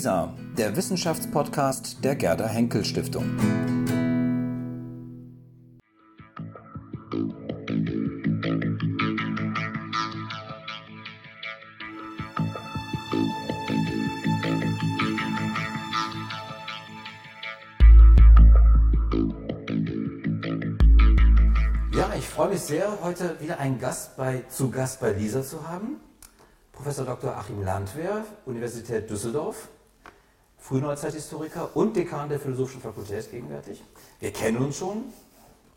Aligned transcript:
WISA, 0.00 0.32
der 0.56 0.74
Wissenschaftspodcast 0.76 2.02
der 2.02 2.16
Gerda 2.16 2.46
Henkel 2.46 2.86
Stiftung. 2.86 3.36
Ja, 21.92 22.14
ich 22.16 22.26
freue 22.26 22.48
mich 22.48 22.60
sehr, 22.62 23.02
heute 23.02 23.38
wieder 23.38 23.58
einen 23.58 23.78
Gast 23.78 24.16
bei, 24.16 24.44
zu 24.48 24.70
Gast 24.70 25.00
bei 25.00 25.12
Lisa 25.12 25.42
zu 25.42 25.68
haben. 25.68 26.00
Professor 26.72 27.04
Dr. 27.04 27.36
Achim 27.36 27.62
Landwehr, 27.62 28.24
Universität 28.46 29.10
Düsseldorf, 29.10 29.68
Frühneuzeithistoriker 30.60 31.70
und 31.74 31.96
Dekan 31.96 32.28
der 32.28 32.38
Philosophischen 32.38 32.80
Fakultät 32.80 33.30
gegenwärtig. 33.30 33.82
Wir 34.20 34.32
kennen 34.32 34.58
uns 34.58 34.76
schon 34.76 35.04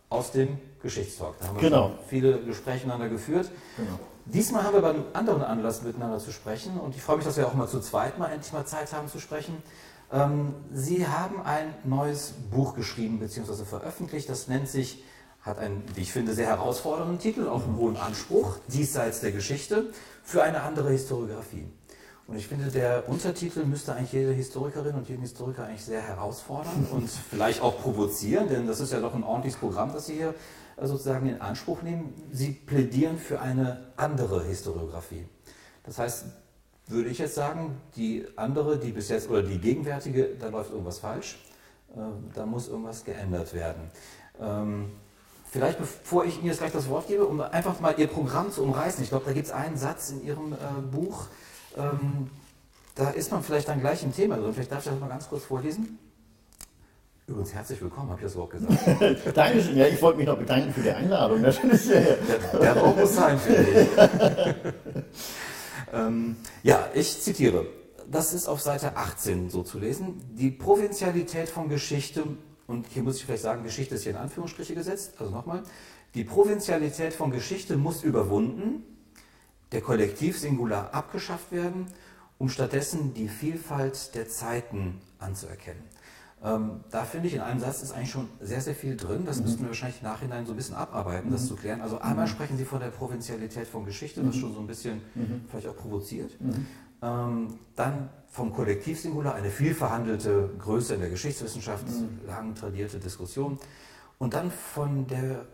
aus 0.09 0.31
dem 0.31 0.57
Geschichtstalk. 0.81 1.35
Da 1.39 1.47
haben 1.47 1.55
wir 1.55 1.61
Genau. 1.69 1.91
viele 2.07 2.39
Gespräche 2.43 2.85
miteinander 2.85 3.09
geführt. 3.09 3.49
Genau. 3.77 3.99
Diesmal 4.25 4.63
haben 4.63 4.73
wir 4.73 4.81
bei 4.81 4.91
einem 4.91 5.05
anderen 5.13 5.41
Anlass 5.41 5.81
miteinander 5.81 6.19
zu 6.19 6.31
sprechen 6.31 6.79
und 6.79 6.95
ich 6.95 7.01
freue 7.01 7.17
mich, 7.17 7.25
dass 7.25 7.37
wir 7.37 7.47
auch 7.47 7.53
mal 7.55 7.67
zu 7.67 7.79
zweit 7.81 8.19
mal 8.19 8.27
endlich 8.31 8.53
mal 8.53 8.65
Zeit 8.65 8.93
haben 8.93 9.07
zu 9.09 9.19
sprechen. 9.19 9.61
Ähm, 10.11 10.53
Sie 10.71 11.07
haben 11.07 11.41
ein 11.41 11.73
neues 11.83 12.33
Buch 12.51 12.75
geschrieben 12.75 13.19
bzw. 13.19 13.65
veröffentlicht, 13.65 14.29
das 14.29 14.47
nennt 14.47 14.69
sich, 14.69 15.03
hat 15.41 15.57
einen, 15.57 15.83
wie 15.95 16.01
ich 16.01 16.13
finde, 16.13 16.33
sehr 16.33 16.47
herausfordernden 16.47 17.19
Titel, 17.19 17.47
auch 17.49 17.63
einen 17.63 17.75
hohen 17.75 17.97
Anspruch, 17.97 18.57
Diesseits 18.67 19.19
der 19.21 19.31
Geschichte, 19.31 19.91
für 20.23 20.41
eine 20.43 20.61
andere 20.61 20.91
Historiografie. 20.91 21.67
Und 22.27 22.37
ich 22.37 22.47
finde, 22.47 22.71
der 22.71 23.07
Untertitel 23.09 23.65
müsste 23.65 23.93
eigentlich 23.93 24.13
jede 24.13 24.31
Historikerin 24.31 24.95
und 24.95 25.09
jeden 25.09 25.21
Historiker 25.21 25.65
eigentlich 25.65 25.83
sehr 25.83 26.01
herausfordern 26.01 26.87
und 26.91 27.09
vielleicht 27.09 27.61
auch 27.61 27.81
provozieren, 27.81 28.47
denn 28.47 28.65
das 28.67 28.79
ist 28.79 28.93
ja 28.93 29.01
doch 29.01 29.13
ein 29.13 29.23
ordentliches 29.23 29.59
Programm, 29.59 29.91
das 29.91 30.05
Sie 30.05 30.15
hier 30.15 30.33
äh, 30.77 30.87
sozusagen 30.87 31.27
in 31.27 31.41
Anspruch 31.41 31.81
nehmen. 31.81 32.13
Sie 32.31 32.51
plädieren 32.51 33.17
für 33.17 33.41
eine 33.41 33.87
andere 33.97 34.43
Historiografie. 34.43 35.25
Das 35.83 35.99
heißt, 35.99 36.25
würde 36.87 37.09
ich 37.09 37.17
jetzt 37.17 37.35
sagen, 37.35 37.77
die 37.95 38.25
andere, 38.37 38.77
die 38.77 38.91
bis 38.91 39.09
jetzt, 39.09 39.29
oder 39.29 39.43
die 39.43 39.57
gegenwärtige, 39.59 40.35
da 40.39 40.47
läuft 40.47 40.71
irgendwas 40.71 40.99
falsch. 40.99 41.39
Äh, 41.93 41.99
Da 42.33 42.45
muss 42.45 42.69
irgendwas 42.69 43.03
geändert 43.03 43.53
werden. 43.53 43.91
Ähm, 44.39 44.91
Vielleicht 45.53 45.77
bevor 45.77 46.25
ich 46.25 46.39
Ihnen 46.39 46.47
jetzt 46.47 46.57
gleich 46.57 46.71
das 46.71 46.89
Wort 46.89 47.07
gebe, 47.07 47.25
um 47.25 47.39
einfach 47.39 47.79
mal 47.79 47.93
Ihr 47.99 48.07
Programm 48.07 48.51
zu 48.51 48.63
umreißen. 48.63 49.03
Ich 49.03 49.09
glaube, 49.09 49.25
da 49.25 49.33
gibt 49.33 49.45
es 49.45 49.53
einen 49.53 49.77
Satz 49.77 50.09
in 50.09 50.25
Ihrem 50.25 50.53
äh, 50.53 50.57
Buch, 50.91 51.27
ähm, 51.77 52.29
da 52.95 53.09
ist 53.09 53.31
man 53.31 53.43
vielleicht 53.43 53.67
dann 53.67 53.79
gleich 53.79 54.03
im 54.03 54.13
Thema 54.13 54.37
drin. 54.37 54.53
Vielleicht 54.53 54.71
darf 54.71 54.85
ich 54.85 54.91
das 54.91 54.99
mal 54.99 55.09
ganz 55.09 55.27
kurz 55.27 55.43
vorlesen. 55.45 55.97
Übrigens, 57.25 57.53
herzlich 57.53 57.81
willkommen, 57.81 58.09
habe 58.09 58.19
ich 58.19 58.25
das 58.25 58.35
Wort 58.35 58.51
gesagt. 58.51 58.77
Dankeschön. 59.37 59.77
Ja, 59.77 59.87
ich 59.87 60.01
wollte 60.01 60.17
mich 60.17 60.27
noch 60.27 60.37
bedanken 60.37 60.73
für 60.73 60.81
die 60.81 60.91
Einladung. 60.91 61.41
Das 61.41 61.57
ist, 61.63 61.89
Der, 61.89 62.17
der 62.59 62.77
Raum 62.77 62.99
muss 62.99 63.15
sein, 63.15 63.39
finde 63.39 63.81
ich. 63.81 63.89
ähm, 65.93 66.35
ja, 66.63 66.89
ich 66.93 67.21
zitiere. 67.21 67.65
Das 68.11 68.33
ist 68.33 68.47
auf 68.47 68.61
Seite 68.61 68.97
18 68.97 69.49
so 69.49 69.63
zu 69.63 69.79
lesen. 69.79 70.21
Die 70.33 70.51
Provinzialität 70.51 71.47
von 71.47 71.69
Geschichte, 71.69 72.23
und 72.67 72.87
hier 72.87 73.03
muss 73.03 73.15
ich 73.15 73.25
vielleicht 73.25 73.43
sagen, 73.43 73.63
Geschichte 73.63 73.95
ist 73.95 74.03
hier 74.03 74.11
in 74.11 74.17
Anführungsstriche 74.17 74.75
gesetzt, 74.75 75.13
also 75.17 75.31
nochmal. 75.31 75.63
Die 76.15 76.25
Provinzialität 76.25 77.13
von 77.13 77.31
Geschichte 77.31 77.77
muss 77.77 78.03
überwunden, 78.03 78.83
der 79.73 79.81
Kollektivsingular 79.81 80.93
abgeschafft 80.93 81.51
werden, 81.51 81.87
um 82.37 82.49
stattdessen 82.49 83.13
die 83.13 83.27
Vielfalt 83.27 84.15
der 84.15 84.29
Zeiten 84.29 85.01
anzuerkennen. 85.19 85.83
Ähm, 86.43 86.81
da 86.91 87.05
finde 87.05 87.27
ich, 87.27 87.35
in 87.35 87.41
einem 87.41 87.59
Satz 87.59 87.81
ist 87.81 87.93
eigentlich 87.93 88.11
schon 88.11 88.27
sehr, 88.41 88.59
sehr 88.59 88.75
viel 88.75 88.97
drin. 88.97 89.25
Das 89.25 89.39
müssten 89.39 89.61
wir 89.61 89.69
wahrscheinlich 89.69 90.01
im 90.01 90.07
Nachhinein 90.09 90.45
so 90.45 90.51
ein 90.51 90.57
bisschen 90.57 90.75
abarbeiten, 90.75 91.31
das 91.31 91.47
zu 91.47 91.55
klären. 91.55 91.81
Also 91.81 91.99
einmal 91.99 92.27
sprechen 92.27 92.57
Sie 92.57 92.65
von 92.65 92.81
der 92.81 92.89
Provinzialität 92.89 93.67
von 93.67 93.85
Geschichte, 93.85 94.25
was 94.27 94.35
schon 94.35 94.53
so 94.53 94.59
ein 94.59 94.67
bisschen 94.67 95.01
vielleicht 95.49 95.67
auch 95.67 95.77
provoziert. 95.77 96.31
Ähm, 97.01 97.59
dann 97.75 98.09
vom 98.29 98.51
Kollektivsingular, 98.51 99.35
eine 99.35 99.49
viel 99.49 99.73
verhandelte 99.73 100.49
Größe 100.59 100.95
in 100.95 101.01
der 101.01 101.09
Geschichtswissenschaft, 101.09 101.85
lang 102.27 102.55
tradierte 102.55 102.99
Diskussion. 102.99 103.57
Und 104.17 104.33
dann 104.33 104.51
von 104.51 105.07
der 105.07 105.45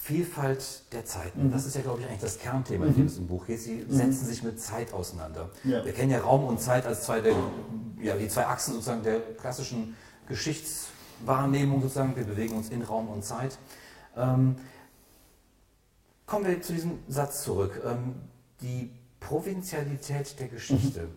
Vielfalt 0.00 0.84
der 0.92 1.04
Zeiten. 1.04 1.50
Das 1.50 1.66
ist 1.66 1.74
ja, 1.76 1.82
glaube 1.82 2.00
ich, 2.00 2.06
eigentlich 2.06 2.20
das 2.20 2.38
Kernthema, 2.38 2.86
in 2.86 2.94
dem 2.94 3.06
es 3.06 3.18
im 3.18 3.26
Buch 3.26 3.46
geht. 3.46 3.60
Sie 3.60 3.84
setzen 3.88 4.26
sich 4.26 4.42
mit 4.42 4.58
Zeit 4.60 4.94
auseinander. 4.94 5.50
Ja. 5.64 5.84
Wir 5.84 5.92
kennen 5.92 6.10
ja 6.10 6.20
Raum 6.20 6.44
und 6.44 6.60
Zeit 6.60 6.86
als 6.86 7.02
zwei 7.02 7.20
der, 7.20 7.34
ja, 8.00 8.16
die 8.16 8.28
zwei 8.28 8.46
Achsen 8.46 8.72
sozusagen 8.74 9.02
der 9.02 9.20
klassischen 9.34 9.96
Geschichtswahrnehmung 10.28 11.82
sozusagen. 11.82 12.16
Wir 12.16 12.24
bewegen 12.24 12.56
uns 12.56 12.70
in 12.70 12.82
Raum 12.82 13.08
und 13.08 13.24
Zeit. 13.24 13.58
Ähm, 14.16 14.56
kommen 16.26 16.46
wir 16.46 16.62
zu 16.62 16.72
diesem 16.72 17.00
Satz 17.08 17.42
zurück. 17.42 17.82
Ähm, 17.84 18.14
die 18.62 18.90
Provinzialität 19.20 20.38
der 20.40 20.48
Geschichte 20.48 21.08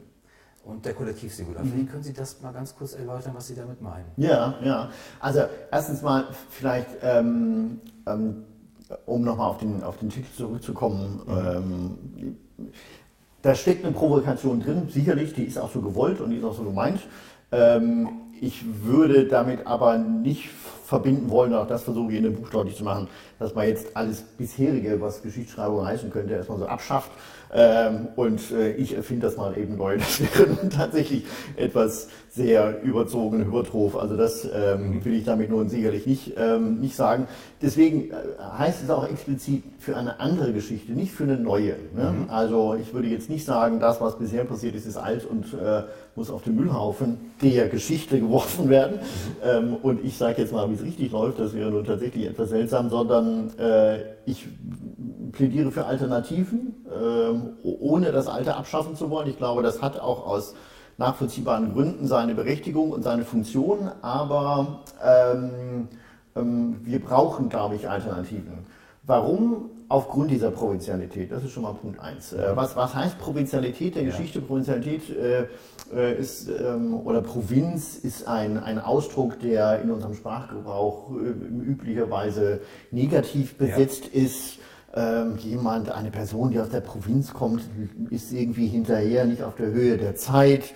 und 0.66 0.86
der 0.86 0.94
Kollektivsingular. 0.94 1.64
Vielleicht 1.64 1.92
können 1.92 2.04
Sie 2.04 2.14
das 2.14 2.42
mal 2.42 2.52
ganz 2.52 2.76
kurz 2.76 2.94
erläutern, 2.94 3.34
was 3.36 3.48
Sie 3.48 3.56
damit 3.56 3.82
meinen. 3.82 4.12
ja, 4.18 4.56
ja. 4.62 4.90
Also 5.20 5.44
erstens 5.72 6.02
mal 6.02 6.28
vielleicht, 6.50 6.90
ähm, 7.04 7.80
ähm, 8.06 8.44
um 9.06 9.24
nochmal 9.24 9.50
auf 9.50 9.58
den, 9.58 9.84
auf 9.84 9.98
den 9.98 10.10
Titel 10.10 10.28
zurückzukommen. 10.36 11.22
Ähm, 11.30 12.38
da 13.42 13.56
steckt 13.56 13.84
eine 13.84 13.94
Provokation 13.94 14.62
drin, 14.62 14.88
sicherlich, 14.90 15.34
die 15.34 15.44
ist 15.44 15.58
auch 15.58 15.72
so 15.72 15.82
gewollt 15.82 16.22
und 16.22 16.30
die 16.30 16.38
ist 16.38 16.44
auch 16.44 16.54
so 16.56 16.64
gemeint. 16.64 17.00
Ähm, 17.52 18.10
ich 18.42 18.66
würde 18.84 19.26
damit 19.28 19.68
aber 19.68 19.98
nicht 19.98 20.50
verbinden 20.92 21.30
wollen, 21.30 21.54
auch 21.54 21.68
das 21.68 21.84
versuche 21.84 22.12
ich 22.12 22.18
in 22.18 22.24
dem 22.24 22.36
Buch 22.36 22.50
deutlich 22.50 22.76
zu 22.76 22.84
machen, 22.84 23.08
dass 23.40 23.56
man 23.56 23.66
jetzt 23.66 23.96
alles 23.96 24.24
bisherige, 24.24 25.00
was 25.00 25.22
Geschichtsschreibung 25.22 25.86
heißen 25.86 26.10
könnte, 26.10 26.34
erstmal 26.34 26.60
so 26.60 26.66
abschafft. 26.66 27.12
Ähm, 27.54 28.08
und 28.16 28.52
äh, 28.52 28.74
ich 28.74 28.96
erfinde 28.96 29.28
das 29.28 29.38
mal 29.38 29.58
eben 29.58 29.78
neu. 29.78 29.98
Das 30.02 30.20
wäre 30.20 30.70
tatsächlich 30.70 31.26
etwas 31.56 32.10
sehr 32.30 32.82
überzogen, 32.82 33.46
hypertroph. 33.46 33.96
Also 33.96 34.18
das 34.18 34.46
ähm, 34.54 35.04
will 35.04 35.14
ich 35.14 35.26
damit 35.26 35.50
nun 35.50 35.70
sicherlich 35.70 36.06
nicht, 36.06 36.34
ähm, 36.38 36.80
nicht 36.80 36.96
sagen. 36.96 37.28
Deswegen 37.62 38.10
äh, 38.10 38.14
heißt 38.58 38.84
es 38.84 38.90
auch 38.90 39.08
explizit 39.08 39.64
für 39.80 39.96
eine 39.98 40.20
andere 40.20 40.52
Geschichte, 40.54 40.94
nicht 40.94 41.12
für 41.14 41.24
eine 41.24 41.38
neue. 41.38 41.76
Ne? 41.96 42.26
Also 42.30 42.76
ich 42.76 42.94
würde 42.94 43.08
jetzt 43.08 43.30
nicht 43.30 43.46
sagen, 43.46 43.80
das, 43.80 44.02
was 44.02 44.18
bisher 44.18 44.46
passiert 44.46 44.76
ist, 44.76 44.86
ist 44.86 44.98
alt 44.98 45.26
und 45.26 45.54
äh, 45.54 45.84
muss 46.16 46.30
auf 46.30 46.44
den 46.44 46.56
Müllhaufen 46.56 47.18
der 47.42 47.70
Geschichte 47.70 48.20
geworfen 48.20 48.70
werden. 48.70 49.00
Ähm, 49.44 49.76
und 49.82 50.04
ich 50.04 50.18
sage 50.18 50.42
jetzt 50.42 50.54
mal, 50.54 50.70
wie 50.70 50.76
es 50.76 50.84
richtig 50.84 51.12
läuft, 51.12 51.40
das 51.40 51.54
wäre 51.54 51.72
nun 51.72 51.86
tatsächlich 51.86 52.26
etwas 52.26 52.50
seltsam, 52.50 52.90
sondern 52.90 53.58
äh, 53.58 54.00
ich 54.26 54.48
plädiere 55.32 55.72
für 55.72 55.86
Alternativen, 55.86 56.86
ähm, 56.94 57.50
ohne 57.64 58.12
das 58.12 58.28
Alte 58.28 58.56
abschaffen 58.56 58.96
zu 58.96 59.10
wollen. 59.10 59.30
Ich 59.30 59.38
glaube, 59.38 59.64
das 59.64 59.82
hat 59.82 60.00
auch 60.00 60.28
aus 60.28 60.56
nachvollziehbaren 60.98 61.74
Gründen 61.74 62.08
seine 62.08 62.36
Berechtigung 62.36 62.92
und 62.92 63.04
seine 63.04 63.24
Funktion, 63.24 63.90
aber 64.02 64.82
ähm, 65.04 65.88
ähm, 66.36 66.78
wir 66.84 67.00
brauchen, 67.00 67.50
glaube 67.50 67.76
ich, 67.76 67.90
Alternativen. 67.90 68.66
Warum? 69.04 69.70
Aufgrund 69.92 70.32
dieser 70.32 70.52
Provinzialität. 70.52 71.34
Das 71.34 71.44
ist 71.44 71.52
schon 71.52 71.64
mal 71.64 71.74
Punkt 71.74 72.00
eins. 72.00 72.32
Äh, 72.32 72.56
was, 72.56 72.78
was 72.78 72.96
heißt 72.96 73.20
Provinzialität 73.20 73.96
der 73.96 74.04
Ja. 74.04 74.10
Geschichte? 74.12 74.40
Provinzialität 74.40 75.02
äh, 75.10 75.48
äh, 75.94 76.18
ist, 76.18 76.48
ähm, 76.48 76.94
oder 76.94 77.22
Provinz 77.22 77.98
ist 77.98 78.26
ein, 78.26 78.58
ein 78.58 78.80
Ausdruck, 78.80 79.40
der 79.42 79.82
in 79.82 79.92
unserem 79.92 80.14
Sprachgebrauch 80.16 81.12
äh, 81.12 81.70
üblicherweise 81.72 82.62
negativ 82.92 83.56
besetzt 83.58 84.08
ist. 84.08 84.60
Ähm, 84.94 85.38
jemand, 85.38 85.90
eine 85.92 86.12
Person, 86.12 86.52
die 86.52 86.60
aus 86.60 86.70
der 86.70 86.82
Provinz 86.82 87.34
kommt, 87.34 87.62
ist 88.10 88.32
irgendwie 88.34 88.68
hinterher, 88.68 89.26
nicht 89.26 89.44
auf 89.44 89.56
der 89.56 89.72
Höhe 89.72 89.98
der 89.98 90.16
Zeit, 90.16 90.74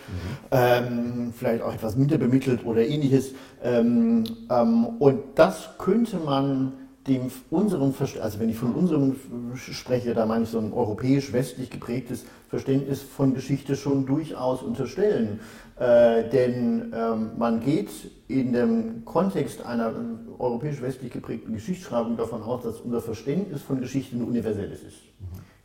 ähm, 0.52 1.34
vielleicht 1.38 1.62
auch 1.62 1.74
etwas 1.74 1.96
minder 1.98 2.18
bemittelt 2.18 2.66
oder 2.66 2.86
ähnliches. 2.86 3.34
Ähm, 3.64 4.24
ähm, 4.50 4.86
und 5.00 5.20
das 5.36 5.70
könnte 5.78 6.18
man 6.18 6.74
dem 7.08 7.32
unserem 7.52 7.94
Verständnis, 7.94 8.26
also 8.26 8.40
wenn 8.40 8.50
ich 8.50 8.58
von 8.58 8.74
unserem 8.74 9.16
spreche, 9.56 10.14
da 10.14 10.26
meine 10.26 10.46
ich 10.46 10.50
so 10.50 10.60
ein 10.60 10.74
europäisch-westlich 10.74 11.70
geprägtes 11.70 12.26
Verständnis 12.50 13.02
von 13.02 13.34
Geschichte 13.34 13.76
schon 13.76 14.06
durchaus 14.06 14.64
unterstellen. 14.64 15.40
Äh, 15.78 16.30
denn 16.30 16.94
ähm, 16.96 17.32
man 17.38 17.60
geht 17.60 17.90
in 18.28 18.54
dem 18.54 19.06
Kontext 19.06 19.64
einer 19.66 19.94
europäisch-westlich 20.40 21.12
geprägten 21.12 21.54
Geschichtsschreibung 21.54 22.18
davon 22.18 22.42
aus, 22.42 22.64
dass 22.64 22.80
unser 22.80 23.02
Verständnis 23.02 23.62
von 23.62 23.82
Geschichte 23.82 24.16
ein 24.16 24.24
universelles 24.24 24.82
ist. 24.82 24.98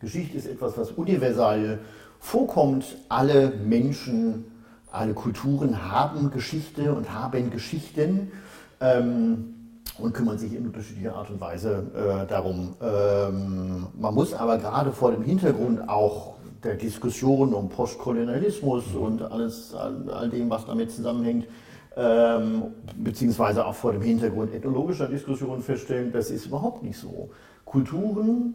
Geschichte 0.01 0.37
ist 0.37 0.47
etwas, 0.47 0.77
was 0.77 0.91
universal 0.93 1.79
vorkommt. 2.19 2.97
Alle 3.09 3.53
Menschen, 3.65 4.47
alle 4.91 5.15
Kulturen 5.15 5.91
haben 5.91 6.31
Geschichte 6.31 6.95
und 6.95 7.15
haben 7.15 7.51
Geschichten. 7.51 8.33
Ähm, 8.81 9.60
und 10.01 10.13
kümmern 10.13 10.39
sich 10.39 10.55
in 10.55 10.67
unterschiedlicher 10.67 11.15
Art 11.15 11.31
und 11.31 11.41
Weise 11.41 11.85
äh, 11.95 12.27
darum. 12.27 12.75
Ähm, 12.81 13.87
man 13.99 14.15
muss 14.15 14.35
aber 14.35 14.59
gerade 14.59 14.93
vor 14.93 15.13
dem 15.13 15.23
Hintergrund 15.23 15.89
auch 15.89 16.35
der 16.63 16.75
Diskussion 16.75 17.55
um 17.55 17.69
Postkolonialismus 17.69 18.93
mhm. 18.95 19.01
und 19.01 19.23
alles, 19.23 19.75
all, 19.75 20.11
all, 20.11 20.29
dem, 20.29 20.51
was 20.51 20.67
damit 20.67 20.91
zusammenhängt, 20.91 21.47
ähm, 21.97 22.63
beziehungsweise 22.97 23.67
auch 23.67 23.75
vor 23.75 23.93
dem 23.93 24.03
Hintergrund 24.03 24.55
ethnologischer 24.55 25.09
Diskussionen 25.09 25.63
feststellen, 25.63 26.13
das 26.13 26.31
ist 26.31 26.47
überhaupt 26.47 26.83
nicht 26.83 26.99
so. 26.99 27.31
Kulturen 27.65 28.55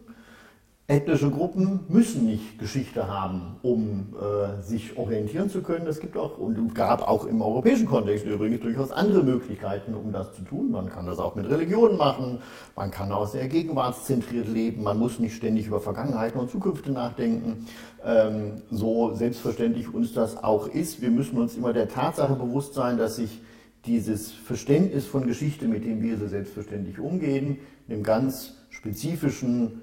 Ethnische 0.88 1.32
Gruppen 1.32 1.80
müssen 1.88 2.26
nicht 2.26 2.60
Geschichte 2.60 3.08
haben, 3.08 3.56
um 3.62 4.14
äh, 4.14 4.62
sich 4.62 4.96
orientieren 4.96 5.50
zu 5.50 5.60
können. 5.60 5.84
Es 5.88 5.98
gibt 5.98 6.16
auch 6.16 6.38
und 6.38 6.76
gab 6.76 7.08
auch 7.08 7.26
im 7.26 7.42
europäischen 7.42 7.86
Kontext 7.86 8.24
übrigens 8.24 8.60
durchaus 8.60 8.92
andere 8.92 9.24
Möglichkeiten, 9.24 9.94
um 9.94 10.12
das 10.12 10.32
zu 10.36 10.42
tun. 10.42 10.70
Man 10.70 10.88
kann 10.88 11.04
das 11.06 11.18
auch 11.18 11.34
mit 11.34 11.50
Religionen 11.50 11.96
machen, 11.96 12.38
man 12.76 12.92
kann 12.92 13.10
auch 13.10 13.26
sehr 13.26 13.48
gegenwartszentriert 13.48 14.46
leben, 14.46 14.84
man 14.84 14.96
muss 14.96 15.18
nicht 15.18 15.34
ständig 15.34 15.66
über 15.66 15.80
Vergangenheiten 15.80 16.40
und 16.40 16.52
Zukünfte 16.52 16.92
nachdenken. 16.92 17.66
Ähm, 18.04 18.62
so 18.70 19.12
selbstverständlich 19.12 19.92
uns 19.92 20.12
das 20.12 20.36
auch 20.36 20.68
ist. 20.68 21.02
Wir 21.02 21.10
müssen 21.10 21.36
uns 21.36 21.56
immer 21.56 21.72
der 21.72 21.88
Tatsache 21.88 22.36
bewusst 22.36 22.74
sein, 22.74 22.96
dass 22.96 23.16
sich 23.16 23.40
dieses 23.86 24.30
Verständnis 24.30 25.04
von 25.04 25.26
Geschichte, 25.26 25.66
mit 25.66 25.84
dem 25.84 26.00
wir 26.00 26.16
so 26.16 26.28
selbstverständlich 26.28 27.00
umgehen, 27.00 27.58
dem 27.88 28.04
ganz 28.04 28.54
spezifischen 28.70 29.82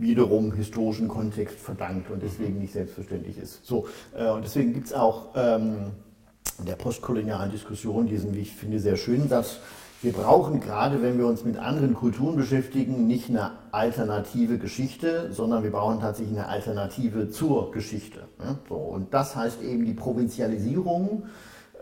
wiederum 0.00 0.52
historischen 0.52 1.08
Kontext 1.08 1.58
verdankt 1.58 2.10
und 2.10 2.22
deswegen 2.22 2.58
nicht 2.58 2.72
selbstverständlich 2.72 3.38
ist. 3.38 3.64
So, 3.64 3.86
äh, 4.16 4.30
und 4.30 4.44
deswegen 4.44 4.72
gibt 4.72 4.86
es 4.86 4.92
auch 4.92 5.28
ähm, 5.34 5.92
in 6.58 6.66
der 6.66 6.76
postkolonialen 6.76 7.50
Diskussion 7.50 8.06
diesen, 8.06 8.34
wie 8.34 8.40
ich 8.40 8.54
finde, 8.54 8.78
sehr 8.78 8.96
schönen 8.96 9.28
Satz, 9.28 9.58
wir 10.02 10.14
brauchen 10.14 10.60
gerade, 10.60 11.02
wenn 11.02 11.18
wir 11.18 11.26
uns 11.26 11.44
mit 11.44 11.58
anderen 11.58 11.92
Kulturen 11.92 12.34
beschäftigen, 12.34 13.06
nicht 13.06 13.28
eine 13.28 13.50
alternative 13.70 14.56
Geschichte, 14.56 15.30
sondern 15.30 15.62
wir 15.62 15.70
brauchen 15.70 16.00
tatsächlich 16.00 16.38
eine 16.38 16.48
Alternative 16.48 17.28
zur 17.28 17.70
Geschichte. 17.70 18.20
Ne? 18.38 18.56
So, 18.66 18.76
und 18.76 19.12
das 19.12 19.36
heißt 19.36 19.60
eben 19.62 19.84
die 19.84 19.92
Provinzialisierung 19.92 21.24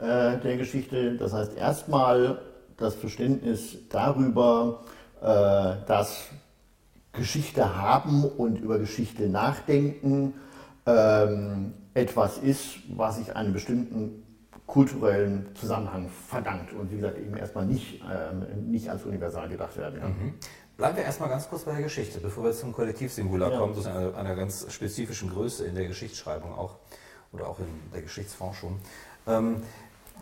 äh, 0.00 0.36
der 0.38 0.56
Geschichte. 0.56 1.16
Das 1.16 1.32
heißt 1.32 1.56
erstmal 1.56 2.40
das 2.76 2.96
Verständnis 2.96 3.76
darüber, 3.88 4.80
äh, 5.20 5.86
dass 5.86 6.24
Geschichte 7.18 7.76
haben 7.76 8.24
und 8.24 8.58
über 8.60 8.78
Geschichte 8.78 9.28
nachdenken 9.28 10.34
ähm, 10.86 11.74
etwas 11.94 12.38
ist, 12.38 12.78
was 12.96 13.16
sich 13.16 13.36
einem 13.36 13.52
bestimmten 13.52 14.24
kulturellen 14.66 15.48
Zusammenhang 15.54 16.08
verdankt 16.28 16.72
und 16.72 16.90
wie 16.90 16.96
gesagt 16.96 17.18
eben 17.18 17.36
erstmal 17.36 17.66
nicht, 17.66 18.02
ähm, 18.02 18.70
nicht 18.70 18.88
als 18.90 19.04
universal 19.04 19.48
gedacht 19.48 19.76
werden 19.76 20.00
kann. 20.00 20.10
Mhm. 20.10 20.34
Bleiben 20.76 20.96
wir 20.96 21.04
erstmal 21.04 21.28
ganz 21.28 21.48
kurz 21.48 21.64
bei 21.64 21.72
der 21.72 21.82
Geschichte, 21.82 22.20
bevor 22.20 22.44
wir 22.44 22.52
zum 22.52 22.72
Kollektivsingular 22.72 23.50
ja. 23.50 23.58
kommen, 23.58 23.74
das 23.74 23.84
ist 23.84 23.90
eine, 23.90 24.14
einer 24.14 24.36
ganz 24.36 24.66
spezifischen 24.72 25.30
Größe 25.30 25.64
in 25.66 25.74
der 25.74 25.86
Geschichtsschreibung 25.86 26.52
auch 26.52 26.76
oder 27.32 27.48
auch 27.48 27.58
in 27.58 27.66
der 27.92 28.02
Geschichtsforschung. 28.02 28.78
Ähm, 29.26 29.62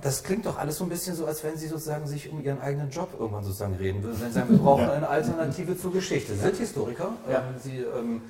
das 0.03 0.23
klingt 0.23 0.47
doch 0.47 0.59
alles 0.59 0.79
so 0.79 0.85
ein 0.85 0.91
bisschen 0.91 1.17
so, 1.17 1.27
als 1.27 1.43
wenn 1.43 1.57
Sie 1.57 1.69
sozusagen 1.69 2.07
sich 2.07 2.31
um 2.31 2.43
Ihren 2.43 2.61
eigenen 2.61 2.91
Job 2.91 3.09
irgendwann 3.19 3.45
sozusagen 3.45 3.75
reden 3.75 4.03
würden. 4.03 4.21
Wenn 4.21 4.29
Sie 4.29 4.35
sagen, 4.35 4.51
wir 4.51 4.59
brauchen 4.59 4.89
eine 4.89 5.09
Alternative 5.09 5.77
zur 5.79 5.93
Geschichte. 5.93 6.35
Sie 6.35 6.41
sind 6.41 6.57
Historiker. 6.57 7.13
Ja. 7.31 7.39
Ähm, 7.39 7.55
Sie 7.63 7.79
ähm, 7.79 8.23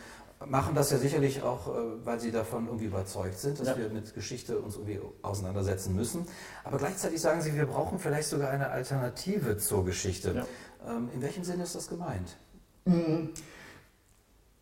machen 0.44 0.74
das 0.74 0.90
ja 0.90 0.98
sicherlich 0.98 1.42
auch, 1.42 1.68
äh, 1.68 1.80
weil 2.04 2.20
Sie 2.20 2.30
davon 2.30 2.66
irgendwie 2.66 2.86
überzeugt 2.86 3.38
sind, 3.38 3.58
dass 3.60 3.68
ja. 3.68 3.78
wir 3.78 3.88
mit 3.88 4.14
Geschichte 4.14 4.58
uns 4.58 4.76
irgendwie 4.76 5.00
auseinandersetzen 5.22 5.94
müssen. 5.94 6.26
Aber 6.64 6.78
gleichzeitig 6.78 7.20
sagen 7.20 7.40
Sie, 7.40 7.54
wir 7.54 7.66
brauchen 7.66 7.98
vielleicht 7.98 8.28
sogar 8.28 8.50
eine 8.50 8.70
Alternative 8.70 9.56
zur 9.56 9.84
Geschichte. 9.84 10.34
Ja. 10.34 10.92
Ähm, 10.92 11.08
in 11.14 11.22
welchem 11.22 11.44
Sinne 11.44 11.64
ist 11.64 11.74
das 11.74 11.88
gemeint? 11.88 12.36
Mhm. 12.84 13.30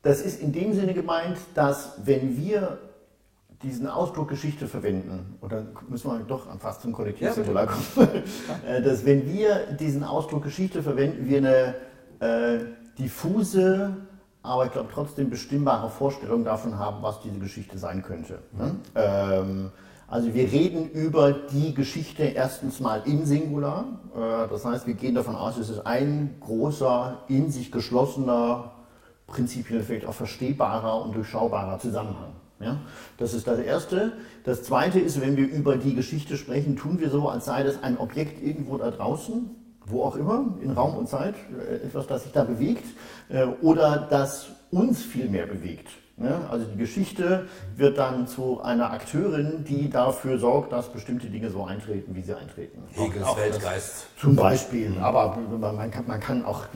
Das 0.02 0.20
ist 0.20 0.40
in 0.40 0.52
dem 0.52 0.74
Sinne 0.74 0.92
gemeint, 0.92 1.38
dass 1.54 1.92
wenn 2.04 2.36
wir 2.36 2.78
diesen 3.64 3.88
Ausdruck 3.88 4.28
Geschichte 4.28 4.68
verwenden, 4.68 5.36
und 5.40 5.52
dann 5.52 5.68
müssen 5.88 6.10
wir 6.10 6.18
doch 6.20 6.46
fast 6.58 6.82
zum 6.82 6.92
Kollektivsingular 6.92 7.66
kommen, 7.66 8.08
äh, 8.66 8.82
dass 8.82 9.04
wenn 9.04 9.26
wir 9.32 9.66
diesen 9.78 10.04
Ausdruck 10.04 10.44
Geschichte 10.44 10.82
verwenden, 10.82 11.26
wir 11.26 11.38
eine 11.38 11.74
äh, 12.20 12.64
diffuse, 12.98 13.96
aber 14.42 14.66
ich 14.66 14.72
glaube 14.72 14.90
trotzdem 14.92 15.30
bestimmbare 15.30 15.88
Vorstellung 15.88 16.44
davon 16.44 16.78
haben, 16.78 17.02
was 17.02 17.20
diese 17.20 17.38
Geschichte 17.38 17.78
sein 17.78 18.02
könnte. 18.02 18.40
Ne? 18.52 18.66
Mhm. 18.66 18.80
Ähm, 18.94 19.72
also 20.06 20.34
wir 20.34 20.52
reden 20.52 20.90
über 20.90 21.32
die 21.32 21.74
Geschichte 21.74 22.22
erstens 22.22 22.78
mal 22.78 23.02
in 23.06 23.24
Singular. 23.24 23.86
Äh, 24.14 24.48
das 24.48 24.64
heißt, 24.64 24.86
wir 24.86 24.94
gehen 24.94 25.14
davon 25.14 25.34
aus, 25.34 25.56
es 25.56 25.70
ist 25.70 25.86
ein 25.86 26.36
großer, 26.40 27.24
in 27.28 27.50
sich 27.50 27.72
geschlossener, 27.72 28.72
prinzipiell 29.26 29.82
vielleicht 29.82 30.06
auch 30.06 30.14
verstehbarer 30.14 31.02
und 31.02 31.16
durchschaubarer 31.16 31.78
Zusammenhang. 31.78 32.34
Ja, 32.60 32.80
das 33.18 33.34
ist 33.34 33.46
das 33.46 33.58
Erste. 33.58 34.12
Das 34.44 34.62
Zweite 34.62 35.00
ist, 35.00 35.20
wenn 35.20 35.36
wir 35.36 35.48
über 35.48 35.76
die 35.76 35.94
Geschichte 35.94 36.36
sprechen, 36.36 36.76
tun 36.76 37.00
wir 37.00 37.10
so, 37.10 37.28
als 37.28 37.46
sei 37.46 37.62
das 37.62 37.82
ein 37.82 37.98
Objekt 37.98 38.42
irgendwo 38.42 38.78
da 38.78 38.90
draußen, 38.90 39.50
wo 39.86 40.04
auch 40.04 40.16
immer, 40.16 40.56
in 40.62 40.70
Raum 40.70 40.96
und 40.96 41.08
Zeit, 41.08 41.34
äh, 41.58 41.86
etwas, 41.86 42.06
das 42.06 42.22
sich 42.22 42.32
da 42.32 42.44
bewegt, 42.44 42.84
äh, 43.28 43.44
oder 43.60 44.06
das 44.08 44.50
uns 44.70 45.02
viel 45.02 45.28
mehr 45.28 45.46
bewegt. 45.46 45.88
Ne? 46.16 46.40
Also 46.48 46.66
die 46.66 46.76
Geschichte 46.78 47.48
wird 47.76 47.98
dann 47.98 48.28
zu 48.28 48.60
einer 48.62 48.92
Akteurin, 48.92 49.64
die 49.68 49.90
dafür 49.90 50.38
sorgt, 50.38 50.70
dass 50.72 50.92
bestimmte 50.92 51.26
Dinge 51.26 51.50
so 51.50 51.64
eintreten, 51.64 52.14
wie 52.14 52.22
sie 52.22 52.36
eintreten. 52.36 52.84
Hegels 52.92 53.36
Weltgeist. 53.36 54.06
Zum 54.20 54.36
Beispiel. 54.36 54.96
Aber 55.00 55.36
man 55.58 55.90
kann, 55.90 56.06
man 56.06 56.20
kann 56.20 56.44
auch 56.44 56.66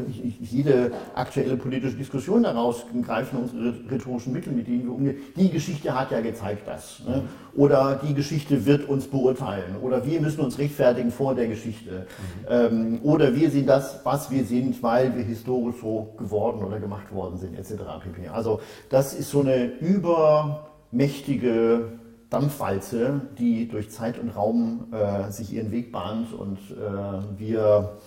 jede 0.40 0.90
aktuelle 1.14 1.56
politische 1.56 1.96
Diskussion 1.96 2.42
daraus 2.42 2.84
greifen, 3.06 3.38
unsere 3.42 3.74
rhetorischen 3.88 4.32
Mittel, 4.32 4.52
mit 4.52 4.66
denen 4.66 4.84
wir 4.84 4.92
umgehen. 4.92 5.18
Die 5.36 5.50
Geschichte 5.50 5.94
hat 5.94 6.10
ja 6.10 6.20
gezeigt 6.20 6.66
das. 6.66 7.00
Ne? 7.06 7.22
Oder 7.58 8.00
die 8.06 8.14
Geschichte 8.14 8.64
wird 8.66 8.88
uns 8.88 9.08
beurteilen. 9.08 9.76
Oder 9.82 10.06
wir 10.06 10.20
müssen 10.20 10.42
uns 10.42 10.58
rechtfertigen 10.58 11.10
vor 11.10 11.34
der 11.34 11.48
Geschichte. 11.48 12.06
Mhm. 12.48 13.00
oder 13.02 13.34
wir 13.34 13.50
sind 13.50 13.66
das, 13.66 13.98
was 14.04 14.30
wir 14.30 14.44
sind, 14.44 14.80
weil 14.82 15.16
wir 15.16 15.24
historisch 15.24 15.74
so 15.80 16.14
geworden 16.16 16.62
oder 16.64 16.78
gemacht 16.78 17.12
worden 17.12 17.36
sind, 17.36 17.58
etc. 17.58 17.82
pp. 18.02 18.28
Also 18.28 18.60
das 18.90 19.12
ist 19.12 19.30
so 19.30 19.40
eine 19.40 19.64
übermächtige 19.64 21.98
Dampfwalze, 22.30 23.22
die 23.38 23.66
durch 23.68 23.90
Zeit 23.90 24.20
und 24.20 24.30
Raum 24.30 24.86
äh, 24.92 25.32
sich 25.32 25.52
ihren 25.52 25.72
Weg 25.72 25.90
bahnt 25.90 26.32
und 26.32 26.58
äh, 26.70 27.38
wir 27.38 27.98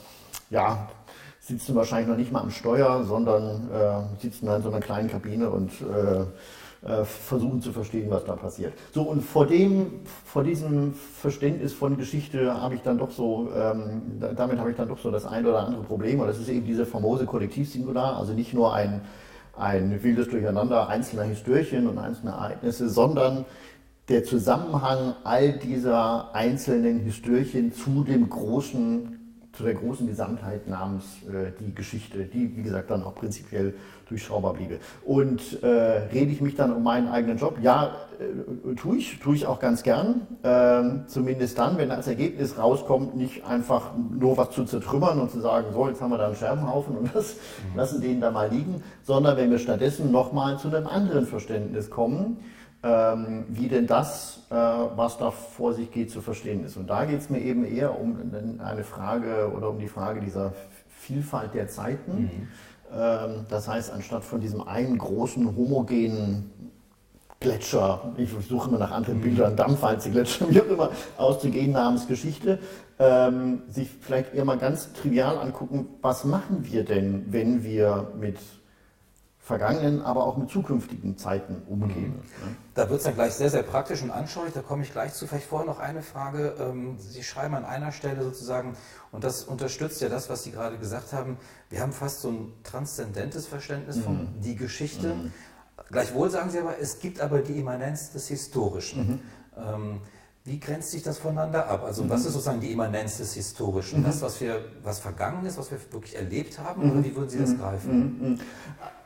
ja, 0.50 0.88
sitzen 1.40 1.76
wahrscheinlich 1.76 2.08
noch 2.08 2.18
nicht 2.18 2.32
mal 2.32 2.40
am 2.40 2.52
Steuer, 2.52 3.04
sondern 3.04 3.70
äh, 3.70 4.04
sitzen 4.22 4.48
in 4.48 4.62
so 4.62 4.70
einer 4.70 4.80
kleinen 4.80 5.10
Kabine 5.10 5.50
und 5.50 5.72
äh, 6.84 7.04
versuchen 7.04 7.62
zu 7.62 7.72
verstehen, 7.72 8.10
was 8.10 8.26
da 8.26 8.36
passiert. 8.36 8.74
So, 8.94 9.04
und 9.04 9.22
vor 9.22 9.46
dem, 9.46 10.02
vor 10.26 10.44
diesem 10.44 10.94
Verständnis 10.94 11.74
von 11.74 11.98
Geschichte 11.98 12.60
habe 12.60 12.76
ich 12.76 12.82
dann 12.82 12.98
doch 12.98 13.12
so, 13.12 13.50
ähm, 13.56 14.20
damit 14.36 14.58
habe 14.58 14.72
ich 14.72 14.78
dann 14.78 14.90
doch 14.90 15.00
so 15.00 15.12
das 15.12 15.26
ein 15.26 15.46
oder 15.46 15.66
andere 15.66 15.84
Problem, 15.84 16.20
und 16.20 16.28
das 16.28 16.40
ist 16.40 16.50
eben 16.50 16.66
diese 16.66 16.86
famose 16.86 17.26
Kollektivsingular, 17.26 18.18
also 18.18 18.34
nicht 18.34 18.54
nur 18.54 18.74
ein 18.74 19.02
ein 19.58 20.02
wildes 20.02 20.30
Durcheinander 20.30 20.88
einzelner 20.88 21.24
Historien 21.24 21.88
und 21.88 21.98
einzelner 21.98 22.32
Ereignisse, 22.32 22.90
sondern 22.90 23.46
der 24.10 24.24
Zusammenhang 24.24 25.16
all 25.24 25.54
dieser 25.54 26.34
einzelnen 26.34 27.00
Historien 27.00 27.72
zu 27.72 28.04
dem 28.04 28.30
großen 28.30 29.21
zu 29.54 29.64
der 29.64 29.74
großen 29.74 30.08
Gesamtheit 30.08 30.68
namens 30.68 31.04
äh, 31.28 31.52
die 31.60 31.76
Geschichte, 31.76 32.26
die, 32.26 32.56
wie 32.56 32.64
gesagt, 32.64 32.90
dann 32.90 33.04
auch 33.04 33.16
prinzipiell 33.16 33.74
durchschaubar 34.08 34.54
bliebe. 34.54 34.80
Und 35.06 35.62
äh, 35.64 35.68
rede 35.68 36.32
ich 36.32 36.42
mich 36.42 36.56
dann 36.56 36.74
um 36.74 36.84
meinen 36.84 37.10
eigenen 37.10 37.38
Job? 37.38 37.58
Ja, 37.62 37.96
äh, 38.20 38.76
tue 38.76 38.98
ich, 38.98 39.20
tue 39.20 39.36
ich 39.36 39.48
auch 39.48 39.60
ganz 39.60 39.84
gern. 39.84 40.28
Ähm, 40.44 41.04
zumindest 41.08 41.58
dann, 41.58 41.78
wenn 41.78 41.92
als 41.92 42.08
Ergebnis 42.08 42.58
rauskommt, 42.58 43.16
nicht 43.16 43.46
einfach 43.46 43.92
nur 43.96 44.38
was 44.38 44.52
zu 44.52 44.64
zertrümmern 44.64 45.20
und 45.20 45.32
zu 45.32 45.42
sagen, 45.42 45.68
so, 45.74 45.88
jetzt 45.88 46.02
haben 46.02 46.12
wir 46.12 46.18
da 46.18 46.28
einen 46.28 46.36
Scherbenhaufen 46.36 46.98
und 46.98 47.14
das, 47.14 47.36
mhm. 47.36 47.78
lassen 47.78 48.02
den 48.02 48.22
da 48.22 48.32
mal 48.32 48.50
liegen, 48.50 48.84
sondern 49.04 49.38
wenn 49.38 49.52
wir 49.52 49.60
stattdessen 49.60 50.12
nochmal 50.12 50.60
zu 50.60 50.70
einem 50.70 50.88
anderen 50.88 51.26
Verständnis 51.26 51.90
kommen, 51.90 52.38
ähm, 52.84 53.46
wie 53.50 53.68
denn 53.68 53.88
das, 53.88 54.40
äh, 54.50 54.56
was 54.56 55.18
da 55.18 55.32
vor 55.32 55.74
sich 55.74 55.92
geht, 55.92 56.10
zu 56.12 56.22
verstehen 56.22 56.64
ist. 56.64 56.78
Und 56.78 56.90
da 56.90 57.06
geht 57.06 57.20
es 57.20 57.30
mir 57.30 57.40
eben 57.40 57.64
eher 57.64 58.00
um 58.00 58.18
eine 58.60 58.84
Frage 58.84 59.52
oder 59.56 59.70
um 59.70 59.80
die 59.80 59.88
Frage 59.88 60.20
dieser 60.22 60.54
Vielfalt 60.90 61.54
der 61.54 61.68
Zeiten. 61.68 62.24
Mhm. 62.24 62.48
Ähm, 62.94 63.46
das 63.50 63.68
heißt, 63.68 63.92
anstatt 63.92 64.24
von 64.24 64.42
diesem 64.42 64.68
einen 64.68 64.98
großen 64.98 65.56
homogenen 65.56 66.52
Gletscher, 67.40 68.14
ich 68.18 68.30
suche 68.48 68.70
immer 68.70 68.78
nach 68.78 68.92
anderen 68.92 69.18
mhm. 69.18 69.24
Bildern, 69.24 69.56
Dampfwalze-Gletscher, 69.56 70.50
wie 70.50 70.62
auch 70.62 70.68
immer, 70.68 70.90
auszugehen 71.18 71.72
namens 71.72 72.08
Geschichte, 72.08 72.60
ähm, 73.00 73.64
sich 73.68 73.90
vielleicht 74.00 74.34
eher 74.34 74.46
mal 74.46 74.58
ganz 74.58 74.94
trivial 74.94 75.38
angucken, 75.38 75.88
was 76.02 76.24
machen 76.24 76.66
wir 76.72 76.86
denn, 76.86 77.26
wenn 77.32 77.64
wir 77.64 78.12
mit 78.20 78.38
vergangenen, 79.58 80.02
aber 80.02 80.26
auch 80.26 80.38
mit 80.38 80.50
zukünftigen 80.50 81.18
Zeiten 81.18 81.62
umgehen. 81.68 82.16
Mhm. 82.16 82.56
Da 82.74 82.90
wird 82.90 83.00
es 83.00 83.06
dann 83.06 83.16
gleich 83.16 83.34
sehr, 83.34 83.50
sehr 83.50 83.64
praktisch 83.64 84.02
und 84.02 84.12
anschaulich. 84.12 84.54
Da 84.54 84.62
komme 84.62 84.84
ich 84.84 84.92
gleich 84.92 85.14
zu. 85.14 85.28
Vielleicht 85.28 85.48
vorher 85.48 85.68
noch 85.68 85.80
eine 85.80 86.02
Frage. 86.02 86.56
Ähm, 86.60 86.98
Sie 87.00 87.24
schreiben 87.24 87.56
an 87.56 87.66
einer 87.66 87.92
Stelle 87.92 88.24
sozusagen, 88.24 88.76
und 89.12 89.24
das 89.24 89.44
unterstützt 89.44 90.02
ja 90.02 90.10
das, 90.10 90.30
was 90.30 90.44
Sie 90.44 90.52
gerade 90.52 90.78
gesagt 90.78 91.14
haben, 91.14 91.38
wir 91.70 91.82
haben 91.82 91.92
fast 91.92 92.22
so 92.22 92.30
ein 92.30 92.54
transzendentes 92.64 93.48
Verständnis 93.48 94.00
von 94.00 94.18
mhm. 94.18 94.42
die 94.42 94.56
Geschichte. 94.56 95.16
Mhm. 95.16 95.34
Gleichwohl 95.90 96.30
sagen 96.30 96.50
Sie 96.50 96.60
aber, 96.60 96.80
es 96.80 97.00
gibt 97.00 97.20
aber 97.20 97.40
die 97.40 97.60
Immanenz 97.60 98.12
des 98.12 98.28
Historischen. 98.28 99.08
Mhm. 99.08 99.20
Ähm, 99.58 100.02
wie 100.44 100.60
grenzt 100.60 100.92
sich 100.92 101.04
das 101.04 101.20
voneinander 101.20 101.68
ab? 101.70 101.84
Also 101.86 102.04
mhm. 102.04 102.10
was 102.10 102.26
ist 102.26 102.34
sozusagen 102.34 102.60
die 102.60 102.72
Immanenz 102.72 103.18
des 103.18 103.34
Historischen? 103.34 104.00
Mhm. 104.00 104.06
Das, 104.06 104.22
was 104.22 104.42
wir, 104.42 104.60
was 104.84 105.00
vergangen 105.00 105.46
ist, 105.46 105.58
was 105.58 105.70
wir 105.70 105.78
wirklich 105.92 106.16
erlebt 106.16 106.58
haben, 106.60 106.84
mhm. 106.84 106.92
oder 106.92 107.04
wie 107.06 107.16
würden 107.16 107.30
Sie 107.30 107.40
das 107.40 107.52
mhm. 107.52 107.60
greifen? 107.60 108.00
Mhm. 108.00 108.30
Mhm. 108.30 108.40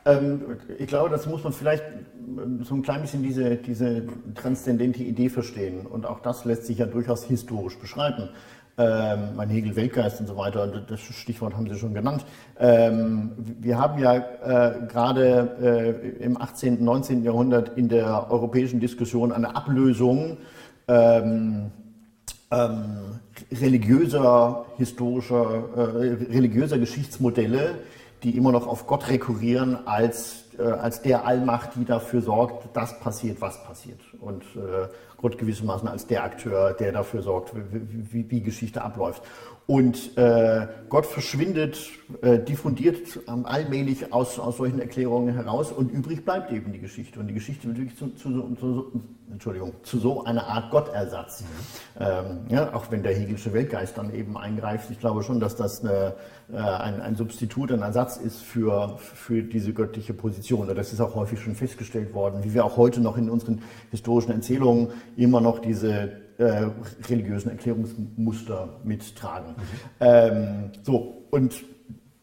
Ähm, 0.06 0.42
ich 0.78 0.86
glaube, 0.86 1.10
das 1.10 1.26
muss 1.26 1.44
man 1.44 1.52
vielleicht 1.52 1.84
ähm, 1.84 2.64
so 2.64 2.74
ein 2.74 2.82
klein 2.82 3.02
bisschen 3.02 3.22
diese, 3.22 3.56
diese 3.56 4.04
transzendente 4.34 5.02
Idee 5.02 5.28
verstehen. 5.28 5.84
Und 5.86 6.06
auch 6.06 6.20
das 6.20 6.46
lässt 6.46 6.64
sich 6.64 6.78
ja 6.78 6.86
durchaus 6.86 7.24
historisch 7.24 7.78
beschreiben. 7.78 8.30
Ähm, 8.78 9.36
mein 9.36 9.48
Hegel 9.48 9.74
Weltgeist 9.74 10.20
und 10.20 10.26
so 10.26 10.36
weiter, 10.36 10.66
das 10.66 11.00
Stichwort 11.00 11.54
haben 11.54 11.66
Sie 11.66 11.78
schon 11.78 11.94
genannt. 11.94 12.26
Ähm, 12.58 13.32
wir 13.36 13.78
haben 13.78 13.98
ja 13.98 14.16
äh, 14.16 14.86
gerade 14.86 16.12
äh, 16.20 16.22
im 16.22 16.40
18., 16.40 16.82
19. 16.84 17.24
Jahrhundert 17.24 17.76
in 17.76 17.88
der 17.88 18.30
europäischen 18.30 18.80
Diskussion 18.80 19.32
eine 19.32 19.56
Ablösung 19.56 20.36
ähm, 20.88 21.70
ähm, 22.50 23.20
religiöser, 23.52 24.66
historischer, 24.78 25.64
äh, 25.76 26.32
religiöser 26.32 26.78
Geschichtsmodelle, 26.78 27.78
die 28.22 28.36
immer 28.36 28.52
noch 28.52 28.66
auf 28.66 28.86
Gott 28.86 29.08
rekurrieren 29.08 29.86
als, 29.86 30.44
äh, 30.58 30.62
als 30.62 31.02
der 31.02 31.26
Allmacht, 31.26 31.70
die 31.76 31.84
dafür 31.84 32.22
sorgt, 32.22 32.74
dass 32.76 32.98
passiert, 33.00 33.40
was 33.40 33.62
passiert. 33.64 34.00
Und 34.20 34.42
äh, 34.56 34.88
Gott 35.16 35.38
gewissermaßen 35.38 35.88
als 35.88 36.06
der 36.06 36.24
Akteur, 36.24 36.72
der 36.72 36.92
dafür 36.92 37.22
sorgt, 37.22 37.52
wie, 37.54 38.12
wie, 38.12 38.30
wie 38.30 38.40
Geschichte 38.40 38.82
abläuft. 38.82 39.22
Und 39.66 40.16
äh, 40.16 40.68
Gott 40.88 41.06
verschwindet, 41.06 41.90
äh, 42.22 42.38
diffundiert 42.38 43.18
ähm, 43.26 43.46
allmählich 43.46 44.12
aus, 44.12 44.38
aus 44.38 44.58
solchen 44.58 44.78
Erklärungen 44.78 45.34
heraus 45.34 45.72
und 45.72 45.90
übrig 45.90 46.24
bleibt 46.24 46.52
eben 46.52 46.72
die 46.72 46.78
Geschichte. 46.78 47.18
Und 47.18 47.26
die 47.26 47.34
Geschichte 47.34 47.66
wird 47.66 47.78
wirklich 47.78 47.98
zu, 47.98 48.10
zu, 48.10 48.54
zu, 48.54 48.92
Entschuldigung, 49.28 49.72
zu 49.82 49.98
so 49.98 50.22
einer 50.22 50.46
Art 50.46 50.70
Gottersatz. 50.70 51.42
Ähm, 51.98 52.42
ja, 52.48 52.72
auch 52.74 52.92
wenn 52.92 53.02
der 53.02 53.12
Hegelische 53.12 53.52
Weltgeist 53.52 53.98
dann 53.98 54.14
eben 54.14 54.36
eingreift. 54.36 54.88
Ich 54.92 55.00
glaube 55.00 55.24
schon, 55.24 55.40
dass 55.40 55.56
das 55.56 55.82
eine, 55.82 56.14
äh, 56.52 56.58
ein, 56.58 57.00
ein 57.00 57.16
Substitut, 57.16 57.72
ein 57.72 57.82
Ersatz 57.82 58.18
ist 58.18 58.42
für, 58.42 58.96
für 58.98 59.42
diese 59.42 59.72
göttliche 59.72 60.14
Position. 60.14 60.72
Das 60.76 60.92
ist 60.92 61.00
auch 61.00 61.16
häufig 61.16 61.40
schon 61.40 61.56
festgestellt 61.56 62.14
worden, 62.14 62.44
wie 62.44 62.54
wir 62.54 62.64
auch 62.64 62.76
heute 62.76 63.00
noch 63.00 63.16
in 63.16 63.28
unseren 63.28 63.62
historischen 63.90 64.30
Erzählungen 64.30 64.90
immer 65.16 65.40
noch 65.40 65.58
diese 65.58 66.25
äh, 66.38 66.68
religiösen 67.08 67.50
Erklärungsmuster 67.50 68.80
mittragen. 68.84 69.52
Mhm. 69.52 69.62
Ähm, 70.00 70.70
so, 70.82 71.24
und 71.30 71.64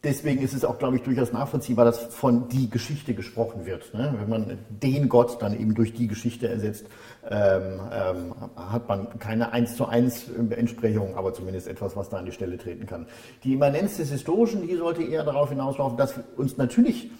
deswegen 0.04 0.42
ist 0.42 0.54
es 0.54 0.64
auch, 0.64 0.78
glaube 0.78 0.96
ich, 0.96 1.02
durchaus 1.02 1.32
nachvollziehbar, 1.32 1.84
dass 1.84 1.98
von 1.98 2.48
die 2.48 2.70
Geschichte 2.70 3.14
gesprochen 3.14 3.66
wird. 3.66 3.92
Ne? 3.94 4.14
Wenn 4.18 4.28
man 4.28 4.58
den 4.68 5.08
Gott 5.08 5.40
dann 5.40 5.58
eben 5.58 5.74
durch 5.74 5.94
die 5.94 6.06
Geschichte 6.06 6.48
ersetzt, 6.48 6.86
ähm, 7.28 7.80
ähm, 7.92 8.34
hat 8.56 8.88
man 8.88 9.18
keine 9.18 9.52
eins 9.52 9.76
zu 9.76 9.86
eins 9.86 10.26
Entsprechung, 10.50 11.16
aber 11.16 11.32
zumindest 11.32 11.68
etwas, 11.68 11.96
was 11.96 12.10
da 12.10 12.18
an 12.18 12.26
die 12.26 12.32
Stelle 12.32 12.58
treten 12.58 12.86
kann. 12.86 13.06
Die 13.42 13.54
Immanenz 13.54 13.96
des 13.96 14.10
Historischen, 14.10 14.66
die 14.66 14.76
sollte 14.76 15.02
eher 15.02 15.24
darauf 15.24 15.48
hinauslaufen, 15.48 15.96
dass 15.96 16.20
uns 16.36 16.56
natürlich 16.56 17.10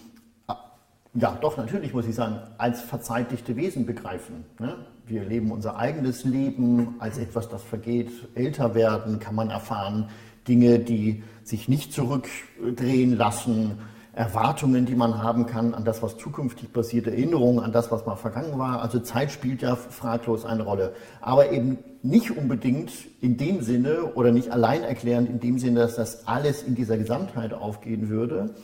ja, 1.15 1.37
doch, 1.39 1.55
natürlich 1.55 1.93
muss 1.93 2.05
ich 2.07 2.15
sagen, 2.15 2.39
als 2.57 2.81
verzeitigte 2.81 3.55
Wesen 3.55 3.85
begreifen. 3.85 4.45
Ne? 4.59 4.75
Wir 5.07 5.23
leben 5.23 5.51
unser 5.51 5.77
eigenes 5.77 6.25
Leben 6.25 6.95
als 6.99 7.17
etwas, 7.17 7.47
das 7.47 7.63
vergeht. 7.63 8.11
Älter 8.35 8.75
werden 8.75 9.19
kann 9.19 9.35
man 9.35 9.49
erfahren. 9.49 10.09
Dinge, 10.47 10.79
die 10.79 11.23
sich 11.43 11.69
nicht 11.69 11.93
zurückdrehen 11.93 13.15
lassen. 13.15 13.79
Erwartungen, 14.13 14.85
die 14.85 14.95
man 14.95 15.21
haben 15.21 15.45
kann 15.45 15.73
an 15.73 15.83
das, 15.83 16.01
was 16.01 16.17
zukünftig 16.17 16.71
passiert, 16.71 17.07
Erinnerungen 17.07 17.59
an 17.59 17.73
das, 17.73 17.91
was 17.91 18.05
mal 18.05 18.15
vergangen 18.15 18.57
war. 18.57 18.81
Also 18.81 18.99
Zeit 18.99 19.29
spielt 19.31 19.61
ja 19.61 19.75
fraglos 19.75 20.45
eine 20.45 20.63
Rolle. 20.63 20.93
Aber 21.19 21.51
eben 21.51 21.79
nicht 22.01 22.31
unbedingt 22.31 22.91
in 23.21 23.35
dem 23.35 23.61
Sinne 23.61 24.13
oder 24.15 24.31
nicht 24.31 24.51
allein 24.51 24.83
erklärend 24.83 25.29
in 25.29 25.39
dem 25.41 25.59
Sinne, 25.59 25.81
dass 25.81 25.95
das 25.95 26.27
alles 26.27 26.63
in 26.63 26.75
dieser 26.75 26.97
Gesamtheit 26.97 27.53
aufgehen 27.53 28.07
würde, 28.07 28.55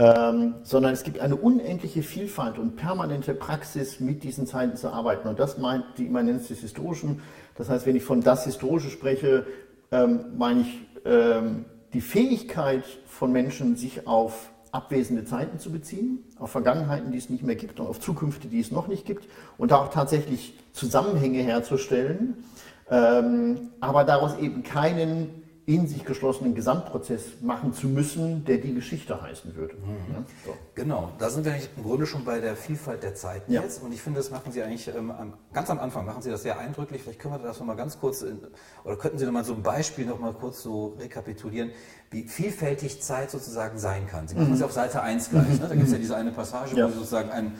ähm, 0.00 0.54
sondern 0.62 0.94
es 0.94 1.02
gibt 1.02 1.20
eine 1.20 1.36
unendliche 1.36 2.02
Vielfalt 2.02 2.58
und 2.58 2.74
permanente 2.76 3.34
Praxis, 3.34 4.00
mit 4.00 4.24
diesen 4.24 4.46
Zeiten 4.46 4.74
zu 4.78 4.88
arbeiten. 4.88 5.28
Und 5.28 5.38
das 5.38 5.58
meint 5.58 5.84
die 5.98 6.06
Immanenz 6.06 6.48
des 6.48 6.60
Historischen. 6.60 7.20
Das 7.54 7.68
heißt, 7.68 7.84
wenn 7.84 7.96
ich 7.96 8.02
von 8.02 8.22
das 8.22 8.44
Historische 8.44 8.88
spreche, 8.88 9.44
ähm, 9.92 10.24
meine 10.38 10.62
ich 10.62 10.86
ähm, 11.04 11.66
die 11.92 12.00
Fähigkeit 12.00 12.84
von 13.04 13.30
Menschen, 13.30 13.76
sich 13.76 14.06
auf 14.06 14.48
abwesende 14.72 15.26
Zeiten 15.26 15.58
zu 15.58 15.70
beziehen, 15.70 16.20
auf 16.38 16.50
Vergangenheiten, 16.50 17.12
die 17.12 17.18
es 17.18 17.28
nicht 17.28 17.42
mehr 17.42 17.56
gibt 17.56 17.78
und 17.78 17.86
auf 17.86 18.00
Zukünfte, 18.00 18.48
die 18.48 18.60
es 18.60 18.70
noch 18.70 18.88
nicht 18.88 19.04
gibt 19.04 19.28
und 19.58 19.74
auch 19.74 19.90
tatsächlich 19.90 20.54
Zusammenhänge 20.72 21.42
herzustellen, 21.42 22.42
ähm, 22.90 23.72
aber 23.80 24.04
daraus 24.04 24.38
eben 24.38 24.62
keinen 24.62 25.42
in 25.66 25.86
sich 25.86 26.04
geschlossenen 26.04 26.54
Gesamtprozess 26.54 27.40
machen 27.40 27.72
zu 27.72 27.86
müssen, 27.86 28.44
der 28.44 28.58
die 28.58 28.74
Geschichte 28.74 29.20
heißen 29.20 29.54
würde. 29.54 29.74
Mhm. 29.74 30.14
Ja, 30.14 30.24
so. 30.44 30.54
Genau, 30.74 31.12
da 31.18 31.30
sind 31.30 31.44
wir 31.44 31.54
im 31.76 31.82
Grunde 31.82 32.06
schon 32.06 32.24
bei 32.24 32.40
der 32.40 32.56
Vielfalt 32.56 33.02
der 33.02 33.14
Zeiten 33.14 33.52
ja. 33.52 33.62
jetzt 33.62 33.82
und 33.82 33.92
ich 33.92 34.00
finde, 34.00 34.18
das 34.18 34.30
machen 34.30 34.52
Sie 34.52 34.62
eigentlich 34.62 34.88
ähm, 34.88 35.12
ganz 35.52 35.70
am 35.70 35.78
Anfang, 35.78 36.06
machen 36.06 36.22
Sie 36.22 36.30
das 36.30 36.42
sehr 36.42 36.58
eindrücklich. 36.58 37.02
Vielleicht 37.02 37.20
können 37.20 37.34
wir 37.34 37.38
das 37.38 37.58
nochmal 37.60 37.76
ganz 37.76 38.00
kurz, 38.00 38.22
in, 38.22 38.40
oder 38.84 38.96
könnten 38.96 39.18
Sie 39.18 39.26
nochmal 39.26 39.44
so 39.44 39.54
ein 39.54 39.62
Beispiel 39.62 40.06
nochmal 40.06 40.32
kurz 40.32 40.62
so 40.62 40.96
rekapitulieren, 40.98 41.70
wie 42.10 42.24
vielfältig 42.24 43.02
Zeit 43.02 43.30
sozusagen 43.30 43.78
sein 43.78 44.06
kann. 44.06 44.26
Sie 44.26 44.34
machen 44.34 44.48
mhm. 44.48 44.52
das 44.52 44.60
ja 44.60 44.66
auf 44.66 44.72
Seite 44.72 45.02
1 45.02 45.30
gleich, 45.30 45.60
ne? 45.60 45.66
da 45.68 45.74
gibt 45.74 45.86
es 45.86 45.92
ja 45.92 45.98
diese 45.98 46.16
eine 46.16 46.32
Passage, 46.32 46.76
ja. 46.76 46.86
wo 46.86 46.90
Sie 46.90 46.98
sozusagen 46.98 47.30
einen 47.30 47.56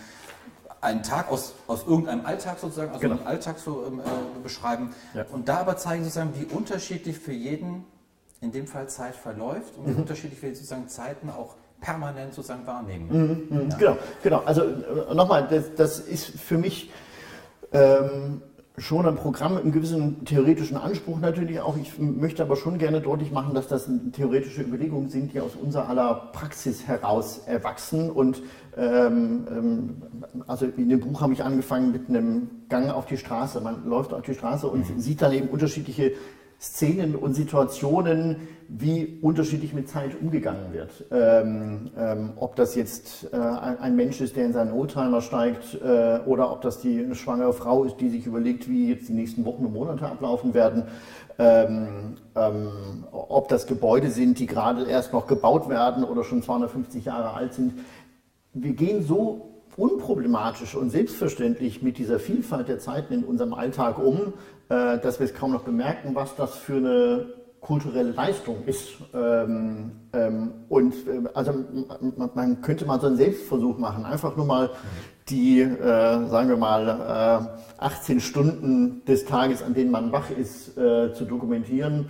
einen 0.81 1.03
Tag 1.03 1.31
aus, 1.31 1.55
aus 1.67 1.87
irgendeinem 1.87 2.25
Alltag 2.25 2.59
sozusagen, 2.59 2.91
also 2.91 3.01
genau. 3.01 3.17
einen 3.17 3.27
Alltag 3.27 3.59
so 3.59 3.85
ähm, 3.87 4.01
äh, 4.01 4.03
beschreiben. 4.43 4.95
Ja. 5.15 5.27
Und 5.31 5.49
da 5.49 5.59
aber 5.59 5.77
zeigen 5.77 6.05
sozusagen, 6.05 6.33
wie 6.35 6.45
unterschiedlich 6.45 7.19
für 7.19 7.33
jeden 7.33 7.85
in 8.41 8.53
dem 8.53 8.67
Fall 8.67 8.89
Zeit 8.89 9.15
verläuft 9.15 9.77
und 9.77 9.89
mhm. 9.89 9.97
unterschiedlich 9.97 10.43
wir 10.43 10.55
sozusagen 10.55 10.89
Zeiten 10.89 11.29
auch 11.29 11.57
permanent 11.81 12.35
sozusagen 12.35 12.67
wahrnehmen. 12.67 13.09
Mhm, 13.11 13.57
mhm. 13.57 13.71
ja. 13.71 13.77
Genau, 13.77 13.99
genau. 14.23 14.43
Also 14.45 14.63
äh, 14.63 15.15
nochmal, 15.15 15.47
das, 15.49 15.75
das, 15.75 15.99
ist 16.01 16.27
für 16.39 16.59
mich 16.59 16.91
ähm, 17.73 18.43
schon 18.81 19.07
ein 19.07 19.17
Programm 19.17 19.55
mit 19.55 19.63
einem 19.63 19.73
gewissen 19.73 20.25
theoretischen 20.25 20.77
Anspruch 20.77 21.21
natürlich 21.21 21.61
auch. 21.61 21.77
Ich 21.77 21.99
möchte 21.99 22.43
aber 22.43 22.57
schon 22.57 22.79
gerne 22.79 23.01
deutlich 23.01 23.31
machen, 23.31 23.55
dass 23.55 23.69
das 23.69 23.89
theoretische 24.13 24.63
Überlegungen 24.63 25.09
sind, 25.09 25.35
die 25.35 25.41
aus 25.41 25.55
unserer 25.55 25.89
aller 25.89 26.31
Praxis 26.33 26.87
heraus 26.87 27.43
erwachsen. 27.47 28.11
Und 28.11 28.43
ähm, 28.77 29.47
ähm, 29.51 30.03
also 30.47 30.67
in 30.67 30.89
dem 30.89 31.01
Buch 31.01 31.21
habe 31.21 31.35
ich 31.35 31.45
angefangen 31.45 31.93
mit 31.93 32.09
einem 32.09 32.51
Gang 32.69 32.91
auf 32.91 33.07
die 33.07 33.19
Straße. 33.19 33.61
Man 33.61 33.87
läuft 33.87 34.15
auf 34.15 34.23
die 34.23 34.35
Straße 34.35 34.67
und 34.67 34.89
mhm. 34.89 34.99
sieht 34.99 35.21
dann 35.21 35.33
eben 35.33 35.49
unterschiedliche 35.49 36.13
Szenen 36.61 37.17
und 37.17 37.33
Situationen, 37.33 38.49
wie 38.69 39.19
unterschiedlich 39.23 39.73
mit 39.73 39.89
Zeit 39.89 40.11
umgegangen 40.21 40.73
wird. 40.73 41.07
Ähm, 41.11 41.91
ähm, 41.97 42.33
ob 42.37 42.55
das 42.55 42.75
jetzt 42.75 43.33
äh, 43.33 43.37
ein 43.37 43.97
Mensch 43.97 44.21
ist, 44.21 44.37
der 44.37 44.45
in 44.45 44.53
seinen 44.53 44.73
Oldtimer 44.73 45.23
steigt, 45.23 45.75
äh, 45.83 46.21
oder 46.27 46.53
ob 46.53 46.61
das 46.61 46.81
die 46.81 47.03
eine 47.03 47.15
schwangere 47.15 47.55
Frau 47.55 47.85
ist, 47.85 47.97
die 47.97 48.11
sich 48.11 48.27
überlegt, 48.27 48.69
wie 48.69 48.91
jetzt 48.91 49.09
die 49.09 49.15
nächsten 49.15 49.45
Wochen 49.47 49.65
und 49.65 49.73
Monate 49.73 50.07
ablaufen 50.07 50.53
werden. 50.53 50.85
Ähm, 51.39 52.17
ähm 52.37 52.69
ob 53.11 53.49
das 53.49 53.67
Gebäude 53.67 54.11
sind, 54.11 54.39
die 54.39 54.47
gerade 54.47 54.85
erst 54.85 55.13
noch 55.13 55.27
gebaut 55.27 55.69
werden 55.69 56.05
oder 56.05 56.25
schon 56.25 56.43
250 56.43 57.07
Jahre 57.07 57.33
alt 57.33 57.55
sind. 57.55 57.73
Wir 58.53 58.73
gehen 58.75 59.03
so 59.03 59.51
unproblematisch 59.77 60.75
und 60.75 60.91
selbstverständlich 60.91 61.83
mit 61.83 61.97
dieser 61.97 62.19
Vielfalt 62.19 62.69
der 62.69 62.79
Zeiten 62.79 63.15
in 63.15 63.25
unserem 63.25 63.55
Alltag 63.55 63.99
um, 63.99 64.35
äh, 64.71 64.99
dass 64.99 65.19
wir 65.19 65.27
es 65.27 65.35
kaum 65.35 65.53
noch 65.53 65.65
bemerken, 65.65 66.15
was 66.15 66.37
das 66.37 66.55
für 66.57 66.77
eine 66.77 67.27
kulturelle 67.61 68.13
Leistung 68.13 68.65
ist. 68.67 68.93
Ähm, 69.13 69.91
ähm, 70.13 70.53
und 70.69 70.95
äh, 71.07 71.29
also 71.35 71.53
man, 72.17 72.31
man, 72.35 72.63
könnte 72.63 72.87
mal 72.87 73.01
so 73.01 73.09
einen 73.09 73.17
Selbstversuch 73.17 73.79
machen, 73.79 74.05
einfach 74.05 74.37
nur 74.37 74.47
mal 74.47 74.71
die, 75.29 75.61
äh, 75.61 76.27
sagen 76.29 76.49
wir 76.49 76.57
mal, 76.57 77.51
äh, 77.79 77.83
18 77.83 78.21
Stunden 78.21 79.05
des 79.05 79.27
Tages, 79.27 79.63
an 79.63 79.75
denen 79.75 79.91
man 79.91 80.13
wach 80.13 80.31
ist, 80.31 80.77
äh, 80.79 81.13
zu 81.13 81.25
dokumentieren 81.25 82.07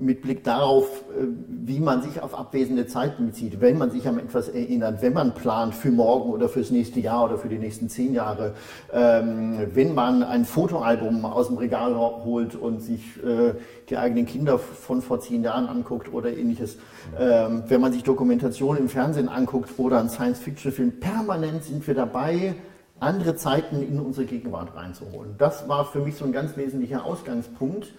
mit 0.00 0.22
Blick 0.22 0.44
darauf, 0.44 0.84
äh, 0.84 1.26
wie 1.48 1.80
man 1.80 2.02
sich 2.02 2.20
auf 2.20 2.38
abwesende 2.38 2.86
Zeiten 2.86 3.26
bezieht, 3.26 3.60
wenn 3.60 3.78
man 3.78 3.90
sich 3.90 4.06
an 4.08 4.18
etwas 4.18 4.48
erinnert, 4.48 5.02
wenn 5.02 5.12
man 5.12 5.34
plant 5.34 5.74
für 5.74 5.90
morgen 5.90 6.30
oder 6.30 6.48
fürs 6.48 6.70
nächste 6.70 7.00
Jahr 7.00 7.24
oder 7.24 7.38
für 7.38 7.48
die 7.48 7.58
nächsten 7.58 7.88
zehn 7.88 8.14
Jahre, 8.14 8.54
ähm, 8.92 9.68
wenn 9.74 9.94
man 9.94 10.22
ein 10.22 10.44
Fotoalbum 10.44 11.24
aus 11.24 11.48
dem 11.48 11.58
Regal 11.58 11.96
holt 11.96 12.54
und 12.54 12.80
sich 12.80 13.02
äh, 13.24 13.54
die 13.88 13.96
eigenen 13.96 14.26
Kinder 14.26 14.58
von 14.58 15.02
vor 15.02 15.20
zehn 15.20 15.42
Jahren 15.42 15.66
anguckt 15.66 16.12
oder 16.12 16.36
ähnliches, 16.36 16.78
ähm, 17.18 17.64
wenn 17.68 17.80
man 17.80 17.92
sich 17.92 18.02
Dokumentationen 18.02 18.82
im 18.82 18.88
Fernsehen 18.88 19.28
anguckt 19.28 19.70
oder 19.78 20.00
einen 20.00 20.10
Science-Fiction-Film, 20.10 21.00
permanent 21.00 21.64
sind 21.64 21.86
wir 21.86 21.94
dabei, 21.94 22.54
andere 23.00 23.36
Zeiten 23.36 23.82
in 23.82 24.00
unsere 24.00 24.26
Gegenwart 24.26 24.74
reinzuholen. 24.74 25.36
Das 25.38 25.68
war 25.68 25.84
für 25.84 26.00
mich 26.00 26.16
so 26.16 26.24
ein 26.24 26.32
ganz 26.32 26.56
wesentlicher 26.56 27.04
Ausgangspunkt 27.04 27.92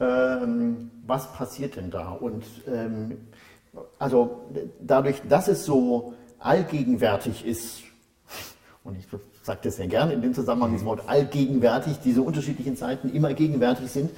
ähm, 0.00 0.90
was 1.06 1.32
passiert 1.32 1.76
denn 1.76 1.90
da? 1.90 2.10
Und 2.12 2.44
ähm, 2.66 3.18
also 3.98 4.40
dadurch, 4.80 5.22
dass 5.28 5.48
es 5.48 5.64
so 5.64 6.14
allgegenwärtig 6.38 7.46
ist 7.46 7.82
und 8.82 8.96
ich 8.96 9.06
sage 9.42 9.60
das 9.62 9.76
sehr 9.76 9.88
gerne 9.88 10.14
in 10.14 10.22
dem 10.22 10.34
Zusammenhang, 10.34 10.72
das 10.72 10.84
Wort 10.84 11.02
allgegenwärtig, 11.06 11.98
diese 12.02 12.22
unterschiedlichen 12.22 12.76
Zeiten 12.76 13.10
immer 13.10 13.34
gegenwärtig 13.34 13.90
sind, 13.90 14.10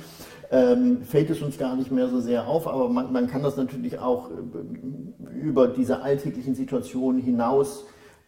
ähm, 0.51 1.03
fällt 1.03 1.31
es 1.31 1.43
uns 1.43 1.59
gar 1.59 1.77
nicht 1.77 1.91
mehr 1.91 2.09
so 2.09 2.21
sehr 2.21 2.47
auf, 2.47 2.69
aber 2.69 2.89
man, 2.89 3.13
man 3.13 3.27
kann 3.27 3.43
das 3.43 3.57
natürlich 3.57 3.99
auch 3.99 4.31
äh, 4.31 5.39
über 5.39 5.67
diese 5.67 6.03
alltäglichen 6.03 6.55
Situationen 6.55 7.21
hinaus 7.21 7.85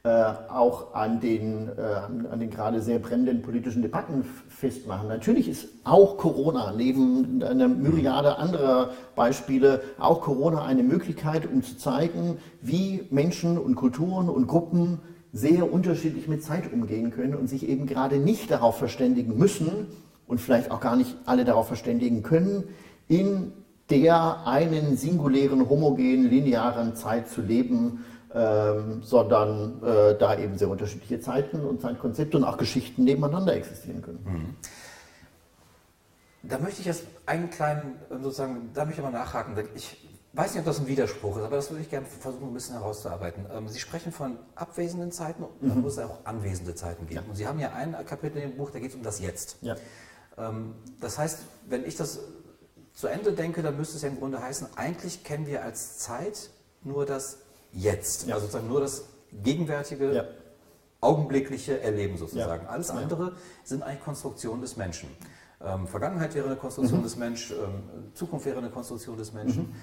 auch 0.07 0.93
an 0.95 1.19
den, 1.19 1.71
äh, 1.79 2.31
an 2.31 2.39
den 2.39 2.51
gerade 2.51 2.83
sehr 2.83 2.99
brennenden 2.99 3.41
politischen 3.41 3.81
Debatten 3.81 4.23
festmachen. 4.51 5.09
Natürlich 5.09 5.49
ist 5.49 5.69
auch 5.83 6.19
Corona 6.19 6.75
neben 6.77 7.43
einer 7.43 7.69
Myriade 7.69 8.37
anderer 8.37 8.91
Beispiele 9.17 9.81
auch 9.99 10.21
Corona 10.21 10.63
eine 10.67 10.83
Möglichkeit, 10.83 11.51
um 11.51 11.63
zu 11.63 11.79
zeigen, 11.79 12.37
wie 12.61 13.07
Menschen 13.11 13.57
und 13.57 13.77
Kulturen 13.77 14.29
und 14.29 14.47
Gruppen 14.47 14.99
sehr 15.33 15.73
unterschiedlich 15.73 16.29
mit 16.29 16.45
Zeit 16.45 16.71
umgehen 16.71 17.11
können 17.11 17.35
und 17.35 17.49
sich 17.49 17.67
eben 17.67 17.87
gerade 17.87 18.19
nicht 18.19 18.51
darauf 18.51 18.77
verständigen 18.77 19.39
müssen 19.39 19.87
und 20.27 20.39
vielleicht 20.39 20.71
auch 20.71 20.81
gar 20.81 20.97
nicht 20.97 21.17
alle 21.25 21.47
darauf 21.47 21.67
verständigen 21.67 22.23
können, 22.23 22.65
in 23.09 23.53
der 23.89 24.47
einen 24.47 24.99
singulären, 24.99 25.69
homogenen, 25.69 26.29
linearen 26.29 26.95
Zeit 26.95 27.29
zu 27.29 27.41
leben, 27.41 28.05
ähm, 28.35 29.03
sondern 29.03 29.83
äh, 29.83 30.19
da 30.19 30.37
eben 30.37 30.59
sehr 30.59 30.69
unterschiedliche 30.69 31.21
Zeiten 31.21 31.65
und 31.65 31.81
Zeitkonzepte 31.81 32.37
und 32.37 32.45
auch 32.45 32.57
Geschichten 32.57 33.05
nebeneinander 33.05 33.55
existieren 33.55 34.03
können. 34.03 34.25
Mhm. 34.25 34.57
Da 36.43 36.59
möchte 36.59 36.81
ich 36.81 36.87
jetzt 36.87 37.05
einen 37.27 37.49
kleinen, 37.49 37.95
sozusagen, 38.11 38.71
da 38.75 38.85
möchte 38.85 39.01
ich 39.01 39.05
mal 39.05 39.13
nachhaken. 39.13 39.57
Ich 39.75 39.97
weiß 40.35 40.53
nicht, 40.53 40.61
ob 40.61 40.67
das 40.67 40.81
ein 40.81 40.89
Widerspruch 40.89 41.37
ist, 41.37 41.45
aber 41.45 41.57
das 41.57 41.71
würde 41.71 41.83
ich 41.83 41.91
gerne 41.91 42.07
versuchen, 42.07 42.49
ein 42.49 42.55
bisschen 42.55 42.75
herauszuarbeiten. 42.75 43.47
Ähm, 43.55 43.69
Sie 43.69 43.79
sprechen 43.79 44.13
von 44.13 44.37
abwesenden 44.57 45.13
Zeiten 45.13 45.45
und 45.45 45.53
dann 45.63 45.77
mhm. 45.77 45.83
muss 45.83 45.97
es 45.97 46.01
auch 46.01 46.25
anwesende 46.25 46.75
Zeiten 46.75 47.07
geben. 47.07 47.23
Ja. 47.25 47.31
Und 47.31 47.37
Sie 47.37 47.47
haben 47.47 47.61
ja 47.61 47.73
ein 47.73 47.95
Kapitel 48.05 48.39
in 48.39 48.51
dem 48.51 48.57
Buch, 48.57 48.71
da 48.71 48.81
geht 48.81 48.91
es 48.91 48.97
um 48.97 49.03
das 49.03 49.21
Jetzt. 49.21 49.59
Ja. 49.63 49.77
Ähm, 50.37 50.75
das 51.01 51.19
heißt, 51.19 51.39
wenn 51.69 51.85
ich 51.85 51.97
das 51.97 52.19
zu 52.93 53.07
Ende 53.07 53.33
denke, 53.33 53.63
dann 53.63 53.77
müsste 53.77 53.97
es 53.97 54.03
ja 54.03 54.09
im 54.09 54.19
Grunde 54.19 54.43
heißen, 54.43 54.69
eigentlich 54.77 55.23
kennen 55.23 55.47
wir 55.47 55.63
als 55.63 55.99
Zeit 55.99 56.51
nur 56.83 57.07
das 57.07 57.39
Jetzt. 57.75 58.27
Ja. 58.27 58.35
Also 58.35 58.47
sozusagen 58.47 58.69
nur 58.69 58.81
das 58.81 59.05
gegenwärtige, 59.43 60.15
ja. 60.15 60.25
augenblickliche 61.01 61.81
Erleben 61.81 62.17
sozusagen. 62.17 62.67
Alles 62.67 62.91
andere 62.91 63.33
sind 63.65 63.83
eigentlich 63.83 64.05
Konstruktionen 64.05 64.61
des 64.63 64.77
Menschen. 64.77 65.09
Ähm, 65.65 65.87
Vergangenheit 65.87 66.35
wäre 66.35 66.47
eine 66.47 66.57
Konstruktion 66.57 67.01
mhm. 67.01 67.05
des 67.05 67.17
Menschen, 67.17 67.57
ähm, 67.57 68.13
Zukunft 68.15 68.47
wäre 68.47 68.59
eine 68.59 68.71
Konstruktion 68.71 69.17
des 69.17 69.33
Menschen. 69.33 69.63
Mhm. 69.63 69.75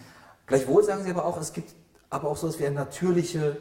Gleichwohl 0.46 0.84
sagen 0.84 1.04
Sie 1.04 1.10
aber 1.10 1.26
auch, 1.26 1.40
es 1.40 1.54
gibt 1.54 1.74
aber 2.10 2.30
auch 2.30 2.38
so 2.38 2.48
etwas 2.48 2.60
wie 2.60 2.66
ein 2.66 2.74
natürlicher 2.74 3.56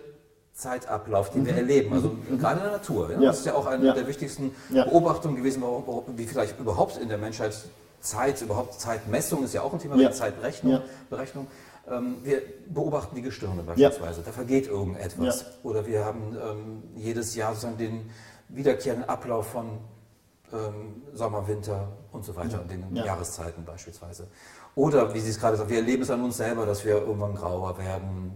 Zeitablauf, 0.52 1.30
den 1.30 1.42
mhm. 1.42 1.46
wir 1.46 1.56
erleben. 1.56 1.92
Also 1.92 2.08
mhm. 2.08 2.38
gerade 2.38 2.58
in 2.58 2.64
der 2.64 2.72
Natur. 2.72 3.10
Ja? 3.10 3.20
Ja. 3.20 3.26
Das 3.26 3.38
ist 3.40 3.46
ja 3.46 3.54
auch 3.54 3.66
eine 3.66 3.86
ja. 3.86 3.94
der 3.94 4.06
wichtigsten 4.06 4.54
Beobachtungen 4.68 5.36
gewesen, 5.36 5.62
wie 6.16 6.26
vielleicht 6.26 6.58
überhaupt 6.58 6.98
in 6.98 7.08
der 7.08 7.18
Menschheit 7.18 7.56
Zeit, 8.00 8.40
überhaupt 8.40 8.80
Zeitmessung 8.80 9.44
ist 9.44 9.54
ja 9.54 9.62
auch 9.62 9.72
ein 9.72 9.78
Thema, 9.78 9.96
ja. 9.96 10.10
Zeitberechnung. 10.10 10.80
Berechnung. 11.10 11.46
Ähm, 11.88 12.16
wir 12.22 12.42
beobachten 12.68 13.14
die 13.16 13.22
Gestirne 13.22 13.62
beispielsweise. 13.62 14.22
Da 14.22 14.32
vergeht 14.32 14.66
irgendetwas. 14.66 15.44
Oder 15.62 15.86
wir 15.86 16.04
haben 16.04 16.36
ähm, 16.36 16.82
jedes 16.96 17.34
Jahr 17.34 17.54
sozusagen 17.54 17.78
den 17.78 18.10
wiederkehrenden 18.48 19.08
Ablauf 19.08 19.48
von 19.48 19.78
ähm, 20.52 21.02
Sommer, 21.12 21.46
Winter 21.46 21.88
und 22.12 22.24
so 22.24 22.34
weiter, 22.36 22.58
ja. 22.58 22.76
den 22.76 22.96
Jahreszeiten 22.96 23.64
beispielsweise. 23.64 24.26
Oder, 24.74 25.14
wie 25.14 25.20
Sie 25.20 25.30
es 25.30 25.38
gerade 25.38 25.56
sagen, 25.56 25.70
wir 25.70 25.78
erleben 25.78 26.02
es 26.02 26.10
an 26.10 26.22
uns 26.22 26.36
selber, 26.36 26.66
dass 26.66 26.84
wir 26.84 26.96
irgendwann 26.96 27.34
grauer 27.34 27.78
werden, 27.78 28.32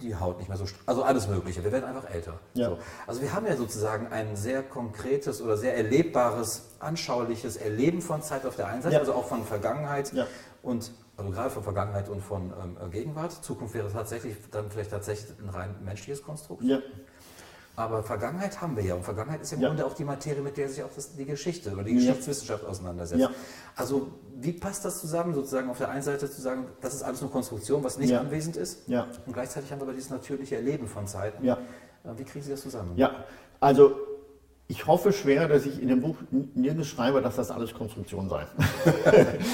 die 0.00 0.14
Haut 0.14 0.38
nicht 0.38 0.48
mehr 0.48 0.56
so, 0.56 0.64
also 0.86 1.02
alles 1.02 1.28
Mögliche. 1.28 1.62
Wir 1.64 1.72
werden 1.72 1.84
einfach 1.84 2.08
älter. 2.10 2.34
Ja. 2.54 2.70
So. 2.70 2.78
Also 3.06 3.20
wir 3.20 3.32
haben 3.32 3.46
ja 3.46 3.56
sozusagen 3.56 4.06
ein 4.08 4.36
sehr 4.36 4.62
konkretes 4.62 5.42
oder 5.42 5.56
sehr 5.56 5.76
erlebbares, 5.76 6.70
anschauliches 6.78 7.56
Erleben 7.56 8.00
von 8.00 8.22
Zeit 8.22 8.46
auf 8.46 8.56
der 8.56 8.68
einen 8.68 8.82
Seite, 8.82 8.94
ja. 8.94 9.00
also 9.00 9.14
auch 9.14 9.26
von 9.26 9.44
Vergangenheit 9.44 10.12
ja. 10.12 10.26
und 10.62 10.92
also 11.18 11.30
gerade 11.30 11.50
von 11.50 11.64
Vergangenheit 11.64 12.08
und 12.08 12.22
von 12.22 12.52
ähm, 12.62 12.90
Gegenwart. 12.90 13.32
Zukunft 13.32 13.74
wäre 13.74 13.92
tatsächlich 13.92 14.36
dann 14.52 14.70
vielleicht 14.70 14.92
tatsächlich 14.92 15.36
ein 15.40 15.48
rein 15.48 15.74
menschliches 15.84 16.22
Konstrukt. 16.22 16.62
Ja. 16.62 16.78
Aber 17.74 18.02
Vergangenheit 18.02 18.60
haben 18.60 18.76
wir 18.76 18.84
ja. 18.84 18.94
Und 18.94 19.04
Vergangenheit 19.04 19.40
ist 19.40 19.52
im 19.52 19.60
ja. 19.60 19.68
Grunde 19.68 19.84
auch 19.84 19.94
die 19.94 20.04
Materie, 20.04 20.42
mit 20.42 20.56
der 20.56 20.68
sich 20.68 20.82
auch 20.82 20.90
das, 20.94 21.16
die 21.16 21.24
Geschichte 21.24 21.72
oder 21.72 21.82
die 21.82 21.92
ja. 21.92 21.98
Geschichtswissenschaft 21.98 22.64
auseinandersetzt. 22.64 23.20
Ja. 23.20 23.30
Also 23.74 24.12
wie 24.36 24.52
passt 24.52 24.84
das 24.84 25.00
zusammen, 25.00 25.34
sozusagen 25.34 25.68
auf 25.68 25.78
der 25.78 25.90
einen 25.90 26.02
Seite 26.02 26.30
zu 26.30 26.40
sagen, 26.40 26.66
das 26.80 26.94
ist 26.94 27.02
alles 27.02 27.20
nur 27.20 27.30
Konstruktion, 27.30 27.82
was 27.82 27.98
nicht 27.98 28.14
anwesend 28.14 28.56
ist. 28.56 28.88
Und 29.26 29.32
gleichzeitig 29.32 29.72
haben 29.72 29.80
wir 29.80 29.84
aber 29.84 29.94
dieses 29.94 30.10
natürliche 30.10 30.56
Erleben 30.56 30.86
von 30.86 31.08
Zeiten. 31.08 31.44
Äh, 31.46 31.56
wie 32.16 32.24
kriegen 32.24 32.44
Sie 32.44 32.50
das 32.50 32.62
zusammen? 32.62 32.92
Ja, 32.96 33.24
also 33.58 33.96
ich 34.70 34.86
hoffe 34.86 35.14
schwer, 35.14 35.48
dass 35.48 35.64
ich 35.64 35.80
in 35.80 35.88
dem 35.88 36.02
Buch 36.02 36.16
nirgends 36.54 36.88
schreibe, 36.88 37.22
dass 37.22 37.36
das 37.36 37.50
alles 37.50 37.72
Konstruktion 37.72 38.28
sei. 38.28 38.44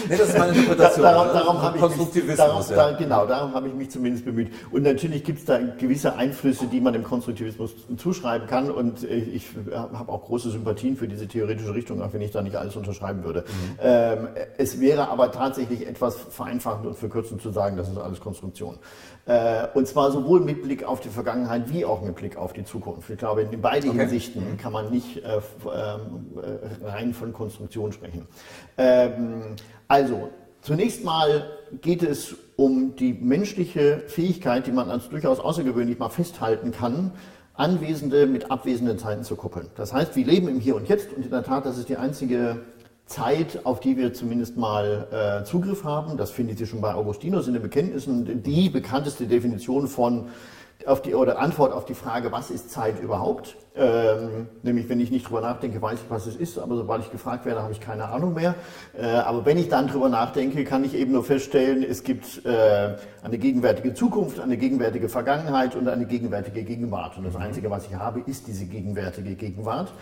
nee, 0.08 0.16
das 0.16 0.30
ist 0.30 0.36
meine 0.36 0.52
Interpretation. 0.52 1.04
darum, 1.04 1.28
darum 1.32 1.62
habe 1.62 1.78
ich 1.78 2.24
mich, 2.24 2.36
darum, 2.36 2.64
ja. 2.68 2.90
genau, 2.96 3.24
darum 3.24 3.54
habe 3.54 3.68
ich 3.68 3.74
mich 3.74 3.90
zumindest 3.90 4.24
bemüht. 4.24 4.50
Und 4.72 4.82
natürlich 4.82 5.22
gibt 5.22 5.38
es 5.38 5.44
da 5.44 5.60
gewisse 5.78 6.16
Einflüsse, 6.16 6.66
die 6.66 6.80
man 6.80 6.94
dem 6.94 7.04
Konstruktivismus 7.04 7.76
zuschreiben 7.96 8.48
kann. 8.48 8.72
Und 8.72 9.04
ich 9.04 9.50
habe 9.72 10.10
auch 10.10 10.24
große 10.24 10.50
Sympathien 10.50 10.96
für 10.96 11.06
diese 11.06 11.28
theoretische 11.28 11.72
Richtung, 11.72 12.02
auch 12.02 12.12
wenn 12.12 12.20
ich 12.20 12.32
da 12.32 12.42
nicht 12.42 12.56
alles 12.56 12.74
unterschreiben 12.74 13.22
würde. 13.22 13.42
Mhm. 13.46 13.78
Ähm, 13.82 14.28
es 14.58 14.80
wäre 14.80 15.10
aber 15.10 15.30
tatsächlich 15.30 15.86
etwas 15.86 16.16
vereinfachend 16.16 16.86
und 16.86 16.98
verkürzend 16.98 17.40
zu 17.40 17.52
sagen, 17.52 17.76
das 17.76 17.88
ist 17.88 17.98
alles 17.98 18.18
Konstruktion. 18.18 18.80
Äh, 19.26 19.68
und 19.72 19.88
zwar 19.88 20.10
sowohl 20.12 20.40
mit 20.40 20.62
Blick 20.62 20.84
auf 20.84 21.00
die 21.00 21.08
Vergangenheit 21.08 21.72
wie 21.72 21.84
auch 21.84 22.02
mit 22.02 22.14
Blick 22.14 22.36
auf 22.36 22.52
die 22.52 22.64
Zukunft. 22.64 23.08
Ich 23.08 23.16
glaube, 23.16 23.42
in 23.42 23.60
beiden 23.60 23.90
okay. 23.90 24.00
Hinsichten 24.00 24.58
kann 24.58 24.72
man 24.72 24.90
nicht 24.90 25.18
äh, 25.18 25.40
ähm, 25.64 26.26
äh, 26.36 26.86
rein 26.86 27.14
von 27.14 27.32
Konstruktion 27.32 27.92
sprechen. 27.92 28.26
Ähm, 28.76 29.56
also, 29.88 30.28
zunächst 30.60 31.04
mal 31.04 31.46
geht 31.80 32.02
es 32.02 32.36
um 32.56 32.96
die 32.96 33.14
menschliche 33.14 34.00
Fähigkeit, 34.08 34.66
die 34.66 34.72
man 34.72 34.90
als 34.90 35.08
durchaus 35.08 35.40
außergewöhnlich 35.40 35.98
mal 35.98 36.10
festhalten 36.10 36.70
kann, 36.70 37.12
anwesende 37.54 38.26
mit 38.26 38.50
abwesenden 38.50 38.98
Zeiten 38.98 39.24
zu 39.24 39.36
koppeln. 39.36 39.68
Das 39.76 39.94
heißt, 39.94 40.16
wir 40.16 40.26
leben 40.26 40.48
im 40.48 40.60
Hier 40.60 40.76
und 40.76 40.88
Jetzt 40.88 41.12
und 41.16 41.24
in 41.24 41.30
der 41.30 41.44
Tat, 41.44 41.64
das 41.64 41.78
ist 41.78 41.88
die 41.88 41.96
einzige 41.96 42.60
Zeit, 43.06 43.60
auf 43.64 43.80
die 43.80 43.96
wir 43.96 44.14
zumindest 44.14 44.56
mal 44.56 45.42
äh, 45.42 45.44
Zugriff 45.44 45.84
haben. 45.84 46.16
Das 46.16 46.30
findet 46.30 46.60
ihr 46.60 46.66
schon 46.66 46.80
bei 46.80 46.94
Augustinus 46.94 47.46
in 47.46 47.52
den 47.52 47.62
Bekenntnissen. 47.62 48.42
Die 48.42 48.70
bekannteste 48.70 49.26
Definition 49.26 49.88
von 49.88 50.28
auf 50.86 51.02
die, 51.02 51.14
oder 51.14 51.38
Antwort 51.38 51.72
auf 51.72 51.84
die 51.84 51.94
Frage, 51.94 52.32
was 52.32 52.50
ist 52.50 52.70
Zeit 52.70 53.00
überhaupt? 53.00 53.56
Ähm, 53.76 54.48
nämlich, 54.62 54.88
wenn 54.88 55.00
ich 55.00 55.10
nicht 55.10 55.28
drüber 55.28 55.40
nachdenke, 55.40 55.80
weiß 55.80 56.00
ich, 56.00 56.10
was 56.10 56.26
es 56.26 56.36
ist, 56.36 56.58
aber 56.58 56.76
sobald 56.76 57.02
ich 57.02 57.10
gefragt 57.10 57.44
werde, 57.46 57.62
habe 57.62 57.72
ich 57.72 57.80
keine 57.80 58.08
Ahnung 58.08 58.34
mehr. 58.34 58.54
Äh, 58.96 59.06
aber 59.06 59.46
wenn 59.46 59.56
ich 59.56 59.68
dann 59.68 59.88
drüber 59.88 60.08
nachdenke, 60.08 60.64
kann 60.64 60.84
ich 60.84 60.94
eben 60.94 61.12
nur 61.12 61.24
feststellen, 61.24 61.82
es 61.82 62.02
gibt 62.04 62.44
äh, 62.44 62.96
eine 63.22 63.38
gegenwärtige 63.38 63.94
Zukunft, 63.94 64.40
eine 64.40 64.56
gegenwärtige 64.56 65.08
Vergangenheit 65.08 65.74
und 65.74 65.88
eine 65.88 66.06
gegenwärtige 66.06 66.62
Gegenwart. 66.62 67.16
Und 67.16 67.24
das 67.24 67.36
Einzige, 67.36 67.70
was 67.70 67.86
ich 67.86 67.94
habe, 67.94 68.20
ist 68.20 68.46
diese 68.46 68.66
gegenwärtige 68.66 69.34
Gegenwart. 69.34 69.92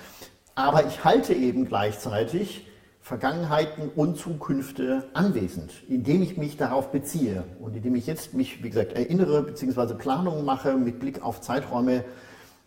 Aber 0.54 0.84
ich 0.86 1.04
halte 1.04 1.32
eben 1.32 1.66
gleichzeitig 1.66 2.66
Vergangenheiten 3.02 3.90
und 3.96 4.16
Zukünfte 4.16 5.08
anwesend, 5.12 5.72
indem 5.88 6.22
ich 6.22 6.36
mich 6.36 6.56
darauf 6.56 6.92
beziehe 6.92 7.42
und 7.58 7.74
indem 7.74 7.96
ich 7.96 8.06
jetzt 8.06 8.32
mich, 8.32 8.62
wie 8.62 8.70
gesagt, 8.70 8.92
erinnere 8.92 9.42
bzw. 9.42 9.94
Planungen 9.94 10.44
mache 10.44 10.76
mit 10.76 11.00
Blick 11.00 11.20
auf 11.20 11.40
Zeiträume, 11.40 12.04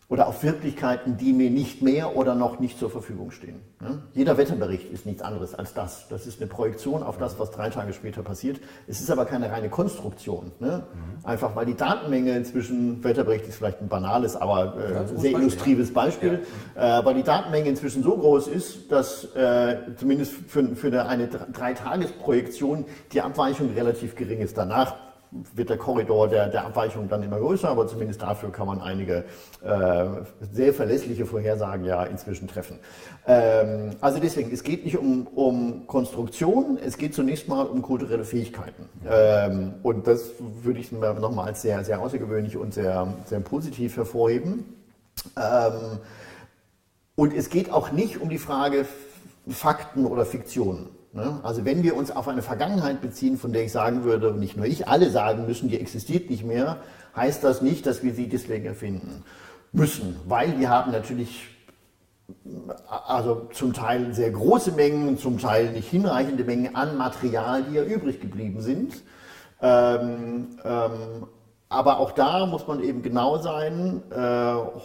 oder 0.08 0.28
auf 0.28 0.44
Wirklichkeiten, 0.44 1.18
die 1.18 1.34
mir 1.34 1.50
nicht 1.50 1.82
mehr 1.82 2.16
oder 2.16 2.36
noch 2.36 2.60
nicht 2.60 2.78
zur 2.78 2.92
Verfügung 2.92 3.32
stehen. 3.32 3.62
Jeder 4.14 4.38
Wetterbericht 4.38 4.92
ist 4.92 5.06
nichts 5.06 5.22
anderes 5.22 5.56
als 5.56 5.74
das. 5.74 6.08
Das 6.10 6.28
ist 6.28 6.40
eine 6.40 6.48
Projektion 6.48 7.02
auf 7.02 7.18
das, 7.18 7.40
was 7.40 7.52
drei 7.52 7.70
Tage 7.70 7.92
später 7.94 8.22
passiert. 8.22 8.60
Es 8.88 9.02
ist 9.02 9.10
aber 9.10 9.26
keine 9.26 9.52
reine 9.52 9.70
Konstruktion. 9.70 10.52
Ne? 10.60 10.84
Mhm. 10.94 11.26
Einfach 11.26 11.56
weil 11.56 11.66
die 11.66 11.76
Datenmenge 11.76 12.36
inzwischen, 12.36 13.04
Wetterbericht 13.04 13.48
ist 13.48 13.58
vielleicht 13.58 13.82
ein 13.82 13.88
banales, 13.88 14.36
aber 14.36 14.76
äh, 14.78 14.94
ja, 14.94 15.08
sehr 15.08 15.32
illustrives 15.32 15.92
Beispiel, 15.92 16.46
ja. 16.76 17.00
äh, 17.00 17.06
weil 17.06 17.16
die 17.16 17.24
Datenmenge 17.24 17.68
inzwischen 17.68 18.04
so 18.04 18.16
groß 18.16 18.48
ist, 18.48 18.92
dass 18.92 19.36
äh, 19.36 19.78
zumindest 19.98 20.34
für, 20.48 20.76
für 20.76 20.88
eine, 20.88 21.08
eine 21.08 21.28
Dreitagesprojektion 21.28 22.86
die 23.12 23.22
Abweichung 23.22 23.74
relativ 23.74 24.16
gering 24.16 24.40
ist. 24.40 24.58
Danach 24.58 24.96
wird 25.54 25.70
der 25.70 25.78
Korridor 25.78 26.28
der, 26.28 26.48
der 26.48 26.66
Abweichung 26.66 27.08
dann 27.10 27.24
immer 27.24 27.40
größer, 27.40 27.70
aber 27.70 27.88
zumindest 27.88 28.22
dafür 28.22 28.52
kann 28.52 28.68
man 28.68 28.82
einige 28.82 29.26
äh, 29.64 30.06
sehr 30.52 30.74
verlässliche 30.74 31.26
Vorhersagen 31.26 31.86
ja 31.86 32.04
inzwischen 32.04 32.48
treffen. 32.48 32.80
Ähm, 33.28 33.92
also 34.02 34.20
deswegen, 34.20 34.52
es 34.52 34.64
geht 34.64 34.86
nicht 34.86 34.98
um, 34.98 35.28
um 35.28 35.88
Konstruktion, 35.88 36.78
es 36.84 36.98
geht 36.98 37.14
zunächst 37.14 37.48
mal 37.48 37.66
um 37.66 37.82
kulturelle 37.82 38.24
Fähigkeiten. 38.24 38.88
Ähm, 39.10 39.74
und 39.84 40.08
das 40.08 40.32
würde 40.40 40.80
ich 40.80 40.92
nochmal 40.92 41.48
als 41.48 41.62
sehr, 41.62 41.84
sehr 41.84 42.00
außergewöhnlich 42.00 42.58
und 42.58 42.74
sehr, 42.74 43.14
sehr 43.26 43.40
positiv 43.40 43.98
hervorheben. 43.98 44.66
Ähm, 45.38 46.00
und 47.16 47.34
es 47.34 47.50
geht 47.50 47.72
auch 47.72 47.92
nicht 47.92 48.22
um 48.22 48.30
die 48.30 48.38
Frage 48.38 48.86
Fakten 49.48 50.06
oder 50.06 50.26
Fiktionen. 50.26 50.90
Ne? 51.16 51.40
Also 51.44 51.64
wenn 51.64 51.82
wir 51.82 51.96
uns 51.96 52.12
auf 52.12 52.28
eine 52.28 52.42
Vergangenheit 52.42 53.00
beziehen, 53.00 53.38
von 53.38 53.54
der 53.54 53.64
ich 53.64 53.72
sagen 53.72 54.04
würde, 54.04 54.34
nicht 54.34 54.58
nur 54.58 54.66
ich, 54.66 54.90
alle 54.90 55.10
sagen 55.10 55.48
müssen, 55.48 55.70
die 55.70 55.80
existiert 55.80 56.30
nicht 56.30 56.44
mehr, 56.44 56.78
heißt 57.16 57.42
das 57.42 57.62
nicht, 57.62 57.86
dass 57.86 58.04
wir 58.04 58.14
sie 58.14 58.28
deswegen 58.28 58.66
erfinden 58.66 59.24
müssen, 59.72 60.18
weil 60.28 60.60
wir 60.60 60.70
haben 60.70 60.92
natürlich 60.92 61.48
also 63.08 63.48
zum 63.54 63.72
Teil 63.72 64.14
sehr 64.14 64.32
große 64.32 64.74
Mengen, 64.74 65.18
zum 65.18 65.38
Teil 65.38 65.72
nicht 65.72 65.90
hinreichende 65.90 66.44
Mengen 66.44 66.76
an 66.76 66.98
Material, 66.98 67.64
die 67.64 67.76
ja 67.76 67.84
übrig 67.84 68.20
geblieben 68.20 68.62
sind. 68.62 68.96
Ähm, 69.62 70.48
ähm, 70.66 71.28
aber 71.76 72.00
auch 72.00 72.12
da 72.14 72.46
muss 72.46 72.68
man 72.68 72.82
eben 72.82 73.02
genau 73.02 73.38
sein. 73.38 74.02
Äh, 74.10 74.16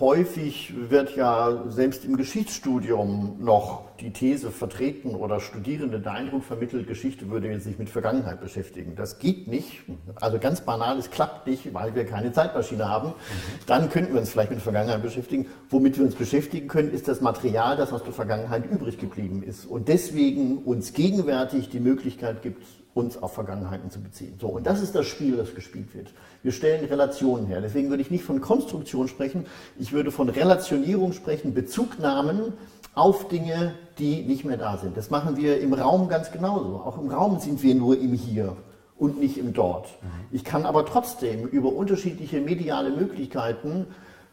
häufig 0.00 0.74
wird 0.90 1.14
ja 1.14 1.62
selbst 1.68 2.04
im 2.04 2.16
Geschichtsstudium 2.16 3.36
noch 3.38 3.90
die 4.00 4.12
These 4.12 4.50
vertreten 4.50 5.14
oder 5.14 5.38
Studierende 5.38 6.00
der 6.00 6.12
Eindruck 6.12 6.42
vermittelt, 6.42 6.88
Geschichte 6.88 7.30
würde 7.30 7.60
sich 7.60 7.78
mit 7.78 7.90
Vergangenheit 7.90 8.40
beschäftigen. 8.40 8.96
Das 8.96 9.18
geht 9.18 9.46
nicht. 9.46 9.82
Also 10.20 10.38
ganz 10.38 10.62
banal, 10.62 10.98
es 10.98 11.10
klappt 11.10 11.46
nicht, 11.46 11.72
weil 11.72 11.94
wir 11.94 12.06
keine 12.06 12.32
Zeitmaschine 12.32 12.88
haben. 12.88 13.12
Dann 13.66 13.88
könnten 13.88 14.14
wir 14.14 14.20
uns 14.20 14.30
vielleicht 14.30 14.50
mit 14.50 14.60
Vergangenheit 14.60 15.02
beschäftigen. 15.02 15.46
Womit 15.68 15.96
wir 15.96 16.04
uns 16.04 16.16
beschäftigen 16.16 16.66
können, 16.66 16.90
ist 16.90 17.06
das 17.06 17.20
Material, 17.20 17.76
das 17.76 17.92
aus 17.92 18.02
der 18.02 18.12
Vergangenheit 18.12 18.64
übrig 18.68 18.98
geblieben 18.98 19.44
ist. 19.44 19.64
Und 19.64 19.86
deswegen 19.86 20.58
uns 20.64 20.92
gegenwärtig 20.92 21.68
die 21.68 21.80
Möglichkeit 21.80 22.42
gibt, 22.42 22.64
uns 22.94 23.22
auf 23.22 23.34
Vergangenheiten 23.34 23.90
zu 23.90 24.00
beziehen. 24.00 24.34
So, 24.40 24.48
und 24.48 24.66
das 24.66 24.82
ist 24.82 24.94
das 24.94 25.06
Spiel, 25.06 25.36
das 25.36 25.54
gespielt 25.54 25.94
wird. 25.94 26.08
Wir 26.42 26.52
stellen 26.52 26.84
Relationen 26.84 27.46
her. 27.46 27.60
Deswegen 27.60 27.90
würde 27.90 28.02
ich 28.02 28.10
nicht 28.10 28.24
von 28.24 28.40
Konstruktion 28.40 29.08
sprechen, 29.08 29.46
ich 29.78 29.92
würde 29.92 30.10
von 30.10 30.28
Relationierung 30.28 31.12
sprechen, 31.12 31.54
Bezugnahmen 31.54 32.54
auf 32.94 33.28
Dinge, 33.28 33.74
die 33.98 34.22
nicht 34.22 34.44
mehr 34.44 34.56
da 34.56 34.76
sind. 34.76 34.96
Das 34.96 35.10
machen 35.10 35.36
wir 35.36 35.60
im 35.60 35.72
Raum 35.72 36.08
ganz 36.08 36.32
genauso. 36.32 36.76
Auch 36.76 36.98
im 36.98 37.08
Raum 37.08 37.38
sind 37.38 37.62
wir 37.62 37.74
nur 37.74 37.98
im 37.98 38.12
Hier 38.12 38.56
und 38.98 39.20
nicht 39.20 39.38
im 39.38 39.52
Dort. 39.52 39.86
Mhm. 40.02 40.08
Ich 40.32 40.44
kann 40.44 40.66
aber 40.66 40.84
trotzdem 40.84 41.46
über 41.46 41.72
unterschiedliche 41.72 42.40
mediale 42.40 42.90
Möglichkeiten 42.90 43.86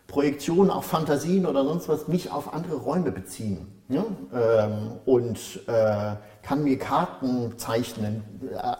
Projektionen, 0.08 0.72
auch 0.72 0.84
Fantasien 0.84 1.46
oder 1.46 1.65
sonst 1.65 1.89
was, 1.89 2.08
mich 2.08 2.32
auf 2.32 2.54
andere 2.54 2.78
Räume 2.78 3.12
beziehen. 3.12 3.67
Ja? 3.89 4.06
Ähm, 4.34 5.00
und 5.06 5.62
äh, 5.67 6.15
kann 6.43 6.63
mir 6.63 6.78
Karten 6.78 7.58
zeichnen. 7.58 8.23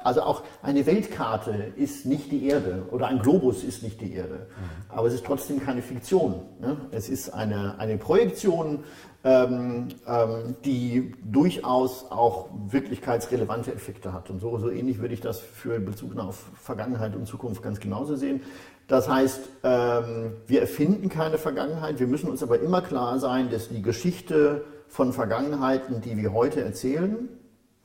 Also 0.04 0.22
auch 0.22 0.44
eine 0.62 0.86
Weltkarte 0.86 1.74
ist 1.76 2.06
nicht 2.06 2.32
die 2.32 2.48
Erde 2.48 2.84
oder 2.92 3.08
ein 3.08 3.20
Globus 3.20 3.64
ist 3.64 3.84
nicht 3.84 4.00
die 4.00 4.14
Erde. 4.14 4.48
Aber 4.88 5.08
es 5.08 5.14
ist 5.14 5.26
trotzdem 5.26 5.62
keine 5.62 5.82
Fiktion. 5.82 6.44
Ne? 6.62 6.78
Es 6.92 7.10
ist 7.10 7.34
eine, 7.34 7.78
eine 7.78 7.98
Projektion, 7.98 8.86
ähm, 9.26 9.90
ähm, 10.08 10.56
die 10.64 11.14
durchaus 11.26 12.10
auch 12.10 12.48
wirklichkeitsrelevante 12.68 13.74
Effekte 13.74 14.14
hat. 14.14 14.30
Und 14.30 14.40
so, 14.40 14.58
so 14.58 14.70
ähnlich 14.70 15.00
würde 15.00 15.14
ich 15.14 15.22
das 15.22 15.40
für 15.40 15.80
Bezug 15.80 16.18
auf 16.18 16.46
Vergangenheit 16.56 17.16
und 17.16 17.26
Zukunft 17.26 17.62
ganz 17.62 17.82
genauso 17.82 18.16
sehen. 18.16 18.42
Das 18.88 19.10
heißt, 19.10 19.42
ähm, 19.64 20.34
wir 20.48 20.62
erfinden 20.62 21.10
keine 21.10 21.38
Vergangenheit, 21.38 22.00
wir 22.00 22.08
müssen 22.08 22.30
uns 22.30 22.42
aber 22.42 22.62
immer 22.62 22.82
klar 22.82 23.20
sein, 23.20 23.50
dass 23.50 23.68
die 23.68 23.82
Geschichte 23.82 24.64
von 24.88 25.14
Vergangenheiten, 25.14 26.02
die 26.02 26.18
wir 26.18 26.34
heute 26.34 26.62
erzählen, 26.62 27.30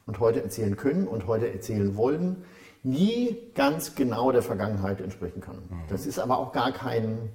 und 0.07 0.21
heute 0.21 0.43
erzählen 0.43 0.77
können 0.77 1.07
und 1.07 1.27
heute 1.27 1.53
erzählen 1.53 1.97
wollen, 1.97 2.45
nie 2.83 3.39
ganz 3.55 3.95
genau 3.95 4.33
der 4.33 4.43
Vergangenheit 4.43 5.01
entsprechen 5.01 5.41
kann. 5.41 5.57
Mhm. 5.57 5.83
Das 5.89 6.07
ist 6.07 6.19
aber 6.19 6.39
auch 6.39 6.53
gar 6.53 6.73
kein 6.73 7.31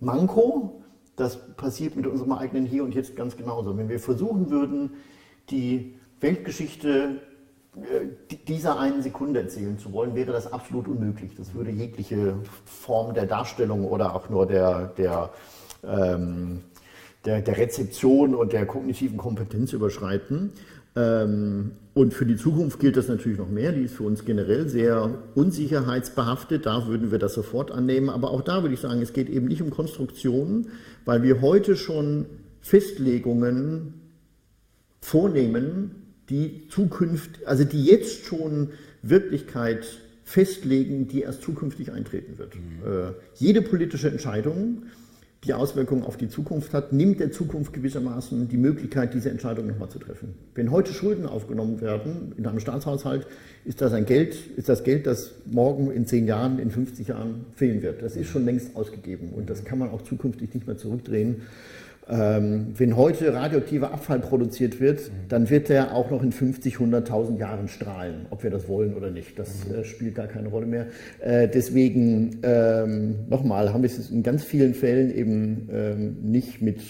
Manko. 0.00 0.82
Das 1.16 1.54
passiert 1.56 1.96
mit 1.96 2.06
unserem 2.06 2.32
eigenen 2.32 2.64
Hier 2.64 2.84
und 2.84 2.94
Jetzt 2.94 3.16
ganz 3.16 3.36
genauso. 3.36 3.76
Wenn 3.76 3.88
wir 3.88 4.00
versuchen 4.00 4.50
würden, 4.50 4.94
die 5.50 5.96
Weltgeschichte 6.20 7.20
äh, 7.76 8.36
dieser 8.46 8.78
einen 8.78 9.02
Sekunde 9.02 9.42
erzählen 9.42 9.78
zu 9.78 9.92
wollen, 9.92 10.14
wäre 10.14 10.32
das 10.32 10.50
absolut 10.52 10.88
unmöglich. 10.88 11.34
Das 11.36 11.54
würde 11.54 11.70
jegliche 11.70 12.36
Form 12.64 13.14
der 13.14 13.26
Darstellung 13.26 13.84
oder 13.84 14.14
auch 14.14 14.30
nur 14.30 14.46
der, 14.46 14.86
der, 14.96 15.30
ähm, 15.84 16.62
der, 17.24 17.40
der 17.40 17.56
Rezeption 17.56 18.34
und 18.34 18.52
der 18.52 18.66
kognitiven 18.66 19.16
Kompetenz 19.16 19.72
überschreiten. 19.72 20.52
Ähm, 20.96 21.72
und 21.94 22.14
für 22.14 22.26
die 22.26 22.36
Zukunft 22.36 22.78
gilt 22.80 22.96
das 22.96 23.08
natürlich 23.08 23.38
noch 23.38 23.48
mehr. 23.48 23.72
Die 23.72 23.82
ist 23.82 23.94
für 23.94 24.04
uns 24.04 24.24
generell 24.24 24.68
sehr 24.68 25.18
unsicherheitsbehaftet. 25.34 26.66
Da 26.66 26.86
würden 26.86 27.10
wir 27.10 27.18
das 27.18 27.34
sofort 27.34 27.70
annehmen. 27.72 28.08
Aber 28.08 28.30
auch 28.30 28.42
da 28.42 28.62
würde 28.62 28.74
ich 28.74 28.80
sagen, 28.80 29.02
es 29.02 29.12
geht 29.12 29.28
eben 29.28 29.46
nicht 29.46 29.62
um 29.62 29.70
Konstruktionen, 29.70 30.68
weil 31.04 31.22
wir 31.22 31.40
heute 31.40 31.76
schon 31.76 32.26
Festlegungen 32.60 33.94
vornehmen, 35.00 36.14
die 36.28 36.68
Zukunft, 36.68 37.46
also 37.46 37.64
die 37.64 37.84
jetzt 37.84 38.26
schon 38.26 38.70
Wirklichkeit 39.02 39.86
festlegen, 40.24 41.08
die 41.08 41.22
erst 41.22 41.42
zukünftig 41.42 41.90
eintreten 41.90 42.38
wird. 42.38 42.54
Mhm. 42.54 42.60
Äh, 42.84 43.12
jede 43.36 43.62
politische 43.62 44.08
Entscheidung 44.08 44.82
die 45.44 45.54
Auswirkungen 45.54 46.02
auf 46.02 46.16
die 46.16 46.28
Zukunft 46.28 46.74
hat, 46.74 46.92
nimmt 46.92 47.20
der 47.20 47.30
Zukunft 47.30 47.72
gewissermaßen 47.72 48.48
die 48.48 48.56
Möglichkeit, 48.56 49.14
diese 49.14 49.30
Entscheidung 49.30 49.68
nochmal 49.68 49.88
zu 49.88 50.00
treffen. 50.00 50.34
Wenn 50.54 50.72
heute 50.72 50.92
Schulden 50.92 51.26
aufgenommen 51.26 51.80
werden 51.80 52.32
in 52.36 52.46
einem 52.46 52.58
Staatshaushalt, 52.58 53.26
ist 53.64 53.80
das 53.80 53.92
ein 53.92 54.04
Geld, 54.04 54.34
ist 54.56 54.68
das 54.68 54.82
Geld, 54.82 55.06
das 55.06 55.32
morgen 55.46 55.92
in 55.92 56.06
zehn 56.06 56.26
Jahren, 56.26 56.58
in 56.58 56.70
50 56.70 57.08
Jahren 57.08 57.46
fehlen 57.54 57.82
wird. 57.82 58.02
Das 58.02 58.16
ist 58.16 58.28
schon 58.28 58.44
längst 58.44 58.74
ausgegeben 58.74 59.30
und 59.30 59.48
das 59.48 59.64
kann 59.64 59.78
man 59.78 59.90
auch 59.90 60.02
zukünftig 60.02 60.54
nicht 60.54 60.66
mehr 60.66 60.76
zurückdrehen. 60.76 61.42
Ähm, 62.10 62.68
wenn 62.76 62.96
heute 62.96 63.34
radioaktiver 63.34 63.92
Abfall 63.92 64.20
produziert 64.20 64.80
wird, 64.80 65.10
dann 65.28 65.50
wird 65.50 65.68
der 65.68 65.94
auch 65.94 66.10
noch 66.10 66.22
in 66.22 66.32
50, 66.32 66.76
100.000 66.76 67.38
Jahren 67.38 67.68
strahlen, 67.68 68.26
ob 68.30 68.42
wir 68.42 68.50
das 68.50 68.66
wollen 68.66 68.94
oder 68.94 69.10
nicht. 69.10 69.38
Das 69.38 69.68
äh, 69.70 69.84
spielt 69.84 70.14
gar 70.14 70.26
keine 70.26 70.48
Rolle 70.48 70.66
mehr. 70.66 70.86
Äh, 71.20 71.48
deswegen, 71.48 72.38
ähm, 72.42 73.16
nochmal, 73.28 73.72
haben 73.72 73.82
wir 73.82 73.90
es 73.90 74.10
in 74.10 74.22
ganz 74.22 74.42
vielen 74.42 74.72
Fällen 74.72 75.14
eben 75.14 75.68
ähm, 75.70 76.16
nicht 76.22 76.62
mit 76.62 76.80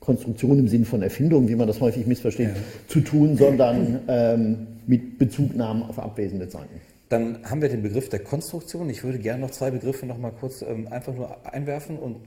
Konstruktion 0.00 0.58
im 0.58 0.68
Sinn 0.68 0.84
von 0.84 1.02
Erfindung, 1.02 1.48
wie 1.48 1.56
man 1.56 1.66
das 1.66 1.80
häufig 1.80 2.06
missversteht, 2.06 2.48
ja. 2.48 2.54
zu 2.86 3.00
tun, 3.00 3.36
sondern 3.36 4.00
ähm, 4.08 4.66
mit 4.86 5.18
Bezugnahmen 5.18 5.82
auf 5.84 5.98
abwesende 5.98 6.48
Zeiten. 6.48 6.80
Dann 7.08 7.38
haben 7.44 7.62
wir 7.62 7.68
den 7.68 7.82
Begriff 7.82 8.08
der 8.08 8.20
Konstruktion. 8.20 8.90
Ich 8.90 9.04
würde 9.04 9.18
gerne 9.18 9.40
noch 9.40 9.52
zwei 9.52 9.70
Begriffe 9.70 10.06
noch 10.06 10.18
mal 10.18 10.32
kurz 10.32 10.62
ähm, 10.62 10.88
einfach 10.90 11.14
nur 11.14 11.46
einwerfen 11.46 11.98
und 11.98 12.18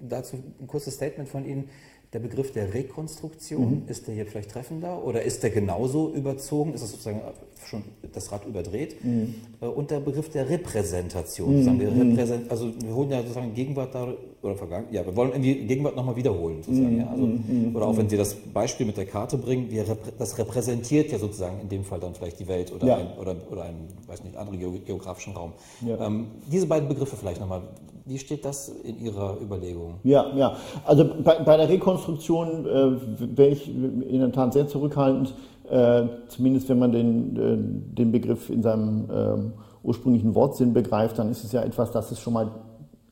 dazu 0.00 0.36
ein 0.60 0.66
kurzes 0.66 0.94
Statement 0.94 1.28
von 1.28 1.44
Ihnen. 1.44 1.68
Der 2.14 2.20
Begriff 2.20 2.52
der 2.52 2.72
Rekonstruktion, 2.72 3.82
mhm. 3.82 3.88
ist 3.88 4.06
der 4.06 4.14
hier 4.14 4.24
vielleicht 4.24 4.50
treffender 4.50 5.04
oder 5.04 5.22
ist 5.22 5.42
der 5.42 5.50
genauso 5.50 6.10
überzogen? 6.14 6.72
Ist 6.72 6.82
das 6.82 6.92
sozusagen 6.92 7.20
schon 7.66 7.82
das 8.14 8.32
Rad 8.32 8.46
überdreht? 8.46 9.04
Mhm. 9.04 9.34
Äh, 9.60 9.66
und 9.66 9.90
der 9.90 10.00
Begriff 10.00 10.30
der 10.30 10.48
Repräsentation. 10.48 11.64
Mhm. 11.64 11.78
Wir 11.78 11.90
mhm. 11.90 12.12
repräsent, 12.12 12.50
also 12.50 12.72
wir 12.82 12.94
holen 12.94 13.10
ja 13.10 13.20
sozusagen 13.20 13.52
Gegenwart 13.52 13.94
da, 13.94 14.14
oder 14.40 14.54
Vergangenheit, 14.54 14.94
ja, 14.94 15.04
wir 15.04 15.14
wollen 15.16 15.32
irgendwie 15.32 15.66
Gegenwart 15.66 15.96
nochmal 15.96 16.16
wiederholen. 16.16 16.62
Sozusagen, 16.62 16.94
mhm. 16.94 17.00
ja? 17.00 17.10
also, 17.10 17.26
mhm. 17.26 17.76
oder 17.76 17.86
auch 17.86 17.96
wenn 17.98 18.08
Sie 18.08 18.16
das 18.16 18.34
Beispiel 18.34 18.86
mit 18.86 18.96
der 18.96 19.04
Karte 19.04 19.36
bringen, 19.36 19.70
wir, 19.70 19.84
das 20.18 20.38
repräsentiert 20.38 21.12
ja 21.12 21.18
sozusagen 21.18 21.60
in 21.60 21.68
dem 21.68 21.84
Fall 21.84 22.00
dann 22.00 22.14
vielleicht 22.14 22.40
die 22.40 22.48
Welt 22.48 22.72
oder, 22.72 22.86
ja. 22.86 22.96
ein, 22.96 23.18
oder, 23.18 23.36
oder 23.50 23.64
einen, 23.64 23.86
weiß 24.06 24.24
nicht, 24.24 24.34
anderen 24.34 24.58
geografischen 24.86 25.34
Raum. 25.34 25.52
Ja. 25.84 26.06
Ähm, 26.06 26.28
diese 26.50 26.66
beiden 26.66 26.88
Begriffe 26.88 27.16
vielleicht 27.16 27.40
nochmal. 27.40 27.64
Wie 28.08 28.16
steht 28.16 28.46
das 28.46 28.70
in 28.84 28.98
Ihrer 28.98 29.36
Überlegung? 29.38 29.96
Ja, 30.02 30.34
ja. 30.34 30.56
Also 30.86 31.04
bei, 31.22 31.40
bei 31.40 31.58
der 31.58 31.68
Rekonstruktion 31.68 32.64
äh, 32.64 33.36
wäre 33.36 33.50
ich 33.50 33.68
in 33.68 34.20
der 34.20 34.32
Tat 34.32 34.54
sehr 34.54 34.66
zurückhaltend, 34.66 35.34
äh, 35.68 36.04
zumindest 36.28 36.70
wenn 36.70 36.78
man 36.78 36.92
den, 36.92 37.36
äh, 37.36 37.94
den 37.96 38.10
Begriff 38.10 38.48
in 38.48 38.62
seinem 38.62 39.10
ähm, 39.12 39.52
ursprünglichen 39.82 40.34
Wortsinn 40.34 40.72
begreift, 40.72 41.18
dann 41.18 41.30
ist 41.30 41.44
es 41.44 41.52
ja 41.52 41.62
etwas, 41.62 41.90
das 41.90 42.10
es 42.10 42.18
schon 42.18 42.32
mal 42.32 42.50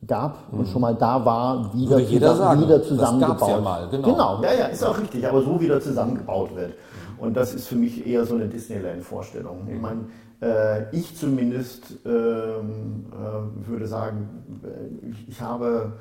gab 0.07 0.51
mhm. 0.51 0.61
und 0.61 0.67
schon 0.67 0.81
mal 0.81 0.95
da 0.95 1.23
war, 1.23 1.71
wieder, 1.75 1.97
zusammen, 1.97 2.37
sagen. 2.37 2.61
wieder 2.63 2.81
zusammengebaut. 2.81 3.41
Das 3.41 3.49
ja 3.49 3.61
mal, 3.61 3.87
genau. 3.91 4.07
genau. 4.07 4.41
ja, 4.41 4.53
ja, 4.53 4.65
ist 4.65 4.83
auch 4.83 4.99
richtig, 4.99 5.27
aber 5.27 5.43
so 5.43 5.61
wieder 5.61 5.79
zusammengebaut 5.79 6.55
wird. 6.55 6.73
Und 7.19 7.37
das 7.37 7.53
ist 7.53 7.67
für 7.67 7.75
mich 7.75 8.05
eher 8.05 8.25
so 8.25 8.33
eine 8.33 8.47
Disneyland-Vorstellung. 8.47 9.67
Ich 9.71 9.79
meine, 9.79 10.05
ich 10.91 11.17
zumindest 11.17 11.97
ähm, 12.05 13.05
äh, 13.11 13.67
würde 13.67 13.87
sagen, 13.87 14.61
äh, 14.63 15.09
ich, 15.09 15.29
ich 15.29 15.41
habe 15.41 15.93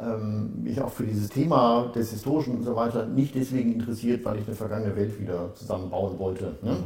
ähm, 0.00 0.62
mich 0.62 0.80
auch 0.80 0.90
für 0.90 1.04
dieses 1.04 1.28
Thema 1.28 1.90
des 1.94 2.10
Historischen 2.10 2.56
und 2.56 2.64
so 2.64 2.74
weiter 2.76 3.06
nicht 3.06 3.34
deswegen 3.34 3.72
interessiert, 3.72 4.24
weil 4.24 4.38
ich 4.38 4.46
eine 4.46 4.56
vergangene 4.56 4.96
Welt 4.96 5.20
wieder 5.20 5.54
zusammenbauen 5.54 6.18
wollte. 6.18 6.56
Ne? 6.62 6.72
Mhm. 6.72 6.76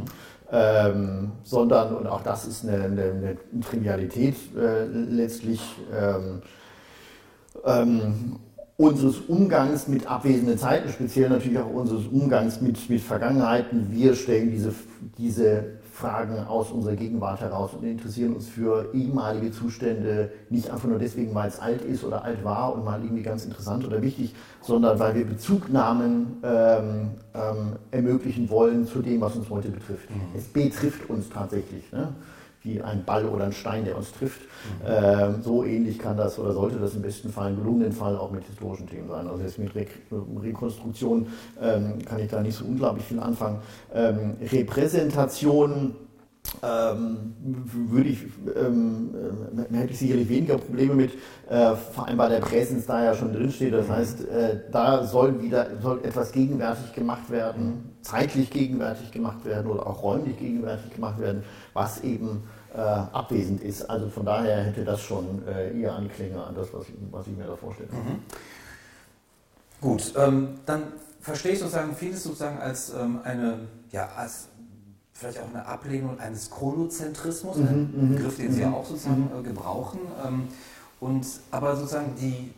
Ähm, 0.54 1.32
sondern, 1.44 1.96
und 1.96 2.06
auch 2.06 2.22
das 2.22 2.46
ist 2.46 2.68
eine, 2.68 2.84
eine, 2.84 3.02
eine 3.04 3.36
Trivialität 3.62 4.36
äh, 4.54 4.84
letztlich, 4.84 5.62
ähm, 5.94 6.42
ähm, 7.64 8.36
unseres 8.76 9.18
Umgangs 9.28 9.88
mit 9.88 10.06
abwesenden 10.06 10.58
Zeiten, 10.58 10.90
speziell 10.90 11.30
natürlich 11.30 11.58
auch 11.58 11.70
unseres 11.72 12.06
Umgangs 12.06 12.60
mit, 12.60 12.90
mit 12.90 13.00
Vergangenheiten. 13.00 13.90
Wir 13.90 14.14
stellen 14.14 14.50
diese, 14.50 14.74
diese 15.16 15.81
Fragen 16.02 16.44
aus 16.48 16.72
unserer 16.72 16.96
Gegenwart 16.96 17.40
heraus 17.40 17.74
und 17.74 17.84
interessieren 17.84 18.34
uns 18.34 18.48
für 18.48 18.92
ehemalige 18.92 19.52
Zustände 19.52 20.32
nicht 20.50 20.68
einfach 20.68 20.88
nur 20.88 20.98
deswegen, 20.98 21.32
weil 21.32 21.48
es 21.48 21.60
alt 21.60 21.82
ist 21.82 22.02
oder 22.02 22.24
alt 22.24 22.42
war 22.42 22.74
und 22.74 22.84
mal 22.84 23.00
irgendwie 23.00 23.22
ganz 23.22 23.44
interessant 23.44 23.86
oder 23.86 24.02
wichtig, 24.02 24.34
sondern 24.60 24.98
weil 24.98 25.14
wir 25.14 25.24
Bezugnahmen 25.24 26.38
ähm, 26.42 27.10
ähm, 27.34 27.76
ermöglichen 27.92 28.50
wollen 28.50 28.84
zu 28.84 29.00
dem, 29.00 29.20
was 29.20 29.36
uns 29.36 29.48
heute 29.48 29.68
betrifft. 29.68 30.10
Mhm. 30.10 30.36
Es 30.36 30.48
betrifft 30.48 31.08
uns 31.08 31.28
tatsächlich. 31.30 31.92
Ne? 31.92 32.08
Wie 32.62 32.80
ein 32.80 33.04
Ball 33.04 33.24
oder 33.26 33.44
ein 33.44 33.52
Stein, 33.52 33.84
der 33.84 33.96
uns 33.96 34.12
trifft. 34.12 34.40
Mhm. 34.40 34.86
Ähm, 34.86 35.42
so 35.42 35.64
ähnlich 35.64 35.98
kann 35.98 36.16
das 36.16 36.38
oder 36.38 36.52
sollte 36.52 36.78
das 36.78 36.94
im 36.94 37.02
besten 37.02 37.30
Fall, 37.30 37.50
im 37.50 37.56
gelungenen 37.56 37.92
Fall 37.92 38.16
auch 38.16 38.30
mit 38.30 38.44
historischen 38.44 38.86
Themen 38.86 39.08
sein. 39.08 39.26
Also 39.26 39.42
jetzt 39.42 39.58
mit 39.58 39.74
Re 39.74 39.86
Rekonstruktion 40.40 41.26
ähm, 41.60 41.98
kann 42.04 42.20
ich 42.20 42.30
da 42.30 42.42
nicht 42.42 42.56
so 42.56 42.64
unglaublich 42.64 43.04
viel 43.04 43.20
anfangen. 43.20 43.58
Ähm, 43.92 44.36
Repräsentation 44.40 45.94
ähm, 46.62 47.34
würde 47.40 48.08
ich, 48.10 48.24
ähm, 48.56 49.10
äh, 49.70 49.76
hätte 49.76 49.92
ich 49.92 49.98
sicherlich 49.98 50.28
weniger 50.28 50.58
Probleme 50.58 50.94
mit, 50.94 51.12
äh, 51.48 51.74
vor 51.74 52.06
allem 52.06 52.18
bei 52.18 52.28
der 52.28 52.40
Präsenz 52.40 52.86
da 52.86 53.04
ja 53.04 53.14
schon 53.14 53.32
drinsteht. 53.32 53.72
Das 53.72 53.88
heißt, 53.88 54.28
äh, 54.28 54.60
da 54.70 55.04
soll 55.04 55.40
wieder 55.40 55.66
soll 55.80 56.00
etwas 56.02 56.32
gegenwärtig 56.32 56.92
gemacht 56.92 57.30
werden, 57.30 57.92
zeitlich 58.02 58.50
gegenwärtig 58.50 59.10
gemacht 59.12 59.44
werden 59.44 59.70
oder 59.70 59.86
auch 59.86 60.02
räumlich 60.02 60.38
gegenwärtig 60.38 60.92
gemacht 60.94 61.20
werden, 61.20 61.42
was 61.72 62.02
eben 62.02 62.44
äh, 62.74 62.78
abwesend 62.78 63.62
ist. 63.62 63.88
Also 63.88 64.08
von 64.08 64.24
daher 64.24 64.64
hätte 64.64 64.84
das 64.84 65.00
schon 65.00 65.46
äh, 65.46 65.78
eher 65.78 65.94
Anklänge 65.94 66.42
an 66.42 66.54
das, 66.54 66.72
was 66.72 66.88
ich, 66.88 66.94
was 67.10 67.26
ich 67.26 67.36
mir 67.36 67.44
da 67.44 67.56
vorstelle. 67.56 67.88
Mhm. 67.90 68.22
Gut, 69.80 70.12
ähm, 70.16 70.60
dann 70.64 70.84
verstehe 71.20 71.52
ich 71.52 71.58
sozusagen 71.58 71.94
vieles 71.94 72.22
sozusagen 72.22 72.58
als 72.58 72.92
ähm, 72.94 73.20
eine, 73.24 73.60
ja, 73.90 74.08
als 74.16 74.48
vielleicht 75.12 75.40
auch 75.40 75.48
eine 75.48 75.66
Ablehnung 75.66 76.18
eines 76.18 76.50
Chronozentrismus, 76.50 77.56
mhm, 77.56 77.66
ein 77.66 77.92
mhm, 77.94 78.14
Begriff, 78.16 78.36
den 78.36 78.52
Sie 78.52 78.60
ja 78.60 78.68
mhm, 78.68 78.74
auch 78.74 78.86
sozusagen 78.86 79.30
mhm. 79.32 79.40
äh, 79.40 79.42
gebrauchen. 79.42 80.00
Ähm, 80.26 80.48
und, 81.00 81.26
aber 81.50 81.76
sozusagen 81.76 82.14
die 82.16 82.52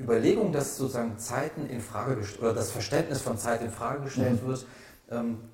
Überlegung, 0.00 0.52
dass 0.52 0.76
sozusagen 0.76 1.18
Zeiten 1.18 1.66
in 1.66 1.80
Frage 1.80 2.18
oder 2.40 2.54
das 2.54 2.70
Verständnis 2.70 3.20
von 3.20 3.38
Zeit 3.38 3.62
in 3.62 3.70
Frage 3.70 4.04
gestellt 4.04 4.44
wird, 4.44 4.66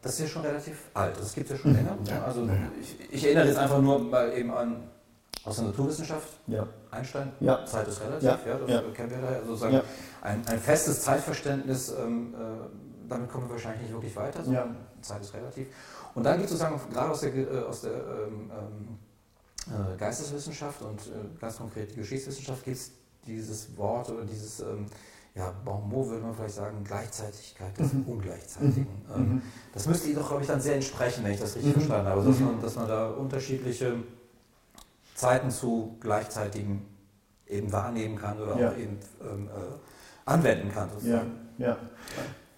das 0.02 0.12
ist 0.12 0.20
ja 0.20 0.26
schon 0.26 0.42
relativ 0.42 0.76
alt. 0.94 1.16
Das 1.18 1.34
gibt 1.34 1.50
es 1.50 1.56
ja 1.56 1.62
schon 1.62 1.74
länger. 1.74 1.96
Ja. 2.04 2.24
Also 2.24 2.48
ich, 2.80 3.12
ich, 3.12 3.24
erinnere 3.24 3.46
jetzt 3.46 3.58
einfach 3.58 3.80
nur 3.80 3.98
mal 3.98 4.32
eben 4.32 4.50
an 4.50 4.84
aus 5.44 5.56
der 5.56 5.66
Naturwissenschaft. 5.66 6.28
Ja. 6.46 6.66
Einstein, 6.90 7.32
ja. 7.40 7.64
Zeit 7.64 7.88
ist 7.88 8.00
relativ, 8.00 8.22
ja, 8.22 8.36
das 8.36 8.94
kennen 8.94 9.10
wir 9.10 9.18
da. 9.18 9.28
Also 9.28 9.56
sozusagen 9.56 9.80
ein, 10.22 10.46
ein, 10.46 10.58
festes 10.58 11.02
Zeitverständnis, 11.02 11.90
ähm, 11.90 12.34
äh, 12.34 12.38
damit 13.08 13.30
kommen 13.30 13.46
wir 13.46 13.52
wahrscheinlich 13.52 13.82
nicht 13.82 13.92
wirklich 13.92 14.16
weiter, 14.16 14.42
sondern 14.42 14.76
Zeit 15.00 15.20
ist 15.20 15.34
relativ. 15.34 15.68
Und 16.14 16.24
dann 16.24 16.38
gibt 16.38 16.50
es 16.50 16.58
sozusagen 16.58 16.80
gerade 16.92 17.10
aus 17.10 17.20
der, 17.20 17.34
äh, 17.34 17.64
aus 17.64 17.82
der 17.82 17.92
ähm, 17.92 18.50
ähm, 18.50 18.98
äh, 19.94 19.96
Geisteswissenschaft 19.96 20.82
und 20.82 21.00
äh, 21.00 21.40
ganz 21.40 21.58
konkret 21.58 21.90
die 21.92 21.96
Geschichtswissenschaft 21.96 22.64
gibt 22.64 22.76
es 22.76 22.92
dieses 23.26 23.76
Wort 23.76 24.10
oder 24.10 24.24
dieses 24.24 24.60
ähm, 24.60 24.86
ja, 25.38 25.54
Bonmot 25.64 26.08
würde 26.08 26.24
man 26.24 26.34
vielleicht 26.34 26.54
sagen, 26.54 26.82
Gleichzeitigkeit 26.82 27.78
des 27.78 27.92
mhm. 27.92 28.04
Ungleichzeitigen. 28.06 28.82
Mhm. 28.82 29.14
Ähm, 29.14 29.28
mhm. 29.34 29.42
das 29.72 29.86
müsste 29.86 30.08
Ihnen 30.08 30.18
doch, 30.18 30.28
glaube 30.28 30.42
ich, 30.42 30.48
dann 30.48 30.60
sehr 30.60 30.74
entsprechen, 30.74 31.24
wenn 31.24 31.32
ich 31.32 31.40
das 31.40 31.54
richtig 31.54 31.76
mhm. 31.76 31.80
verstanden 31.80 32.08
habe. 32.08 32.20
Also, 32.20 32.32
dass, 32.32 32.40
man, 32.40 32.60
dass 32.60 32.76
man 32.76 32.88
da 32.88 33.10
unterschiedliche 33.10 33.94
Zeiten 35.14 35.50
zu 35.50 35.96
gleichzeitigen 36.00 36.84
eben 37.46 37.72
wahrnehmen 37.72 38.16
kann 38.16 38.40
oder 38.40 38.58
ja. 38.58 38.70
auch 38.70 38.76
eben 38.76 38.98
ähm, 39.22 39.48
äh, 39.48 40.30
anwenden 40.30 40.72
kann. 40.72 40.90
Sozusagen. 40.90 41.32
Ja. 41.56 41.76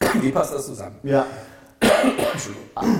ja. 0.01 0.23
Wie 0.23 0.33
passt 0.33 0.55
das 0.55 0.67
zusammen? 0.67 0.97
Ja, 1.03 1.27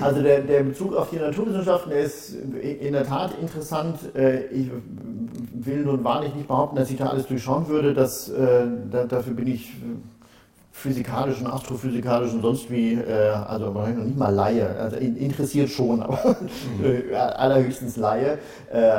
also 0.01 0.21
der, 0.21 0.41
der 0.41 0.63
Bezug 0.63 0.95
auf 0.95 1.09
die 1.09 1.17
Naturwissenschaften 1.17 1.91
ist 1.91 2.33
in 2.33 2.93
der 2.93 3.05
Tat 3.05 3.37
interessant. 3.39 3.99
Äh, 4.15 4.45
ich 4.47 4.69
will 5.65 5.83
nun 5.83 6.03
wahrlich 6.03 6.33
nicht 6.35 6.47
behaupten, 6.47 6.75
dass 6.75 6.89
ich 6.89 6.97
da 6.97 7.07
alles 7.07 7.27
durchschauen 7.27 7.67
würde. 7.67 7.93
Das, 7.93 8.29
äh, 8.29 8.65
dafür 9.07 9.33
bin 9.33 9.47
ich 9.47 9.73
physikalischen, 10.71 11.47
astrophysikalischen, 11.47 12.41
sonst 12.41 12.71
wie, 12.71 12.93
äh, 12.93 13.29
also 13.29 13.71
noch 13.71 13.87
nicht 13.87 14.17
mal 14.17 14.33
Laie, 14.33 14.67
also 14.79 14.97
interessiert 14.97 15.69
schon, 15.69 16.01
aber 16.01 16.35
mhm. 16.79 17.13
allerhöchstens 17.13 17.97
Laie. 17.97 18.39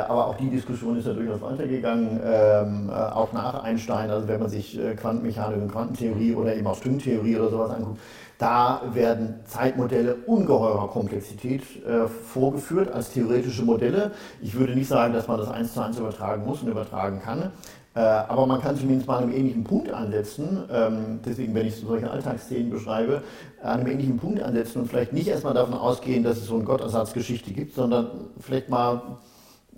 aber 0.07 0.27
auch 0.27 0.37
die 0.37 0.49
Diskussion 0.49 0.97
ist 0.97 1.07
ja 1.07 1.13
durchaus 1.13 1.41
weitergegangen, 1.41 2.19
ähm, 2.23 2.89
auch 2.89 3.33
nach 3.33 3.63
Einstein, 3.63 4.09
also 4.09 4.27
wenn 4.27 4.39
man 4.39 4.49
sich 4.49 4.79
Quantenmechanik 4.97 5.61
und 5.61 5.71
Quantentheorie 5.71 6.35
oder 6.35 6.55
eben 6.55 6.67
auch 6.67 6.75
Stringtheorie 6.75 7.37
oder 7.37 7.49
sowas 7.49 7.71
anguckt, 7.71 7.99
da 8.43 8.81
werden 8.93 9.39
Zeitmodelle 9.45 10.15
ungeheurer 10.15 10.89
Komplexität 10.89 11.61
äh, 11.85 12.07
vorgeführt 12.07 12.91
als 12.91 13.11
theoretische 13.11 13.63
Modelle. 13.63 14.11
Ich 14.41 14.55
würde 14.55 14.75
nicht 14.75 14.89
sagen, 14.89 15.13
dass 15.13 15.29
man 15.29 15.37
das 15.37 15.49
eins 15.49 15.73
zu 15.73 15.81
eins 15.81 15.97
übertragen 15.97 16.45
muss 16.45 16.61
und 16.61 16.67
übertragen 16.67 17.21
kann. 17.23 17.51
Äh, 17.95 17.99
aber 17.99 18.47
man 18.47 18.59
kann 18.59 18.75
zumindest 18.75 19.07
mal 19.07 19.17
an 19.17 19.23
einem 19.25 19.33
ähnlichen 19.33 19.63
Punkt 19.63 19.91
ansetzen, 19.91 20.63
ähm, 20.71 21.19
deswegen, 21.23 21.53
wenn 21.53 21.67
ich 21.67 21.75
solche 21.75 22.09
Alltagsszenen 22.09 22.71
beschreibe, 22.71 23.21
an 23.61 23.81
einem 23.81 23.87
ähnlichen 23.87 24.17
Punkt 24.17 24.41
ansetzen 24.41 24.81
und 24.81 24.87
vielleicht 24.87 25.13
nicht 25.13 25.27
erstmal 25.27 25.53
davon 25.53 25.75
ausgehen, 25.75 26.23
dass 26.23 26.37
es 26.37 26.47
so 26.47 26.55
eine 26.55 26.63
Gottersatzgeschichte 26.63 27.51
gibt, 27.51 27.75
sondern 27.75 28.09
vielleicht 28.39 28.69
mal 28.69 29.19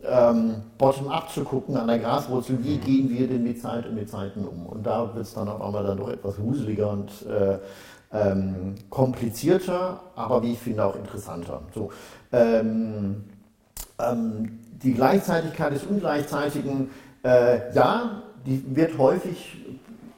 ähm, 0.08 0.62
bottom-up 0.78 1.30
zu 1.32 1.44
gucken 1.44 1.76
an 1.76 1.88
der 1.88 2.00
Graswurzel, 2.00 2.64
wie 2.64 2.78
gehen 2.78 3.10
wir 3.10 3.28
denn 3.28 3.44
mit 3.44 3.62
Zeit 3.62 3.86
und 3.86 3.96
mit 3.96 4.10
Zeiten 4.10 4.46
um? 4.46 4.66
Und 4.66 4.86
da 4.86 5.14
wird 5.14 5.26
es 5.26 5.34
dann 5.34 5.50
auf 5.50 5.62
einmal 5.62 5.84
dann 5.84 5.98
doch 5.98 6.10
etwas 6.10 6.40
wuseliger 6.40 6.92
und 6.92 7.12
äh, 7.28 7.58
ähm, 8.14 8.76
komplizierter, 8.90 10.00
aber 10.16 10.42
wie 10.42 10.54
ich 10.54 10.60
finde 10.60 10.86
auch 10.86 10.96
interessanter. 10.96 11.64
So, 11.74 11.92
ähm, 12.32 13.26
ähm, 14.00 14.60
die 14.84 14.94
Gleichzeitigkeit 14.94 15.74
des 15.74 15.84
Ungleichzeitigen, 15.84 16.90
äh, 17.26 17.74
ja, 17.74 18.22
die 18.46 18.64
wird 18.76 18.98
häufig 18.98 19.58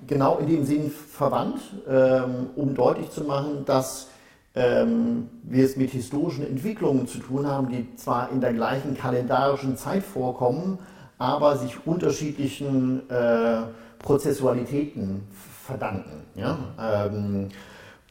genau 0.06 0.38
in 0.38 0.48
dem 0.48 0.65
Sinn 0.65 0.91
verwandt, 0.91 1.60
ähm, 1.89 2.50
um 2.56 2.76
deutlich 2.76 3.10
zu 3.12 3.24
machen, 3.24 3.63
dass 3.65 4.10
ähm, 4.56 5.30
wir 5.43 5.63
es 5.63 5.78
mit 5.78 5.91
historischen 5.91 6.46
Entwicklungen 6.46 7.08
zu 7.08 7.20
tun 7.20 7.48
haben, 7.48 7.70
die 7.70 7.96
zwar 7.96 8.32
in 8.32 8.41
der 8.41 8.54
gleichen 8.54 8.98
kalendarischen 8.98 9.78
Zeit 9.78 10.04
vorkommen, 10.04 10.80
aber 11.17 11.58
sich 11.58 11.86
unterschiedlichen 11.86 13.10
äh, 13.10 13.62
Prozessualitäten 14.00 15.24
verdanken. 15.65 16.24
Ja? 16.36 16.58
Ähm, 16.80 17.50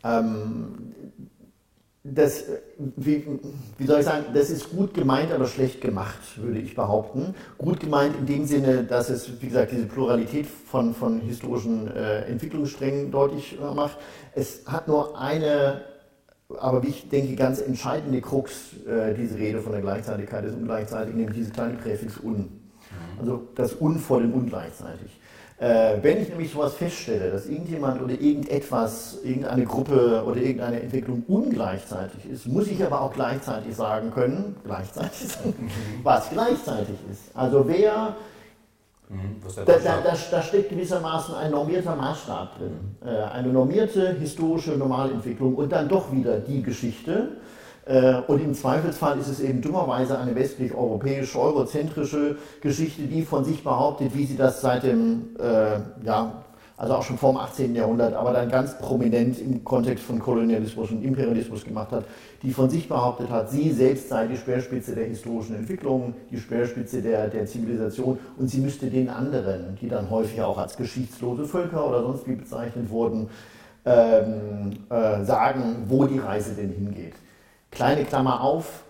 ähm, 0.05 0.93
das, 2.15 2.45
wie, 2.79 3.27
wie, 3.79 3.87
soll 3.87 4.01
ich 4.01 4.05
sagen, 4.05 4.27
das 4.33 4.51
ist 4.51 4.71
gut 4.71 4.95
gemeint, 4.95 5.33
aber 5.33 5.47
schlecht 5.47 5.81
gemacht, 5.81 6.19
würde 6.37 6.59
ich 6.59 6.75
behaupten. 6.75 7.35
Gut 7.59 7.81
gemeint 7.81 8.15
in 8.19 8.27
dem 8.27 8.47
Sinne, 8.47 8.85
dass 8.85 9.11
es, 9.11 9.41
wie 9.41 9.47
gesagt, 9.47 9.73
diese 9.73 9.87
Pluralität 9.87 10.47
von, 10.47 10.95
von 10.95 11.21
historischen 11.21 11.89
äh, 11.89 12.23
Entwicklungssträngen 12.27 13.11
deutlich 13.11 13.59
äh, 13.59 13.75
macht. 13.75 13.99
Es 14.35 14.63
hat 14.67 14.89
nur 14.89 15.19
eine, 15.19 15.83
aber 16.59 16.83
wie 16.83 16.89
ich 16.89 17.09
denke, 17.09 17.35
ganz 17.35 17.61
entscheidende 17.61 18.21
Krux, 18.21 18.75
äh, 18.87 19.15
diese 19.15 19.37
Rede 19.37 19.61
von 19.61 19.73
der 19.73 19.81
Gleichzeitigkeit 19.81 20.45
des 20.45 20.55
Ungleichzeitigen, 20.55 21.19
nämlich 21.19 21.37
diese 21.37 21.51
kleine 21.51 21.75
Präfix 21.75 22.21
un. 22.23 22.37
Mhm. 22.37 22.49
Also 23.21 23.49
das 23.55 23.81
Un 23.81 23.99
vor 23.99 24.21
dem 24.21 24.33
Ungleichzeitig. 24.33 25.11
Äh, 25.59 26.03
wenn 26.03 26.21
ich 26.21 26.29
nämlich 26.29 26.53
sowas 26.53 26.75
feststelle, 26.75 27.31
dass 27.31 27.47
irgendjemand 27.47 28.03
oder 28.03 28.13
irgendetwas, 28.13 29.21
irgendeine 29.25 29.65
Gruppe 29.65 30.23
oder 30.27 30.37
irgendeine 30.37 30.83
Entwicklung 30.83 31.25
ungleichzeitig 31.29 32.31
ist, 32.31 32.47
muss 32.47 32.67
ich 32.69 32.85
aber 32.85 33.01
auch 33.01 33.13
gleichzeitig 33.13 33.75
sagen 33.75 34.11
können, 34.11 34.57
gleichzeitig 34.65 35.29
sagen, 35.29 35.71
was 36.03 36.29
gleichzeitig 36.29 36.97
ist. 37.11 37.35
Also 37.35 37.67
wer, 37.67 38.17
mhm, 39.09 39.41
da, 39.65 39.79
da, 39.79 40.01
da, 40.05 40.17
da, 40.31 40.43
steckt 40.43 40.69
gewissermaßen 40.69 41.35
ein 41.37 41.53
normierter 41.53 41.97
Maßstab 41.97 42.59
drin, 42.59 42.97
äh, 43.07 43.23
eine 43.33 43.49
normierte 43.49 44.13
historische 44.13 44.73
Normalentwicklung 44.73 45.55
und 45.55 45.73
dann 45.73 45.89
doch 45.89 46.13
wieder 46.13 46.39
die 46.39 46.63
Geschichte, 46.63 47.29
und 48.27 48.43
im 48.43 48.53
Zweifelsfall 48.53 49.17
ist 49.19 49.29
es 49.29 49.39
eben 49.39 49.63
dummerweise 49.63 50.19
eine 50.19 50.35
westlich-europäische, 50.35 51.39
eurozentrische 51.39 52.37
Geschichte, 52.61 53.03
die 53.03 53.23
von 53.23 53.45
sich 53.45 53.63
behauptet, 53.63 54.11
wie 54.17 54.27
sie 54.27 54.37
das 54.37 54.61
seit 54.61 54.83
dem, 54.83 55.37
äh, 55.39 55.79
ja, 56.05 56.43
also 56.77 56.95
auch 56.95 57.03
schon 57.05 57.17
vor 57.17 57.33
dem 57.33 57.39
18. 57.39 57.75
Jahrhundert, 57.77 58.15
aber 58.15 58.33
dann 58.33 58.51
ganz 58.51 58.77
prominent 58.77 59.41
im 59.41 59.63
Kontext 59.65 60.05
von 60.05 60.19
Kolonialismus 60.19 60.91
und 60.91 61.03
Imperialismus 61.05 61.65
gemacht 61.65 61.93
hat, 61.93 62.05
die 62.43 62.51
von 62.51 62.69
sich 62.69 62.89
behauptet 62.89 63.31
hat, 63.31 63.51
sie 63.51 63.71
selbst 63.71 64.09
sei 64.09 64.27
die 64.27 64.37
Speerspitze 64.37 64.95
der 64.95 65.07
historischen 65.07 65.55
Entwicklung, 65.55 66.15
die 66.31 66.39
Speerspitze 66.39 67.01
der, 67.01 67.29
der 67.29 67.47
Zivilisation 67.47 68.19
und 68.37 68.49
sie 68.49 68.61
müsste 68.61 68.89
den 68.89 69.09
anderen, 69.09 69.79
die 69.81 69.89
dann 69.89 70.11
häufig 70.11 70.43
auch 70.43 70.59
als 70.59 70.77
geschichtslose 70.77 71.45
Völker 71.45 71.89
oder 71.89 72.03
sonst 72.03 72.27
wie 72.27 72.35
bezeichnet 72.35 72.91
wurden, 72.91 73.31
ähm, 73.85 74.73
äh, 74.91 75.25
sagen, 75.25 75.85
wo 75.87 76.05
die 76.05 76.19
Reise 76.19 76.53
denn 76.55 76.73
hingeht. 76.73 77.15
Kleine 77.71 78.05
Klammer 78.05 78.41
auf, 78.41 78.85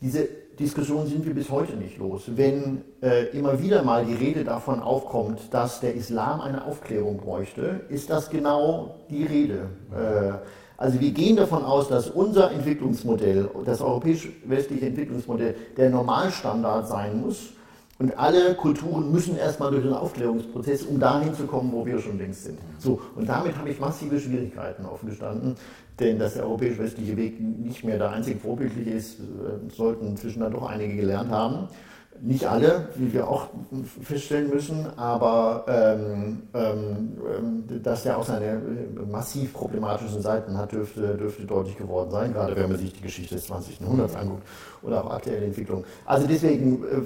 diese 0.00 0.28
Diskussion 0.58 1.06
sind 1.06 1.24
wir 1.26 1.34
bis 1.34 1.50
heute 1.50 1.76
nicht 1.76 1.98
los. 1.98 2.24
Wenn 2.34 2.82
äh, 3.02 3.26
immer 3.36 3.60
wieder 3.62 3.82
mal 3.82 4.04
die 4.04 4.14
Rede 4.14 4.44
davon 4.44 4.80
aufkommt, 4.80 5.52
dass 5.52 5.80
der 5.80 5.94
Islam 5.94 6.40
eine 6.40 6.64
Aufklärung 6.64 7.18
bräuchte, 7.18 7.80
ist 7.88 8.08
das 8.10 8.30
genau 8.30 8.96
die 9.10 9.24
Rede. 9.24 9.68
Äh, 9.92 10.32
also 10.78 11.00
wir 11.00 11.10
gehen 11.12 11.36
davon 11.36 11.64
aus, 11.64 11.88
dass 11.88 12.08
unser 12.08 12.50
Entwicklungsmodell, 12.52 13.50
das 13.64 13.80
europäisch-westliche 13.80 14.86
Entwicklungsmodell, 14.86 15.54
der 15.76 15.90
Normalstandard 15.90 16.88
sein 16.88 17.20
muss 17.20 17.54
Und 17.98 18.18
alle 18.18 18.54
Kulturen 18.54 19.10
müssen 19.10 19.38
erstmal 19.38 19.70
durch 19.70 19.82
den 19.82 19.94
Aufklärungsprozess, 19.94 20.82
um 20.82 21.00
dahin 21.00 21.34
zu 21.34 21.46
kommen, 21.46 21.72
wo 21.72 21.86
wir 21.86 21.98
schon 21.98 22.18
längst 22.18 22.44
sind. 22.44 22.58
So, 22.78 23.00
und 23.14 23.26
damit 23.26 23.56
habe 23.56 23.70
ich 23.70 23.80
massive 23.80 24.20
Schwierigkeiten 24.20 24.84
aufgestanden, 24.84 25.54
denn 25.98 26.18
dass 26.18 26.34
der 26.34 26.44
europäisch-westliche 26.44 27.16
Weg 27.16 27.40
nicht 27.40 27.84
mehr 27.84 27.98
der 27.98 28.10
einzig 28.10 28.40
vorbildliche 28.40 28.90
ist, 28.90 29.20
äh, 29.20 29.70
sollten 29.74 30.08
inzwischen 30.08 30.40
dann 30.40 30.52
doch 30.52 30.68
einige 30.68 30.96
gelernt 30.96 31.30
haben. 31.30 31.68
Nicht 32.22 32.46
alle, 32.46 32.88
wie 32.94 33.12
wir 33.12 33.28
auch 33.28 33.48
feststellen 34.02 34.48
müssen, 34.48 34.86
aber 34.96 35.66
ähm, 35.68 36.42
ähm, 36.54 37.82
dass 37.82 38.06
er 38.06 38.16
auch 38.16 38.24
seine 38.24 38.46
äh, 38.46 38.58
massiv 39.10 39.52
problematischen 39.52 40.22
Seiten 40.22 40.56
hat, 40.56 40.72
dürfte, 40.72 41.14
dürfte 41.16 41.44
deutlich 41.44 41.76
geworden 41.76 42.10
sein, 42.10 42.32
gerade 42.32 42.56
wenn 42.56 42.70
man 42.70 42.78
sich 42.78 42.94
die 42.94 43.02
Geschichte 43.02 43.34
des 43.34 43.44
20. 43.46 43.80
Jahrhunderts 43.80 44.16
anguckt 44.16 44.46
oder 44.82 45.04
auch 45.04 45.10
aktuelle 45.10 45.44
Entwicklungen. 45.44 45.84
Also 46.06 46.26
deswegen 46.26 46.84
äh, 46.84 47.02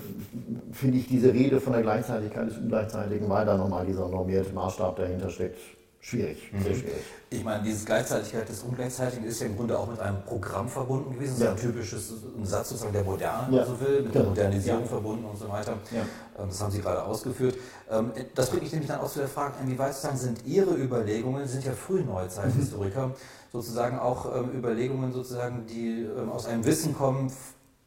finde 0.73 0.99
ich 0.99 1.09
diese 1.09 1.33
Rede 1.33 1.61
von 1.61 1.73
der 1.73 1.83
Gleichzeitigkeit 1.83 2.49
des 2.49 2.59
Ungleichzeitigen, 2.59 3.29
weil 3.29 3.45
da 3.45 3.57
nochmal 3.57 3.87
dieser 3.87 4.09
normierte 4.09 4.53
Maßstab 4.53 4.97
dahinter 4.97 5.31
steckt, 5.31 5.59
Schwierig, 6.03 6.51
sehr 6.51 6.73
mhm. 6.73 6.79
schwierig. 6.79 7.03
Ich 7.29 7.45
meine, 7.45 7.63
diese 7.63 7.85
Gleichzeitigkeit 7.85 8.49
des 8.49 8.63
Ungleichzeitigen 8.63 9.23
ist 9.27 9.39
ja 9.41 9.47
im 9.47 9.57
Grunde 9.57 9.79
auch 9.79 9.87
mit 9.87 10.01
einem 10.01 10.23
Programm 10.23 10.67
verbunden 10.67 11.13
gewesen, 11.13 11.39
ja. 11.39 11.47
so 11.47 11.51
ein 11.53 11.57
typisches 11.59 12.13
ein 12.39 12.47
Satz 12.47 12.71
sozusagen 12.71 12.95
der 12.95 13.05
Moderne, 13.05 13.49
wenn 13.49 13.55
ja. 13.55 13.67
man 13.67 13.69
so 13.69 13.81
will, 13.81 14.03
mit 14.03 14.15
der 14.15 14.23
genau. 14.23 14.29
Modernisierung 14.31 14.81
ja. 14.81 14.87
verbunden 14.87 15.25
und 15.27 15.37
so 15.37 15.47
weiter. 15.51 15.75
Ja. 15.91 16.01
Ähm, 16.01 16.49
das 16.49 16.61
haben 16.63 16.71
Sie 16.73 16.81
gerade 16.81 17.05
ausgeführt. 17.05 17.57
Ähm, 17.91 18.13
das 18.35 18.49
bringt 18.49 18.63
mich 18.63 18.73
nämlich 18.73 18.89
dann 18.89 19.01
auch 19.01 19.13
zu 19.13 19.19
der 19.19 19.29
Frage, 19.29 19.57
inwieweit 19.63 19.93
sozusagen 19.93 20.17
sind 20.17 20.47
Ihre 20.47 20.75
Überlegungen, 20.75 21.47
Sie 21.47 21.53
sind 21.53 21.67
ja 21.67 21.73
Frühneuzeithistoriker, 21.73 23.09
mhm. 23.09 23.15
sozusagen 23.53 23.99
auch 23.99 24.35
ähm, 24.35 24.57
Überlegungen 24.57 25.13
sozusagen, 25.13 25.67
die 25.67 26.09
aus 26.33 26.47
einem 26.47 26.65
Wissen 26.65 26.97
kommen, 26.97 27.31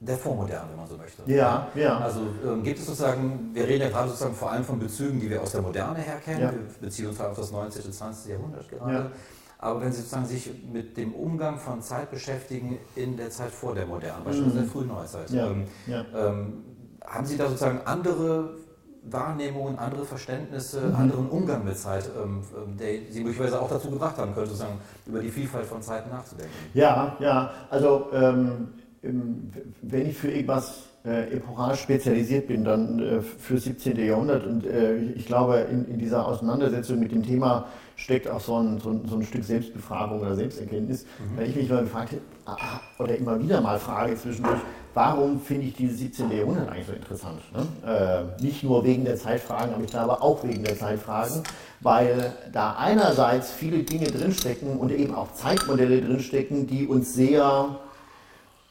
der 0.05 0.17
Vormoderne, 0.17 0.69
wenn 0.69 0.77
man 0.77 0.87
so 0.87 0.97
möchte. 0.97 1.23
Ja, 1.25 1.67
ja. 1.75 1.97
Also 1.99 2.21
ähm, 2.45 2.63
gibt 2.63 2.79
es 2.79 2.85
sozusagen, 2.85 3.51
wir 3.53 3.67
reden 3.67 3.83
ja 3.83 3.89
gerade 3.89 4.09
sozusagen 4.09 4.35
vor 4.35 4.51
allem 4.51 4.63
von 4.63 4.79
Bezügen, 4.79 5.19
die 5.19 5.29
wir 5.29 5.41
aus 5.41 5.51
der 5.51 5.61
Moderne 5.61 5.99
her 5.99 6.17
kennen, 6.23 6.41
ja. 6.41 6.51
wir 6.51 6.59
beziehen 6.81 7.07
uns 7.07 7.19
auf 7.21 7.37
das 7.37 7.51
19. 7.51 7.85
und 7.85 7.93
20. 7.93 8.31
Jahrhundert 8.31 8.69
gerade. 8.69 8.93
Ja. 8.93 9.11
Aber 9.59 9.79
wenn 9.79 9.93
Sie 9.93 9.99
sozusagen 9.99 10.25
sich 10.25 10.51
mit 10.71 10.97
dem 10.97 11.13
Umgang 11.13 11.57
von 11.57 11.81
Zeit 11.81 12.11
beschäftigen 12.11 12.79
in 12.95 13.15
der 13.15 13.29
Zeit 13.29 13.51
vor 13.51 13.73
der 13.73 13.85
Moderne, 13.85 14.21
beispielsweise 14.25 14.57
mhm. 14.57 14.61
der 14.61 14.71
frühen 14.71 14.87
Neuzeit, 14.87 15.29
ja. 15.29 15.47
Ähm, 15.47 15.63
ja. 15.87 16.05
Ähm, 16.13 16.63
haben 17.05 17.25
Sie 17.25 17.37
da 17.37 17.47
sozusagen 17.47 17.79
andere 17.85 18.55
Wahrnehmungen, 19.03 19.77
andere 19.79 20.05
Verständnisse, 20.05 20.81
mhm. 20.81 20.95
anderen 20.95 21.29
Umgang 21.29 21.63
mit 21.63 21.77
Zeit, 21.77 22.09
ähm, 22.21 22.41
ähm 22.55 22.77
der 22.77 23.09
Sie 23.09 23.23
möglicherweise 23.23 23.61
auch 23.61 23.69
dazu 23.69 23.89
gebracht 23.89 24.17
haben 24.17 24.33
können, 24.33 24.47
sozusagen 24.47 24.79
über 25.05 25.19
die 25.19 25.29
Vielfalt 25.29 25.65
von 25.65 25.81
Zeiten 25.81 26.09
nachzudenken? 26.09 26.53
Ja, 26.73 27.15
ja, 27.19 27.51
also 27.69 28.07
ähm, 28.13 28.69
wenn 29.03 30.09
ich 30.09 30.17
für 30.17 30.31
irgendwas 30.31 30.87
äh, 31.05 31.35
epochal 31.35 31.75
spezialisiert 31.75 32.47
bin, 32.47 32.63
dann 32.63 32.99
äh, 32.99 33.21
für 33.21 33.57
17. 33.57 33.97
Jahrhundert. 33.97 34.45
Und 34.45 34.65
äh, 34.65 34.95
ich 34.95 35.25
glaube, 35.25 35.57
in, 35.69 35.85
in, 35.89 35.99
dieser 35.99 36.25
Auseinandersetzung 36.25 36.99
mit 36.99 37.11
dem 37.11 37.23
Thema 37.23 37.65
steckt 37.97 38.29
auch 38.29 38.39
so 38.39 38.57
ein, 38.57 38.79
so 38.79 38.91
ein, 38.91 39.01
so 39.05 39.17
ein 39.17 39.23
Stück 39.23 39.43
Selbstbefragung 39.43 40.21
oder 40.21 40.35
Selbsterkenntnis, 40.35 41.03
mhm. 41.03 41.37
weil 41.37 41.49
ich 41.49 41.55
mich 41.55 41.69
mal 41.69 41.83
gefragt 41.83 42.13
habe, 42.13 42.21
ah, 42.57 42.79
oder 43.03 43.17
immer 43.17 43.41
wieder 43.41 43.59
mal 43.59 43.77
frage 43.77 44.15
zwischendurch, 44.15 44.59
warum 44.93 45.41
finde 45.41 45.67
ich 45.67 45.75
dieses 45.75 45.99
17. 45.99 46.31
Jahrhundert 46.31 46.69
eigentlich 46.69 46.87
so 46.87 46.93
interessant? 46.93 47.41
Ne? 47.53 48.31
Äh, 48.39 48.41
nicht 48.41 48.63
nur 48.63 48.85
wegen 48.85 49.03
der 49.03 49.17
Zeitfragen, 49.17 49.73
aber 49.73 49.83
ich 49.83 49.91
glaube 49.91 50.21
auch 50.21 50.41
wegen 50.45 50.63
der 50.63 50.77
Zeitfragen, 50.77 51.43
weil 51.81 52.31
da 52.53 52.77
einerseits 52.77 53.51
viele 53.51 53.83
Dinge 53.83 54.05
drinstecken 54.05 54.77
und 54.77 54.91
eben 54.91 55.13
auch 55.13 55.33
Zeitmodelle 55.33 56.01
drinstecken, 56.01 56.65
die 56.65 56.87
uns 56.87 57.13
sehr 57.13 57.79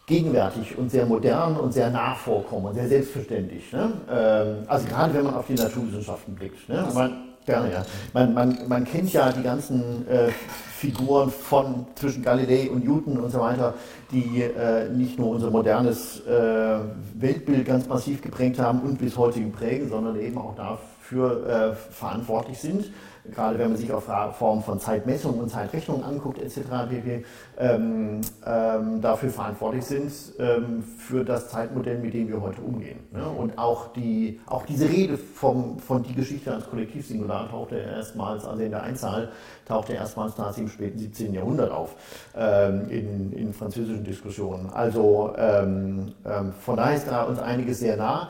gegenwärtig 0.07 0.77
und 0.77 0.91
sehr 0.91 1.07
modern 1.07 1.57
und 1.57 1.73
sehr 1.73 1.91
nah 1.91 2.15
vorkommen 2.15 2.67
und 2.67 2.75
sehr 2.75 2.89
selbstverständlich. 2.89 3.73
Ne? 3.73 3.93
Ähm, 4.11 4.57
also 4.67 4.87
gerade 4.89 5.15
wenn 5.15 5.25
man 5.25 5.35
auf 5.35 5.47
die 5.47 5.55
Naturwissenschaften 5.55 6.35
blickt. 6.35 6.69
Ne? 6.69 6.87
Man, 6.93 7.35
gerne, 7.47 7.73
ja. 7.73 7.85
Man, 8.13 8.35
man, 8.35 8.59
man 8.67 8.85
kennt 8.85 9.13
ja 9.13 9.31
die 9.31 9.43
ganzen 9.43 10.07
äh, 10.09 10.31
Figuren 10.77 11.31
von 11.31 11.87
zwischen 11.95 12.23
Galilei 12.23 12.69
und 12.69 12.85
Newton 12.85 13.19
und 13.19 13.31
so 13.31 13.39
weiter, 13.39 13.75
die 14.13 14.43
äh, 14.43 14.89
nicht 14.89 15.19
nur 15.19 15.31
unser 15.31 15.51
modernes 15.51 16.21
äh, 16.27 16.79
Weltbild 17.15 17.67
ganz 17.67 17.89
massiv 17.89 18.21
geprägt 18.23 18.59
haben 18.59 18.81
und 18.81 18.99
bis 18.99 19.17
heute 19.17 19.41
prägen, 19.41 19.89
sondern 19.89 20.21
eben 20.21 20.39
auch 20.39 20.55
dafür 20.55 21.47
äh, 21.47 21.75
verantwortlich 21.75 22.59
sind 22.59 22.91
gerade 23.31 23.59
wenn 23.59 23.69
man 23.69 23.77
sich 23.77 23.93
auf 23.93 24.09
Formen 24.37 24.63
von 24.63 24.81
Zeitmessung 24.81 25.39
und 25.39 25.49
Zeitrechnung 25.49 26.03
anguckt 26.03 26.41
etc., 26.41 26.61
pp., 26.89 27.25
ähm, 27.59 28.21
ähm, 28.45 29.01
dafür 29.01 29.31
verantwortlich 29.31 29.85
sind 29.85 30.13
ähm, 30.39 30.83
für 30.83 31.25
das 31.25 31.49
Zeitmodell, 31.49 31.99
mit 31.99 32.15
dem 32.15 32.29
wir 32.29 32.41
heute 32.41 32.61
umgehen. 32.61 32.99
Ne? 33.13 33.25
Und 33.25 33.59
auch, 33.59 33.93
die, 33.93 34.41
auch 34.47 34.67
diese 34.67 34.89
Rede 34.89 35.17
vom, 35.17 35.79
von 35.79 36.03
die 36.03 36.15
Geschichte 36.15 36.53
als 36.53 36.69
Kollektivsingular 36.69 37.49
tauchte 37.49 37.77
erstmals, 37.77 38.45
also 38.45 38.61
in 38.61 38.71
der 38.71 38.83
Einzahl, 38.83 39.31
tauchte 39.73 39.95
erstmals 39.95 40.37
nahezu 40.37 40.61
im 40.61 40.69
späten 40.69 40.99
17. 40.99 41.33
Jahrhundert 41.33 41.71
auf, 41.71 41.97
ähm, 42.37 42.91
in, 42.91 43.33
in 43.33 43.55
französischen 43.55 44.05
Diskussionen. 44.05 44.69
Also 44.71 45.33
ähm, 45.39 46.13
ähm, 46.27 46.53
von 46.61 46.77
daher 46.77 46.97
ist 46.97 47.09
da 47.09 47.23
uns 47.23 47.39
einiges 47.39 47.81
sehr 47.81 47.97
nah. 47.97 48.29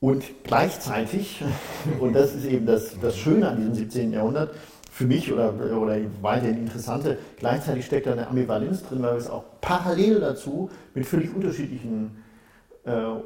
Und 0.00 0.24
gleichzeitig, 0.42 1.44
und 2.00 2.12
das 2.12 2.34
ist 2.34 2.44
eben 2.44 2.66
das, 2.66 2.96
das 3.00 3.16
Schöne 3.16 3.48
an 3.48 3.56
diesem 3.58 3.74
17. 3.74 4.12
Jahrhundert, 4.12 4.50
für 4.90 5.06
mich 5.06 5.32
oder, 5.32 5.54
oder 5.80 5.96
weiterhin 6.22 6.58
interessante, 6.58 7.18
gleichzeitig 7.36 7.86
steckt 7.86 8.08
da 8.08 8.12
eine 8.12 8.26
Ambivalenz 8.26 8.82
drin, 8.82 9.00
weil 9.00 9.16
es 9.16 9.30
auch 9.30 9.44
parallel 9.60 10.18
dazu 10.18 10.70
mit 10.92 11.06
völlig 11.06 11.32
unterschiedlichen 11.32 12.16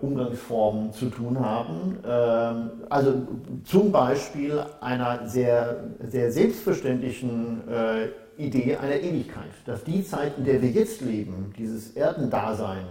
Umgangsformen 0.01 0.93
zu 0.93 1.07
tun 1.07 1.39
haben. 1.39 1.99
Ähm, 2.07 2.71
also 2.89 3.15
zum 3.65 3.93
Beispiel 3.93 4.63
einer 4.81 5.29
sehr, 5.29 5.85
sehr 6.09 6.33
selbstverständlichen 6.33 7.63
äh, 7.69 8.09
Idee 8.37 8.77
einer 8.77 8.97
Ewigkeit, 8.97 9.53
dass 9.67 9.85
die 9.85 10.05
Zeit, 10.05 10.39
in 10.39 10.45
der 10.45 10.63
wir 10.63 10.71
jetzt 10.71 11.01
leben, 11.01 11.53
dieses 11.57 11.95
Erdendasein, 11.97 12.85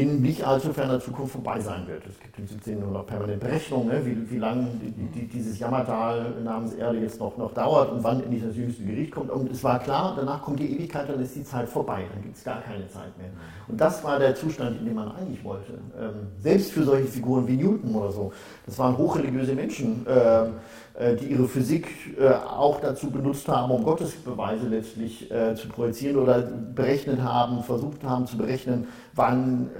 in 0.00 0.22
nicht 0.22 0.44
allzu 0.44 0.72
ferner 0.72 1.00
Zukunft 1.00 1.32
vorbei 1.32 1.60
sein 1.60 1.86
wird. 1.86 2.02
Es 2.06 2.18
gibt 2.18 2.48
Sizilien 2.48 2.80
nur 2.80 2.92
noch 2.92 3.06
permanente 3.06 3.46
Berechnungen, 3.46 3.88
ne, 3.88 4.04
wie, 4.04 4.30
wie 4.30 4.38
lange 4.38 4.66
die, 4.82 4.90
die, 4.90 5.26
dieses 5.26 5.58
Jammertal 5.58 6.32
namens 6.42 6.74
Erde 6.74 6.98
jetzt 6.98 7.20
noch, 7.20 7.36
noch 7.36 7.52
dauert 7.52 7.92
und 7.92 8.02
wann 8.02 8.22
endlich 8.22 8.42
das 8.42 8.56
jüngste 8.56 8.84
Gericht 8.84 9.12
kommt. 9.12 9.30
Und 9.30 9.50
es 9.50 9.62
war 9.62 9.78
klar, 9.78 10.14
danach 10.16 10.42
kommt 10.42 10.60
die 10.60 10.74
Ewigkeit, 10.74 11.08
dann 11.08 11.20
ist 11.20 11.34
die 11.34 11.44
Zeit 11.44 11.68
vorbei, 11.68 12.04
dann 12.12 12.22
gibt 12.22 12.36
es 12.36 12.44
gar 12.44 12.60
keine 12.60 12.88
Zeit 12.88 13.16
mehr. 13.18 13.30
Und 13.68 13.80
das 13.80 14.02
war 14.04 14.18
der 14.18 14.34
Zustand, 14.34 14.80
in 14.80 14.86
dem 14.86 14.94
man 14.94 15.12
eigentlich 15.12 15.42
wollte. 15.44 15.72
Ähm, 15.98 16.28
selbst 16.38 16.72
für 16.72 16.84
solche 16.84 17.06
Figuren 17.06 17.46
wie 17.46 17.56
Newton 17.56 17.94
oder 17.94 18.12
so. 18.12 18.32
Das 18.66 18.78
waren 18.78 18.96
hochreligiöse 18.96 19.54
Menschen. 19.54 20.06
Ähm, 20.08 20.14
äh, 20.14 20.48
die 20.96 21.26
ihre 21.26 21.48
Physik 21.48 21.88
äh, 22.20 22.28
auch 22.28 22.80
dazu 22.80 23.10
benutzt 23.10 23.48
haben, 23.48 23.72
um 23.72 23.82
Gottesbeweise 23.82 24.68
letztlich 24.68 25.28
äh, 25.28 25.56
zu 25.56 25.66
projizieren 25.66 26.16
oder 26.16 26.42
berechnet 26.42 27.20
haben, 27.20 27.64
versucht 27.64 28.04
haben 28.04 28.28
zu 28.28 28.36
berechnen, 28.36 28.86
wann 29.14 29.70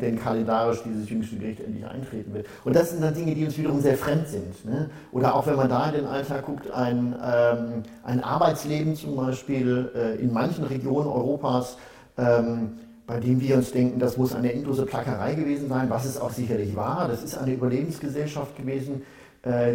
denn 0.00 0.18
kalendarisch 0.18 0.82
dieses 0.82 1.10
jüngste 1.10 1.36
Gericht 1.36 1.60
endlich 1.60 1.86
eintreten 1.86 2.32
wird. 2.32 2.46
Und 2.64 2.74
das 2.74 2.90
sind 2.90 3.02
dann 3.02 3.12
Dinge, 3.12 3.34
die 3.34 3.44
uns 3.44 3.58
wiederum 3.58 3.80
sehr 3.80 3.98
fremd 3.98 4.28
sind. 4.28 4.64
Ne? 4.64 4.88
Oder 5.12 5.34
auch 5.34 5.46
wenn 5.46 5.56
man 5.56 5.68
da 5.68 5.88
in 5.90 5.96
den 5.96 6.06
Alltag 6.06 6.46
guckt, 6.46 6.70
ein, 6.70 7.14
ähm, 7.22 7.82
ein 8.02 8.24
Arbeitsleben 8.24 8.96
zum 8.96 9.16
Beispiel 9.16 10.16
in 10.20 10.32
manchen 10.32 10.64
Regionen 10.64 11.06
Europas, 11.06 11.76
ähm, 12.16 12.78
bei 13.06 13.20
dem 13.20 13.40
wir 13.40 13.56
uns 13.56 13.72
denken, 13.72 13.98
das 13.98 14.16
muss 14.16 14.34
eine 14.34 14.52
endlose 14.52 14.86
Plackerei 14.86 15.34
gewesen 15.34 15.68
sein, 15.68 15.90
was 15.90 16.06
es 16.06 16.18
auch 16.18 16.30
sicherlich 16.30 16.74
war. 16.74 17.08
Das 17.08 17.22
ist 17.22 17.36
eine 17.36 17.52
Überlebensgesellschaft 17.52 18.56
gewesen, 18.56 19.02
äh, 19.02 19.17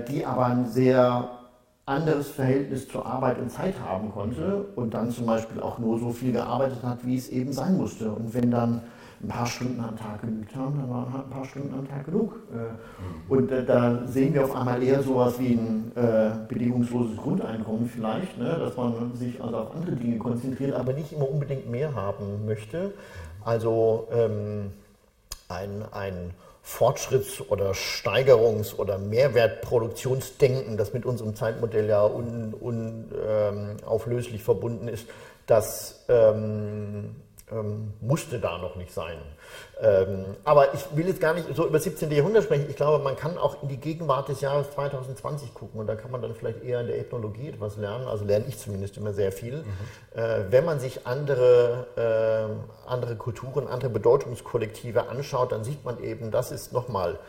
die 0.07 0.25
aber 0.25 0.45
ein 0.45 0.67
sehr 0.67 1.29
anderes 1.85 2.29
Verhältnis 2.29 2.87
zur 2.87 3.05
Arbeit 3.05 3.39
und 3.39 3.51
Zeit 3.51 3.75
haben 3.85 4.11
konnte 4.11 4.65
und 4.75 4.93
dann 4.93 5.11
zum 5.11 5.25
Beispiel 5.25 5.61
auch 5.61 5.79
nur 5.79 5.99
so 5.99 6.11
viel 6.11 6.31
gearbeitet 6.31 6.81
hat, 6.83 7.05
wie 7.05 7.17
es 7.17 7.29
eben 7.29 7.51
sein 7.51 7.75
musste. 7.75 8.09
Und 8.09 8.33
wenn 8.33 8.51
dann 8.51 8.81
ein 9.21 9.27
paar 9.27 9.45
Stunden 9.45 9.79
am 9.81 9.97
Tag 9.97 10.21
genügt 10.21 10.55
haben, 10.55 10.77
dann 10.77 10.89
waren 10.89 11.13
halt 11.13 11.25
ein 11.25 11.29
paar 11.29 11.45
Stunden 11.45 11.73
am 11.73 11.87
Tag 11.87 12.05
genug. 12.05 12.35
Äh, 12.53 13.31
und 13.31 13.51
äh, 13.51 13.65
da 13.65 14.05
sehen 14.05 14.33
wir 14.33 14.43
auf 14.43 14.55
einmal 14.55 14.83
eher 14.83 15.01
sowas 15.01 15.39
wie 15.39 15.53
ein 15.53 15.91
äh, 15.95 16.31
bedingungsloses 16.47 17.17
Grundeinkommen 17.17 17.87
vielleicht, 17.87 18.37
ne? 18.37 18.57
dass 18.59 18.75
man 18.75 19.13
sich 19.15 19.41
also 19.41 19.57
auf 19.57 19.75
andere 19.75 19.95
Dinge 19.95 20.17
konzentriert, 20.17 20.73
aber 20.73 20.93
nicht 20.93 21.13
immer 21.13 21.29
unbedingt 21.29 21.69
mehr 21.69 21.95
haben 21.95 22.45
möchte. 22.45 22.93
Also 23.45 24.07
ähm, 24.13 24.71
ein, 25.47 25.83
ein 25.91 26.31
Fortschritts- 26.65 27.41
oder 27.49 27.73
Steigerungs- 27.73 28.75
oder 28.75 28.97
Mehrwertproduktionsdenken, 28.97 30.77
das 30.77 30.93
mit 30.93 31.05
unserem 31.05 31.35
Zeitmodell 31.35 31.89
ja 31.89 32.03
unauflöslich 32.03 34.33
un, 34.33 34.39
ähm, 34.39 34.45
verbunden 34.45 34.87
ist, 34.87 35.07
das 35.45 36.05
ähm, 36.07 37.17
ähm, 37.51 37.93
musste 37.99 38.39
da 38.39 38.57
noch 38.57 38.77
nicht 38.77 38.93
sein. 38.93 39.17
Ähm, 39.81 40.25
aber 40.43 40.73
ich 40.73 40.81
will 40.95 41.07
jetzt 41.07 41.19
gar 41.19 41.33
nicht 41.33 41.47
so 41.55 41.67
über 41.67 41.79
17. 41.79 42.11
Jahrhundert 42.11 42.43
sprechen. 42.43 42.67
Ich 42.69 42.75
glaube, 42.75 43.03
man 43.03 43.15
kann 43.15 43.37
auch 43.37 43.63
in 43.63 43.69
die 43.69 43.77
Gegenwart 43.77 44.29
des 44.29 44.41
Jahres 44.41 44.71
2020 44.71 45.53
gucken 45.53 45.79
und 45.79 45.87
da 45.87 45.95
kann 45.95 46.11
man 46.11 46.21
dann 46.21 46.35
vielleicht 46.35 46.63
eher 46.63 46.81
in 46.81 46.87
der 46.87 46.99
Ethnologie 46.99 47.49
etwas 47.49 47.77
lernen. 47.77 48.07
Also 48.07 48.25
lerne 48.25 48.45
ich 48.47 48.57
zumindest 48.57 48.97
immer 48.97 49.13
sehr 49.13 49.31
viel. 49.31 49.57
Mhm. 49.57 50.19
Äh, 50.19 50.51
wenn 50.51 50.65
man 50.65 50.79
sich 50.79 51.05
andere, 51.05 51.87
äh, 51.95 52.89
andere 52.89 53.15
Kulturen, 53.15 53.67
andere 53.67 53.89
Bedeutungskollektive 53.89 55.09
anschaut, 55.09 55.51
dann 55.51 55.63
sieht 55.63 55.83
man 55.83 56.01
eben, 56.03 56.31
das 56.31 56.51
ist 56.51 56.73
nochmal 56.73 57.19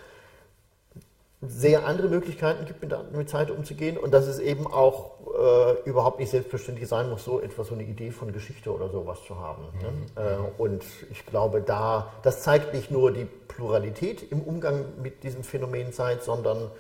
sehr 1.49 1.87
andere 1.87 2.09
Möglichkeiten 2.09 2.65
gibt, 2.67 2.83
mit, 2.83 3.13
mit 3.13 3.29
Zeit 3.29 3.51
umzugehen 3.51 3.97
und 3.97 4.13
dass 4.13 4.27
es 4.27 4.39
eben 4.39 4.67
auch 4.67 5.13
äh, 5.35 5.89
überhaupt 5.89 6.21
nicht 6.21 6.31
selbstverständlich 6.31 6.89
sein 6.89 7.11
muss, 7.11 7.25
so 7.25 7.41
etwas, 7.41 7.69
so 7.69 7.75
eine 7.75 7.85
Idee 7.85 8.11
von 8.11 8.33
Geschichte 8.33 8.73
oder 8.73 8.89
sowas 8.89 9.19
zu 9.27 9.39
haben. 9.39 9.65
Ne? 9.83 9.91
Mhm. 9.91 10.23
Ne? 10.23 10.49
Äh, 10.57 10.61
und 10.61 10.85
ich 11.11 11.27
glaube, 11.27 11.61
da, 11.61 12.13
das 12.23 12.43
zeigt 12.43 12.75
nicht 12.75 12.91
nur 12.91 13.13
die 13.13 13.25
Pluralität 13.25 14.31
im 14.31 14.43
Umgang 14.43 14.85
mit 15.03 15.23
diesem 15.23 15.43
Phänomen 15.43 15.93
Zeit, 15.93 16.23
sondern 16.23 16.71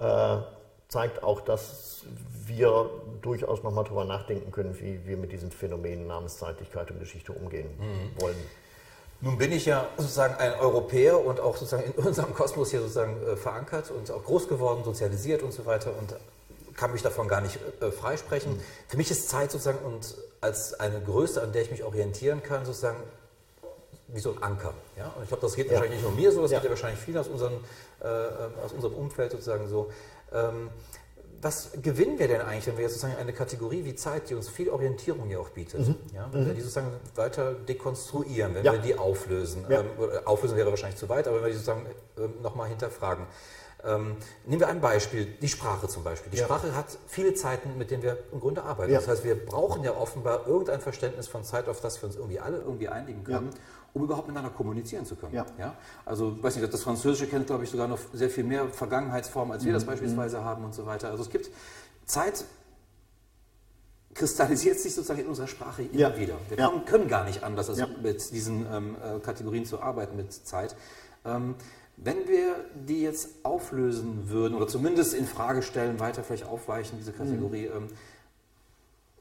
äh, 0.00 0.38
zeigt 0.88 1.22
auch, 1.22 1.40
dass 1.40 2.04
wir 2.46 2.90
durchaus 3.22 3.62
nochmal 3.62 3.84
darüber 3.84 4.04
nachdenken 4.04 4.50
können, 4.50 4.78
wie 4.80 5.06
wir 5.06 5.16
mit 5.16 5.32
diesen 5.32 5.50
Phänomenen 5.50 6.06
namens 6.06 6.38
Zeitlichkeit 6.38 6.90
und 6.90 6.98
Geschichte 6.98 7.32
umgehen 7.32 7.68
mhm. 7.78 8.20
wollen. 8.20 8.36
Nun 9.22 9.36
bin 9.36 9.52
ich 9.52 9.66
ja 9.66 9.86
sozusagen 9.96 10.34
ein 10.36 10.54
Europäer 10.54 11.22
und 11.22 11.40
auch 11.40 11.56
sozusagen 11.56 11.84
in 11.84 11.92
unserem 12.04 12.34
Kosmos 12.34 12.70
hier 12.70 12.80
sozusagen 12.80 13.16
äh, 13.26 13.36
verankert 13.36 13.90
und 13.90 14.10
auch 14.10 14.24
groß 14.24 14.48
geworden, 14.48 14.82
sozialisiert 14.84 15.42
und 15.42 15.52
so 15.52 15.66
weiter 15.66 15.92
und 15.98 16.14
kann 16.76 16.92
mich 16.92 17.02
davon 17.02 17.28
gar 17.28 17.42
nicht 17.42 17.58
äh, 17.80 17.90
freisprechen. 17.90 18.54
Mhm. 18.54 18.62
Für 18.88 18.96
mich 18.96 19.10
ist 19.10 19.28
Zeit 19.28 19.50
sozusagen 19.50 19.78
und 19.84 20.16
als 20.40 20.78
eine 20.80 21.00
Größe, 21.00 21.42
an 21.42 21.52
der 21.52 21.62
ich 21.62 21.70
mich 21.70 21.84
orientieren 21.84 22.42
kann, 22.42 22.64
sozusagen 22.64 22.96
wie 24.08 24.20
so 24.20 24.32
ein 24.32 24.42
Anker. 24.42 24.72
Ja? 24.96 25.12
Und 25.16 25.22
ich 25.22 25.28
glaube, 25.28 25.42
das 25.42 25.54
geht 25.54 25.66
ja. 25.66 25.72
wahrscheinlich 25.72 26.00
nicht 26.00 26.08
nur 26.08 26.18
mir 26.18 26.32
so, 26.32 26.42
das 26.42 26.50
ja. 26.50 26.58
geht 26.58 26.64
ja 26.64 26.70
wahrscheinlich 26.70 27.00
vielen 27.00 27.18
aus, 27.18 27.28
unseren, 27.28 27.52
äh, 28.00 28.06
aus 28.64 28.72
unserem 28.72 28.94
Umfeld 28.94 29.32
sozusagen 29.32 29.68
so. 29.68 29.90
Ähm, 30.32 30.70
was 31.42 31.70
gewinnen 31.82 32.18
wir 32.18 32.28
denn 32.28 32.40
eigentlich, 32.40 32.66
wenn 32.66 32.76
wir 32.76 32.82
jetzt 32.82 32.94
sozusagen 32.94 33.18
eine 33.18 33.32
Kategorie 33.32 33.84
wie 33.84 33.94
Zeit, 33.94 34.28
die 34.28 34.34
uns 34.34 34.48
viel 34.48 34.68
Orientierung 34.68 35.26
hier 35.28 35.40
auch 35.40 35.50
bietet, 35.50 35.88
mhm. 35.88 35.96
ja, 36.14 36.28
wenn 36.32 36.42
mhm. 36.42 36.46
wir 36.48 36.54
die 36.54 36.60
sozusagen 36.60 36.92
weiter 37.14 37.54
dekonstruieren, 37.54 38.54
wenn 38.54 38.64
ja. 38.64 38.72
wir 38.72 38.80
die 38.80 38.96
auflösen, 38.96 39.64
ja. 39.68 39.80
ähm, 39.80 39.86
auflösen 40.24 40.56
wäre 40.56 40.70
wahrscheinlich 40.70 40.98
zu 40.98 41.08
weit, 41.08 41.26
aber 41.26 41.36
wenn 41.36 41.44
wir 41.44 41.50
die 41.50 41.56
sozusagen 41.56 41.86
ähm, 42.18 42.34
nochmal 42.42 42.68
hinterfragen. 42.68 43.26
Ähm, 43.82 44.16
nehmen 44.44 44.60
wir 44.60 44.68
ein 44.68 44.82
Beispiel, 44.82 45.24
die 45.24 45.48
Sprache 45.48 45.88
zum 45.88 46.04
Beispiel. 46.04 46.30
Die 46.30 46.36
ja. 46.36 46.44
Sprache 46.44 46.76
hat 46.76 46.98
viele 47.06 47.32
Zeiten, 47.32 47.78
mit 47.78 47.90
denen 47.90 48.02
wir 48.02 48.18
im 48.30 48.38
Grunde 48.38 48.62
arbeiten. 48.62 48.92
Das 48.92 49.08
heißt, 49.08 49.24
wir 49.24 49.34
brauchen 49.34 49.82
ja 49.84 49.96
offenbar 49.96 50.46
irgendein 50.46 50.82
Verständnis 50.82 51.28
von 51.28 51.44
Zeit, 51.44 51.66
auf 51.66 51.80
das 51.80 52.02
wir 52.02 52.08
uns 52.08 52.16
irgendwie 52.16 52.40
alle 52.40 52.58
irgendwie 52.58 52.88
einigen 52.88 53.24
können 53.24 53.54
um 53.92 54.04
überhaupt 54.04 54.28
miteinander 54.28 54.54
kommunizieren 54.54 55.04
zu 55.04 55.16
können. 55.16 55.34
Ja. 55.34 55.46
Ja? 55.58 55.74
Also, 56.04 56.42
weiß 56.42 56.56
nicht, 56.56 56.72
das 56.72 56.82
Französische 56.82 57.26
kennt, 57.26 57.46
glaube 57.46 57.64
ich, 57.64 57.70
sogar 57.70 57.88
noch 57.88 57.98
sehr 58.12 58.30
viel 58.30 58.44
mehr 58.44 58.68
Vergangenheitsformen, 58.68 59.52
als 59.52 59.64
wir 59.64 59.72
mhm. 59.72 59.74
das 59.74 59.84
beispielsweise 59.84 60.40
mhm. 60.40 60.44
haben 60.44 60.64
und 60.64 60.74
so 60.74 60.86
weiter. 60.86 61.10
Also 61.10 61.22
es 61.22 61.30
gibt 61.30 61.50
Zeit, 62.04 62.44
kristallisiert 64.14 64.78
sich 64.78 64.94
sozusagen 64.94 65.20
in 65.20 65.26
unserer 65.26 65.46
Sprache 65.46 65.82
immer 65.82 65.94
ja. 65.94 66.18
wieder. 66.18 66.34
Wir 66.48 66.58
ja. 66.58 66.72
können, 66.86 67.08
gar 67.08 67.24
nicht 67.24 67.42
anders, 67.42 67.68
als 67.68 67.80
mit 68.02 68.32
diesen 68.32 68.66
ähm, 68.70 68.96
äh, 68.96 69.18
Kategorien 69.20 69.64
zu 69.64 69.80
arbeiten, 69.80 70.16
mit 70.16 70.32
Zeit. 70.32 70.76
Ähm, 71.24 71.54
wenn 71.96 72.26
wir 72.28 72.64
die 72.74 73.02
jetzt 73.02 73.28
auflösen 73.44 74.30
würden 74.30 74.54
oder 74.54 74.66
zumindest 74.66 75.12
in 75.12 75.26
Frage 75.26 75.62
stellen, 75.62 76.00
weiter 76.00 76.24
vielleicht 76.24 76.46
aufweichen, 76.46 76.98
diese 76.98 77.12
Kategorie, 77.12 77.68
mhm. 77.68 77.76
ähm, 77.76 77.88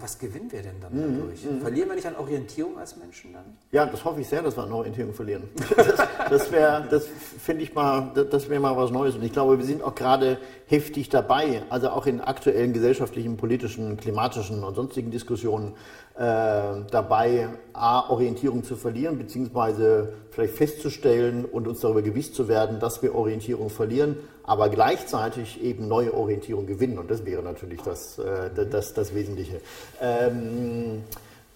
was 0.02 0.18
gewinnen 0.18 0.50
wir 0.50 0.62
denn 0.62 0.80
dann 0.80 0.94
dadurch? 0.94 1.44
Mhm. 1.44 1.60
Verlieren 1.60 1.90
wir 1.90 1.96
nicht 1.96 2.08
an 2.08 2.16
Orientierung 2.16 2.78
als 2.78 2.96
Menschen 2.96 3.34
dann? 3.34 3.44
Ja, 3.72 3.86
das 3.86 4.06
hoffe 4.06 4.22
ich 4.22 4.28
sehr, 4.30 4.42
dass 4.42 4.56
wir 4.56 4.64
an 4.64 4.72
Orientierung 4.72 5.14
verlieren. 5.14 5.50
das, 5.76 6.08
das 6.30 6.52
wäre, 6.54 6.88
das 6.90 7.06
finde 7.06 7.64
ich 7.64 7.74
mal, 7.74 8.14
das 8.14 8.50
wäre 8.50 8.62
mal 8.62 8.78
was 8.78 8.92
Neues. 8.92 9.16
Und 9.16 9.24
ich 9.24 9.34
glaube, 9.34 9.58
wir 9.58 9.66
sind 9.66 9.84
auch 9.84 9.96
gerade 9.96 10.38
heftig 10.68 11.10
dabei, 11.10 11.64
also 11.70 11.90
auch 11.90 12.06
in 12.06 12.22
aktuellen 12.22 12.72
gesellschaftlichen, 12.72 13.36
politischen, 13.36 13.98
klimatischen 13.98 14.64
und 14.64 14.74
sonstigen 14.76 15.12
Diskussionen 15.12 15.74
dabei, 16.22 17.48
A, 17.72 18.10
Orientierung 18.10 18.66
zu 18.66 18.76
verlieren, 18.76 19.18
beziehungsweise 19.18 20.12
vielleicht 20.32 20.56
festzustellen 20.56 21.46
und 21.46 21.66
uns 21.66 21.80
darüber 21.80 22.02
gewiss 22.02 22.34
zu 22.34 22.50
werden, 22.50 22.82
dass 22.82 23.02
wir 23.02 23.16
Orientierung 23.16 23.70
verlieren, 23.70 24.18
aber 24.44 24.68
gleichzeitig 24.68 25.64
eben 25.64 25.88
neue 25.88 26.14
Orientierung 26.14 26.66
gewinnen. 26.66 27.00
Und 27.00 27.10
das 27.10 27.26
wäre 27.26 27.42
natürlich 27.42 27.82
das, 27.84 28.20
äh, 28.20 28.50
das, 28.70 28.94
das 28.94 29.16
Wesentliche. 29.16 29.62
Ähm, 30.02 31.04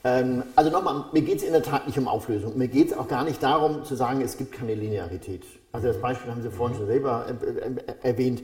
ähm, 0.03 0.43
also 0.55 0.69
nochmal, 0.69 1.05
mir 1.11 1.21
geht 1.21 1.37
es 1.37 1.43
in 1.43 1.53
der 1.53 1.63
Tat 1.63 1.87
nicht 1.87 1.97
um 1.97 2.07
Auflösung. 2.07 2.57
Mir 2.57 2.67
geht 2.67 2.91
es 2.91 2.97
auch 2.97 3.07
gar 3.07 3.23
nicht 3.23 3.41
darum 3.41 3.83
zu 3.83 3.95
sagen, 3.95 4.21
es 4.21 4.37
gibt 4.37 4.53
keine 4.53 4.75
Linearität. 4.75 5.43
Also 5.71 5.87
das 5.87 5.97
Beispiel 5.99 6.31
haben 6.31 6.41
Sie 6.41 6.51
vorhin 6.51 6.77
schon 6.77 6.87
selber 6.87 7.25
äh, 7.27 7.69
äh, 7.69 7.73
erwähnt 8.03 8.43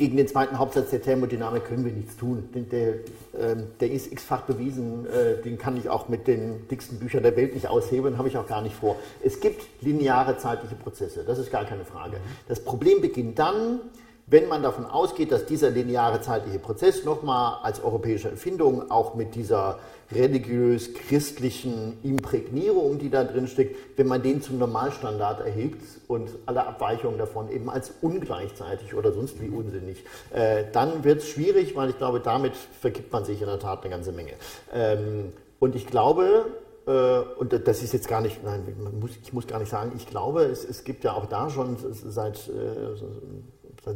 gegen 0.00 0.16
den 0.16 0.26
zweiten 0.26 0.58
Hauptsatz 0.58 0.90
der 0.90 1.02
Thermodynamik 1.02 1.66
können 1.66 1.84
wir 1.84 1.92
nichts 1.92 2.16
tun. 2.16 2.48
Der, 2.54 2.94
ähm, 3.38 3.64
der 3.80 3.90
ist 3.90 4.10
x-fach 4.10 4.40
bewiesen, 4.42 5.06
äh, 5.06 5.42
den 5.42 5.58
kann 5.58 5.76
ich 5.76 5.90
auch 5.90 6.08
mit 6.08 6.26
den 6.26 6.66
dicksten 6.68 6.98
Büchern 6.98 7.22
der 7.22 7.36
Welt 7.36 7.54
nicht 7.54 7.68
aushebeln, 7.68 8.16
habe 8.16 8.26
ich 8.28 8.38
auch 8.38 8.46
gar 8.46 8.62
nicht 8.62 8.74
vor. 8.74 8.96
Es 9.22 9.40
gibt 9.40 9.62
lineare 9.82 10.38
zeitliche 10.38 10.74
Prozesse, 10.74 11.22
das 11.24 11.38
ist 11.38 11.52
gar 11.52 11.66
keine 11.66 11.84
Frage. 11.84 12.16
Das 12.48 12.64
Problem 12.64 13.02
beginnt 13.02 13.38
dann, 13.38 13.80
wenn 14.26 14.48
man 14.48 14.62
davon 14.62 14.86
ausgeht, 14.86 15.32
dass 15.32 15.44
dieser 15.44 15.68
lineare 15.70 16.22
zeitliche 16.22 16.58
Prozess 16.58 17.04
nochmal 17.04 17.58
als 17.62 17.84
europäische 17.84 18.30
Erfindung 18.30 18.90
auch 18.90 19.14
mit 19.14 19.34
dieser 19.34 19.78
religiös-christlichen 20.12 21.98
Imprägnierung, 22.02 22.98
die 22.98 23.10
da 23.10 23.24
drin 23.24 23.46
steckt, 23.46 23.76
wenn 23.96 24.06
man 24.06 24.22
den 24.22 24.42
zum 24.42 24.58
Normalstandard 24.58 25.40
erhebt 25.40 25.82
und 26.08 26.30
alle 26.46 26.66
Abweichungen 26.66 27.18
davon 27.18 27.50
eben 27.50 27.70
als 27.70 27.92
ungleichzeitig 28.00 28.94
oder 28.94 29.12
sonst 29.12 29.40
wie 29.40 29.48
unsinnig, 29.48 30.04
äh, 30.32 30.64
dann 30.72 31.04
wird 31.04 31.18
es 31.18 31.28
schwierig, 31.28 31.76
weil 31.76 31.90
ich 31.90 31.98
glaube, 31.98 32.20
damit 32.20 32.54
vergibt 32.54 33.12
man 33.12 33.24
sich 33.24 33.40
in 33.40 33.46
der 33.46 33.58
Tat 33.58 33.82
eine 33.82 33.90
ganze 33.90 34.12
Menge. 34.12 34.32
Ähm, 34.72 35.32
und 35.58 35.76
ich 35.76 35.86
glaube, 35.86 36.46
äh, 36.86 37.20
und 37.38 37.52
das 37.52 37.82
ist 37.82 37.92
jetzt 37.92 38.08
gar 38.08 38.20
nicht, 38.20 38.42
nein, 38.42 38.62
ich 39.22 39.32
muss 39.32 39.46
gar 39.46 39.58
nicht 39.58 39.70
sagen, 39.70 39.92
ich 39.96 40.06
glaube, 40.06 40.42
es, 40.44 40.64
es 40.64 40.84
gibt 40.84 41.04
ja 41.04 41.12
auch 41.12 41.26
da 41.26 41.50
schon 41.50 41.76
seit 41.78 42.36
äh, 42.48 42.96
seit 42.96 43.08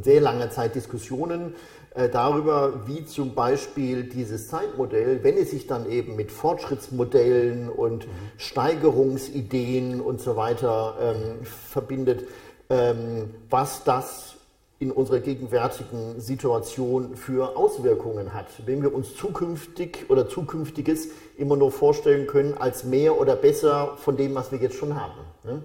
sehr 0.01 0.21
langer 0.21 0.49
Zeit 0.49 0.75
Diskussionen 0.75 1.53
äh, 1.93 2.09
darüber, 2.09 2.87
wie 2.87 3.05
zum 3.05 3.35
Beispiel 3.35 4.03
dieses 4.03 4.49
Zeitmodell, 4.49 5.23
wenn 5.23 5.37
es 5.37 5.51
sich 5.51 5.67
dann 5.67 5.89
eben 5.89 6.15
mit 6.15 6.31
Fortschrittsmodellen 6.31 7.69
und 7.69 8.07
mhm. 8.07 8.11
Steigerungsideen 8.37 10.01
und 10.01 10.19
so 10.21 10.35
weiter 10.35 10.97
ähm, 10.99 11.45
verbindet, 11.45 12.27
ähm, 12.69 13.29
was 13.49 13.83
das 13.83 14.35
in 14.77 14.91
unserer 14.91 15.19
gegenwärtigen 15.19 16.19
Situation 16.19 17.15
für 17.15 17.55
Auswirkungen 17.55 18.33
hat. 18.33 18.47
Wenn 18.65 18.81
wir 18.81 18.93
uns 18.93 19.15
zukünftig 19.15 20.09
oder 20.09 20.27
zukünftiges 20.27 21.07
immer 21.37 21.55
nur 21.55 21.71
vorstellen 21.71 22.27
können 22.27 22.55
als 22.57 22.83
mehr 22.83 23.17
oder 23.17 23.37
besser 23.37 23.95
von 23.97 24.17
dem, 24.17 24.35
was 24.35 24.51
wir 24.51 24.59
jetzt 24.59 24.75
schon 24.75 24.99
haben. 24.99 25.13
Ne? 25.45 25.61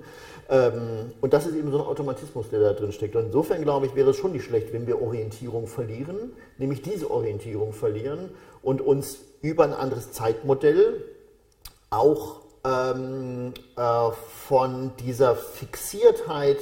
Ähm, 0.51 1.13
und 1.21 1.33
das 1.33 1.47
ist 1.47 1.55
eben 1.55 1.71
so 1.71 1.79
ein 1.79 1.87
Automatismus, 1.87 2.51
der 2.51 2.61
da 2.61 2.73
drin 2.73 2.93
steckt. 2.93 3.15
Und 3.15 3.27
insofern 3.27 3.63
glaube 3.63 3.87
ich, 3.87 3.95
wäre 3.95 4.11
es 4.11 4.17
schon 4.17 4.33
nicht 4.33 4.45
schlecht, 4.45 4.73
wenn 4.73 4.87
wir 4.87 5.01
Orientierung 5.01 5.69
verlieren, 5.69 6.33
nämlich 6.59 6.83
diese 6.83 7.11
Orientierung 7.11 7.73
verlieren 7.73 8.31
und 8.63 8.81
uns 8.81 9.19
über 9.43 9.65
ein 9.65 9.73
anderes 9.73 10.11
Zeitmodell 10.13 11.05
auch 11.91 12.41
ähm, 12.65 13.55
äh, 13.77 14.11
von 14.49 14.93
dieser 14.99 15.37
Fixiertheit 15.37 16.59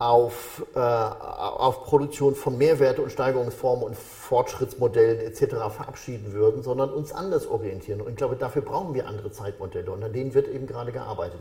auf, 0.00 0.64
äh, 0.74 0.78
auf 0.78 1.84
Produktion 1.84 2.34
von 2.34 2.56
Mehrwerte 2.56 3.02
und 3.02 3.12
Steigerungsformen 3.12 3.84
und 3.84 3.96
Fortschrittsmodellen 3.96 5.20
etc. 5.20 5.56
verabschieden 5.68 6.32
würden, 6.32 6.62
sondern 6.62 6.88
uns 6.88 7.12
anders 7.12 7.46
orientieren. 7.46 8.00
Und 8.00 8.08
ich 8.08 8.16
glaube, 8.16 8.36
dafür 8.36 8.62
brauchen 8.62 8.94
wir 8.94 9.06
andere 9.06 9.30
Zeitmodelle 9.30 9.90
und 9.90 10.02
an 10.02 10.14
denen 10.14 10.32
wird 10.32 10.48
eben 10.48 10.66
gerade 10.66 10.90
gearbeitet. 10.90 11.40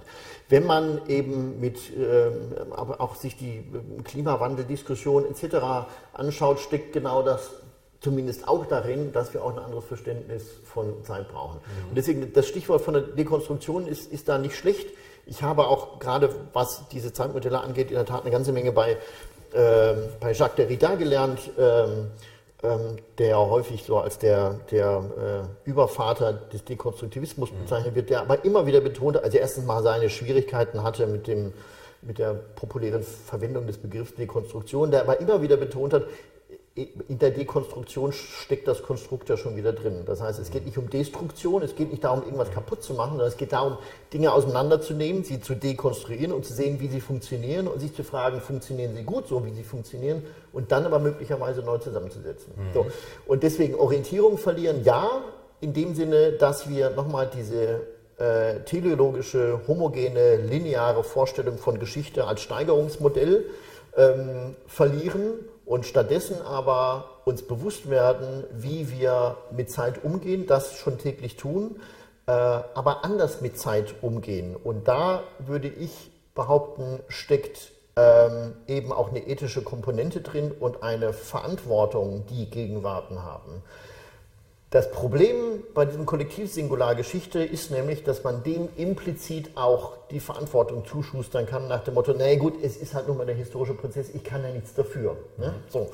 Wenn 0.50 0.66
man 0.66 1.00
eben 1.08 1.62
mit, 1.62 1.98
äh, 1.98 2.32
aber 2.72 3.00
auch 3.00 3.16
sich 3.16 3.38
die 3.38 3.60
ähm, 3.60 4.04
Klimawandeldiskussion 4.04 5.24
etc. 5.26 5.88
anschaut, 6.12 6.60
steckt 6.60 6.92
genau 6.92 7.22
das 7.24 7.52
zumindest 8.02 8.46
auch 8.46 8.66
darin, 8.66 9.14
dass 9.14 9.34
wir 9.34 9.42
auch 9.42 9.54
ein 9.54 9.60
anderes 9.60 9.86
Verständnis 9.86 10.44
von 10.66 11.06
Zeit 11.06 11.30
brauchen. 11.30 11.60
Mhm. 11.60 11.90
Und 11.90 11.98
deswegen 11.98 12.34
das 12.34 12.46
Stichwort 12.46 12.82
von 12.82 12.94
der 12.94 13.04
Dekonstruktion 13.04 13.88
ist, 13.88 14.12
ist 14.12 14.28
da 14.28 14.38
nicht 14.38 14.58
schlecht. 14.58 14.90
Ich 15.30 15.44
habe 15.44 15.68
auch 15.68 16.00
gerade, 16.00 16.30
was 16.54 16.88
diese 16.92 17.14
Zeitmodelle 17.14 17.62
angeht, 17.62 17.90
in 17.92 17.96
der 17.96 18.06
Tat 18.06 18.22
eine 18.22 18.32
ganze 18.32 18.52
Menge 18.52 18.72
bei, 18.72 18.98
äh, 19.54 19.94
bei 20.20 20.34
Jacques 20.34 20.56
Derrida 20.56 20.96
gelernt, 20.96 21.40
ähm, 21.58 22.08
ähm, 22.64 22.98
der 23.20 23.38
häufig 23.38 23.84
so 23.84 24.00
als 24.00 24.18
der, 24.18 24.56
der 24.72 25.48
äh, 25.66 25.70
Übervater 25.70 26.34
des 26.34 26.66
Dekonstruktivismus 26.66 27.52
mhm. 27.52 27.60
bezeichnet 27.60 27.96
wird, 27.96 28.10
der 28.10 28.22
aber 28.22 28.44
immer 28.44 28.66
wieder 28.66 28.82
betont, 28.82 29.18
also 29.18 29.38
erstens 29.38 29.66
mal 29.66 29.84
seine 29.84 30.10
Schwierigkeiten 30.10 30.84
hatte 30.84 31.06
mit 31.06 31.28
dem 31.28 31.54
mit 32.02 32.18
der 32.18 32.34
populären 32.34 33.04
Verwendung 33.04 33.68
des 33.68 33.78
Begriffs 33.78 34.16
Dekonstruktion, 34.16 34.90
der 34.90 35.02
aber 35.02 35.20
immer 35.20 35.42
wieder 35.42 35.58
betont 35.58 35.94
hat, 35.94 36.06
in 36.76 37.20
der 37.20 37.32
Dekonstruktion 37.32 38.14
steckt 38.14 38.68
das 38.68 38.84
Konstrukt 38.84 39.28
ja 39.28 39.36
schon 39.38 39.58
wieder 39.58 39.74
drin. 39.74 40.04
Das 40.06 40.22
heißt, 40.22 40.40
es 40.40 40.50
geht 40.50 40.66
nicht 40.66 40.78
um 40.78 40.90
Destruktion, 40.90 41.62
es 41.62 41.76
geht 41.76 41.90
nicht 41.90 42.04
darum, 42.04 42.24
irgendwas 42.24 42.52
kaputt 42.52 42.84
zu 42.84 42.94
machen, 42.94 43.12
sondern 43.12 43.28
es 43.28 43.38
geht 43.38 43.52
darum, 43.52 43.78
Dinge 44.14 44.32
auseinanderzunehmen, 44.32 45.24
sie 45.24 45.42
zu 45.42 45.56
dekonstruieren 45.56 46.32
und 46.32 46.46
zu 46.46 46.54
sehen, 46.54 46.80
wie 46.80 46.88
sie 46.88 47.02
funktionieren 47.02 47.68
und 47.68 47.80
sich 47.80 47.94
zu 47.94 48.04
fragen, 48.04 48.40
funktionieren 48.40 48.96
sie 48.96 49.04
gut, 49.04 49.28
so 49.28 49.46
wie 49.46 49.52
sie 49.52 49.64
funktionieren 49.64 50.24
und 50.54 50.72
dann 50.72 50.86
aber 50.86 51.00
möglicherweise 51.00 51.62
neu 51.62 51.80
zusammenzusetzen. 51.80 52.54
Mhm. 52.56 52.74
So. 52.74 52.86
Und 53.28 53.44
deswegen 53.44 53.76
Orientierung 53.76 54.38
verlieren, 54.38 54.84
ja, 54.84 55.10
in 55.62 55.74
dem 55.74 55.96
Sinne, 55.96 56.34
dass 56.34 56.70
wir 56.70 56.92
nochmal 56.92 57.30
diese 57.36 57.82
äh, 58.18 58.62
teleologische, 58.66 59.60
homogene, 59.68 60.38
lineare 60.38 61.04
Vorstellung 61.04 61.58
von 61.58 61.80
Geschichte 61.80 62.26
als 62.26 62.42
Steigerungsmodell 62.42 63.46
ähm, 63.98 64.56
verlieren 64.68 65.34
und 65.70 65.86
stattdessen 65.86 66.42
aber 66.42 67.22
uns 67.26 67.44
bewusst 67.44 67.92
werden, 67.92 68.44
wie 68.52 68.90
wir 68.90 69.38
mit 69.52 69.70
Zeit 69.70 70.04
umgehen, 70.04 70.48
das 70.48 70.74
schon 70.74 70.98
täglich 70.98 71.38
tun, 71.38 71.80
äh, 72.26 72.32
aber 72.32 73.06
anders 73.06 73.42
mit 73.42 73.60
Zeit 73.60 73.94
umgehen. 74.02 74.56
Und 74.56 74.88
da 74.88 75.22
würde 75.38 75.68
ich 75.68 76.10
behaupten, 76.34 77.02
steckt 77.08 77.72
ähm, 77.96 78.56
eben 78.68 78.92
auch 78.92 79.10
eine 79.10 79.28
ethische 79.28 79.62
Komponente 79.62 80.22
drin 80.22 80.52
und 80.60 80.82
eine 80.82 81.14
Verantwortung, 81.14 82.26
die 82.32 82.50
Gegenwarten 82.50 83.22
haben. 83.22 83.62
Das 84.70 84.92
Problem 84.92 85.64
bei 85.74 85.86
diesem 85.86 86.06
Kollektivsingular-Geschichte 86.06 87.44
ist 87.44 87.72
nämlich, 87.72 88.04
dass 88.04 88.24
man 88.24 88.44
dem 88.44 88.70
implizit 88.78 89.58
auch 89.58 89.98
die 90.12 90.20
Verantwortung 90.20 90.86
zuschustern 90.86 91.48
kann, 91.48 91.68
nach 91.68 91.84
dem 91.84 91.96
Motto, 91.96 92.14
na 92.16 92.36
gut, 92.36 92.54
es 92.64 92.78
ist 92.78 92.94
halt 92.94 93.08
nun 93.08 93.18
mal 93.18 93.26
der 93.26 93.36
historische 93.36 93.74
Prozess, 93.74 94.10
ich 94.14 94.24
kann 94.24 94.44
ja 94.44 94.52
nichts 94.52 94.76
dafür. 94.76 95.18
Ne? 95.38 95.48
Mhm. 95.48 95.54
So. 95.70 95.90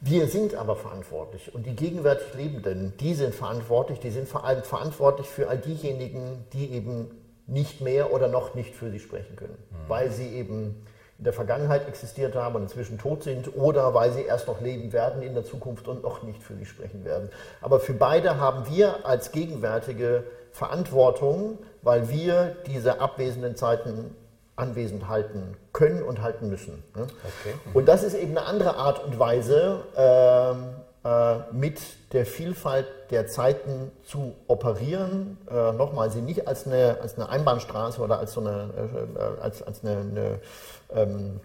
Wir 0.00 0.28
sind 0.28 0.54
aber 0.54 0.76
verantwortlich 0.76 1.52
und 1.54 1.66
die 1.66 1.74
gegenwärtig 1.74 2.34
Lebenden, 2.34 2.92
die 3.00 3.14
sind 3.14 3.34
verantwortlich, 3.34 3.98
die 3.98 4.10
sind 4.10 4.28
vor 4.28 4.44
allem 4.44 4.62
verantwortlich 4.62 5.26
für 5.26 5.48
all 5.48 5.58
diejenigen, 5.58 6.44
die 6.52 6.72
eben 6.72 7.10
nicht 7.48 7.80
mehr 7.80 8.12
oder 8.12 8.28
noch 8.28 8.54
nicht 8.54 8.74
für 8.74 8.90
sie 8.90 9.00
sprechen 9.00 9.34
können, 9.34 9.58
mhm. 9.70 9.88
weil 9.88 10.10
sie 10.10 10.28
eben 10.28 10.86
in 11.18 11.24
der 11.24 11.32
Vergangenheit 11.32 11.88
existiert 11.88 12.36
haben 12.36 12.54
und 12.54 12.62
inzwischen 12.62 12.96
tot 12.96 13.24
sind 13.24 13.56
oder 13.56 13.92
weil 13.92 14.12
sie 14.12 14.22
erst 14.22 14.46
noch 14.46 14.60
leben 14.60 14.92
werden 14.92 15.20
in 15.20 15.34
der 15.34 15.44
Zukunft 15.44 15.88
und 15.88 16.02
noch 16.02 16.22
nicht 16.22 16.42
für 16.42 16.54
sie 16.54 16.64
sprechen 16.64 17.04
werden. 17.04 17.28
Aber 17.60 17.80
für 17.80 17.92
beide 17.92 18.38
haben 18.38 18.68
wir 18.70 19.04
als 19.04 19.32
Gegenwärtige 19.32 20.24
Verantwortung, 20.52 21.58
weil 21.82 22.08
wir 22.08 22.56
diese 22.66 23.00
abwesenden 23.00 23.56
Zeiten 23.56 24.14
anwesend 24.54 25.08
halten 25.08 25.56
können 25.72 26.02
und 26.02 26.22
halten 26.22 26.48
müssen. 26.48 26.82
Ne? 26.94 27.02
Okay. 27.02 27.54
Und 27.74 27.86
das 27.86 28.02
ist 28.02 28.14
eben 28.14 28.36
eine 28.36 28.46
andere 28.46 28.76
Art 28.76 29.04
und 29.04 29.18
Weise, 29.18 29.84
ähm, 29.96 30.74
äh, 31.04 31.38
mit 31.52 31.80
der 32.12 32.26
Vielfalt 32.26 32.86
der 33.10 33.28
Zeiten 33.28 33.92
zu 34.04 34.34
operieren. 34.48 35.38
Äh, 35.48 35.72
nochmal, 35.72 36.10
sie 36.10 36.20
nicht 36.20 36.48
als 36.48 36.66
eine, 36.66 36.98
als 37.00 37.16
eine 37.16 37.28
Einbahnstraße 37.28 38.00
oder 38.00 38.18
als, 38.18 38.32
so 38.32 38.40
eine, 38.40 38.70
äh, 39.16 39.40
als, 39.40 39.62
als 39.62 39.84
eine, 39.84 40.00
eine 40.00 40.40
ähm, 40.94 41.40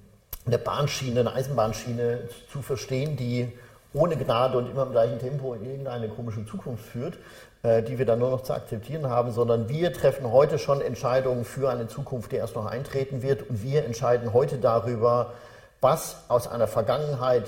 eine 0.46 0.58
Bahnschiene, 0.58 1.22
eine 1.22 1.34
Eisenbahnschiene 1.34 2.30
zu 2.52 2.62
verstehen, 2.62 3.16
die 3.16 3.52
ohne 3.94 4.18
Gnade 4.18 4.58
und 4.58 4.70
immer 4.70 4.84
im 4.84 4.91
gleichen 4.91 5.20
Tempo 5.20 5.54
in 5.54 5.66
irgendeine 5.66 6.10
komische 6.10 6.46
Zukunft 6.46 6.86
führt, 6.86 7.18
äh, 7.62 7.84
die 7.84 7.98
wir 7.98 8.06
dann 8.06 8.20
nur 8.20 8.32
noch 8.32 8.41
zu 8.41 8.54
akzeptieren 8.54 9.08
haben, 9.08 9.32
sondern 9.32 9.70
wir 9.70 9.94
treffen 9.94 10.32
heute 10.32 10.58
schon 10.58 10.82
Entscheidungen 10.82 11.46
für 11.46 11.70
eine 11.70 11.88
Zukunft, 11.88 12.32
die 12.32 12.38
erst 12.38 12.56
noch 12.56 12.66
eintreten 12.66 13.22
wird 13.22 13.50
und 13.50 13.64
wir 13.64 13.86
entscheiden 13.86 14.34
heute 14.34 14.58
darüber, 14.58 15.34
was 15.80 16.18
aus 16.28 16.48
einer 16.48 16.68
Vergangenheit 16.68 17.48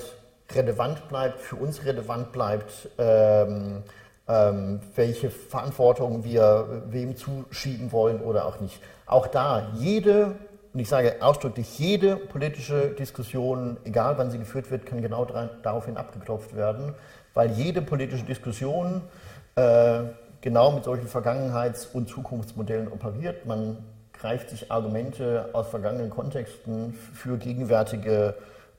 relevant 0.54 1.08
bleibt, 1.10 1.40
für 1.42 1.56
uns 1.56 1.84
relevant 1.86 2.32
bleibt, 2.32 2.90
ähm, 2.98 3.84
ähm, 4.28 4.80
welche 4.96 5.30
Verantwortung 5.30 6.24
wir 6.24 6.84
wem 6.90 7.16
zuschieben 7.16 7.92
wollen 7.92 8.22
oder 8.22 8.46
auch 8.46 8.60
nicht. 8.60 8.80
Auch 9.06 9.28
da, 9.28 9.72
jede 9.76 10.36
und 10.76 10.82
ich 10.82 10.90
sage 10.90 11.16
ausdrücklich, 11.22 11.80
jede 11.80 12.18
politische 12.18 12.90
Diskussion, 12.90 13.78
egal 13.86 14.18
wann 14.18 14.30
sie 14.30 14.38
geführt 14.38 14.70
wird, 14.72 14.86
kann 14.86 15.02
genau 15.02 15.26
daraufhin 15.64 15.96
abgeklopft 15.96 16.54
werden, 16.54 16.94
weil 17.34 17.52
jede 17.52 17.82
politische 17.82 18.26
Diskussion 18.26 19.02
äh, 19.56 20.02
genau 20.42 20.74
mit 20.74 20.84
solchen 20.84 21.08
Vergangenheits- 21.08 21.88
und 21.94 22.10
Zukunftsmodellen 22.10 22.92
operiert. 22.92 23.46
Man 23.46 23.78
greift 24.12 24.50
sich 24.50 24.70
Argumente 24.70 25.48
aus 25.54 25.70
vergangenen 25.70 26.10
Kontexten 26.10 26.94
für 27.14 27.38
gegenwärtige 27.38 28.36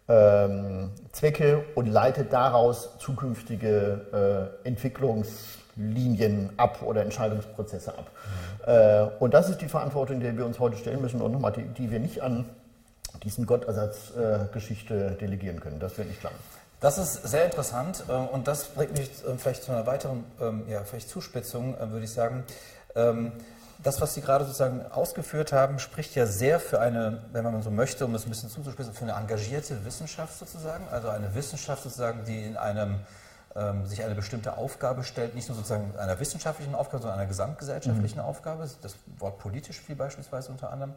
ähm, 0.06 0.90
Zwecke 1.12 1.64
und 1.76 1.86
leitet 1.86 2.30
daraus 2.30 2.98
zukünftige 2.98 4.52
äh, 4.62 4.68
Entwicklungslinien 5.76 6.50
ab 6.56 6.82
oder 6.82 7.02
Entscheidungsprozesse 7.02 7.96
ab. 7.96 8.10
Mhm. 8.66 8.72
Äh, 8.72 9.02
und 9.18 9.34
das 9.34 9.48
ist 9.48 9.60
die 9.60 9.68
Verantwortung, 9.68 10.20
der 10.20 10.36
wir 10.36 10.46
uns 10.46 10.58
heute 10.58 10.76
stellen 10.76 11.00
müssen 11.00 11.20
und 11.20 11.32
nochmal, 11.32 11.52
die, 11.52 11.62
die 11.62 11.90
wir 11.90 12.00
nicht 12.00 12.22
an 12.22 12.46
diesen 13.22 13.46
Gottersatzgeschichte 13.46 14.94
äh, 14.94 15.14
delegieren 15.16 15.60
können. 15.60 15.78
Das 15.80 15.96
wird 15.96 16.08
nicht 16.08 16.20
klar. 16.20 16.32
Das 16.80 16.98
ist 16.98 17.26
sehr 17.26 17.46
interessant 17.46 18.04
äh, 18.08 18.12
und 18.12 18.48
das 18.48 18.64
bringt 18.64 18.92
mich 18.92 19.08
äh, 19.08 19.36
vielleicht 19.38 19.62
zu 19.62 19.72
einer 19.72 19.86
weiteren 19.86 20.24
ähm, 20.40 20.64
ja, 20.68 20.82
vielleicht 20.84 21.08
Zuspitzung, 21.08 21.76
würde 21.78 22.04
ich 22.04 22.12
sagen. 22.12 22.44
Ähm, 22.94 23.32
das, 23.82 24.00
was 24.00 24.14
Sie 24.14 24.22
gerade 24.22 24.44
sozusagen 24.44 24.86
ausgeführt 24.90 25.52
haben, 25.52 25.78
spricht 25.78 26.14
ja 26.14 26.24
sehr 26.26 26.60
für 26.60 26.80
eine, 26.80 27.22
wenn 27.32 27.44
man 27.44 27.60
so 27.62 27.70
möchte, 27.70 28.06
um 28.06 28.12
das 28.14 28.24
ein 28.24 28.30
bisschen 28.30 28.48
zuzuspitzen, 28.48 28.94
für 28.94 29.04
eine 29.04 29.12
engagierte 29.12 29.84
Wissenschaft 29.84 30.38
sozusagen. 30.38 30.88
Also 30.90 31.08
eine 31.08 31.34
Wissenschaft 31.34 31.82
sozusagen, 31.82 32.24
die 32.24 32.44
in 32.44 32.56
einem 32.56 33.00
ähm, 33.56 33.86
sich 33.86 34.04
eine 34.04 34.14
bestimmte 34.14 34.56
Aufgabe 34.56 35.02
stellt, 35.04 35.34
nicht 35.34 35.48
nur 35.48 35.56
sozusagen 35.56 35.96
einer 35.98 36.18
wissenschaftlichen 36.20 36.74
Aufgabe, 36.74 37.02
sondern 37.02 37.20
einer 37.20 37.28
gesamtgesellschaftlichen 37.28 38.20
mhm. 38.20 38.26
Aufgabe. 38.26 38.68
Das 38.82 38.96
Wort 39.18 39.38
politisch 39.38 39.80
viel 39.80 39.96
beispielsweise 39.96 40.50
unter 40.50 40.70
anderem. 40.70 40.94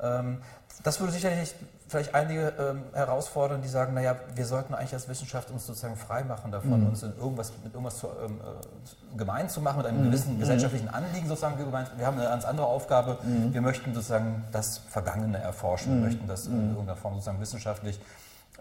Ähm, 0.00 0.38
das 0.82 1.00
würde 1.00 1.12
sicherlich 1.12 1.54
vielleicht 1.88 2.14
einige 2.14 2.52
ähm, 2.58 2.82
herausfordern, 2.92 3.62
die 3.62 3.68
sagen, 3.68 3.94
naja, 3.94 4.16
wir 4.34 4.44
sollten 4.44 4.74
eigentlich 4.74 4.92
als 4.92 5.08
Wissenschaft 5.08 5.50
uns 5.50 5.66
sozusagen 5.66 5.96
freimachen 5.96 6.52
davon, 6.52 6.80
mhm. 6.80 6.88
uns 6.88 7.02
irgendwas, 7.02 7.52
mit 7.64 7.72
irgendwas 7.72 7.98
zu, 7.98 8.08
ähm, 8.08 8.40
äh, 8.40 9.16
gemein 9.16 9.48
zu 9.48 9.60
machen, 9.62 9.78
mit 9.78 9.86
einem 9.86 10.00
mhm. 10.00 10.04
gewissen 10.06 10.34
mhm. 10.34 10.40
gesellschaftlichen 10.40 10.88
Anliegen 10.88 11.28
sozusagen 11.28 11.56
gemeint. 11.56 11.90
Wir 11.96 12.06
haben 12.06 12.18
eine 12.18 12.28
ganz 12.28 12.44
andere 12.44 12.66
Aufgabe. 12.66 13.18
Mhm. 13.22 13.54
Wir 13.54 13.62
möchten 13.62 13.94
sozusagen 13.94 14.44
das 14.52 14.78
Vergangene 14.78 15.38
erforschen, 15.38 15.92
wir 15.92 15.96
mhm. 15.96 16.04
möchten 16.04 16.28
das 16.28 16.46
in 16.46 16.64
mhm. 16.64 16.70
irgendeiner 16.70 16.96
Form 16.96 17.14
sozusagen 17.14 17.40
wissenschaftlich 17.40 17.98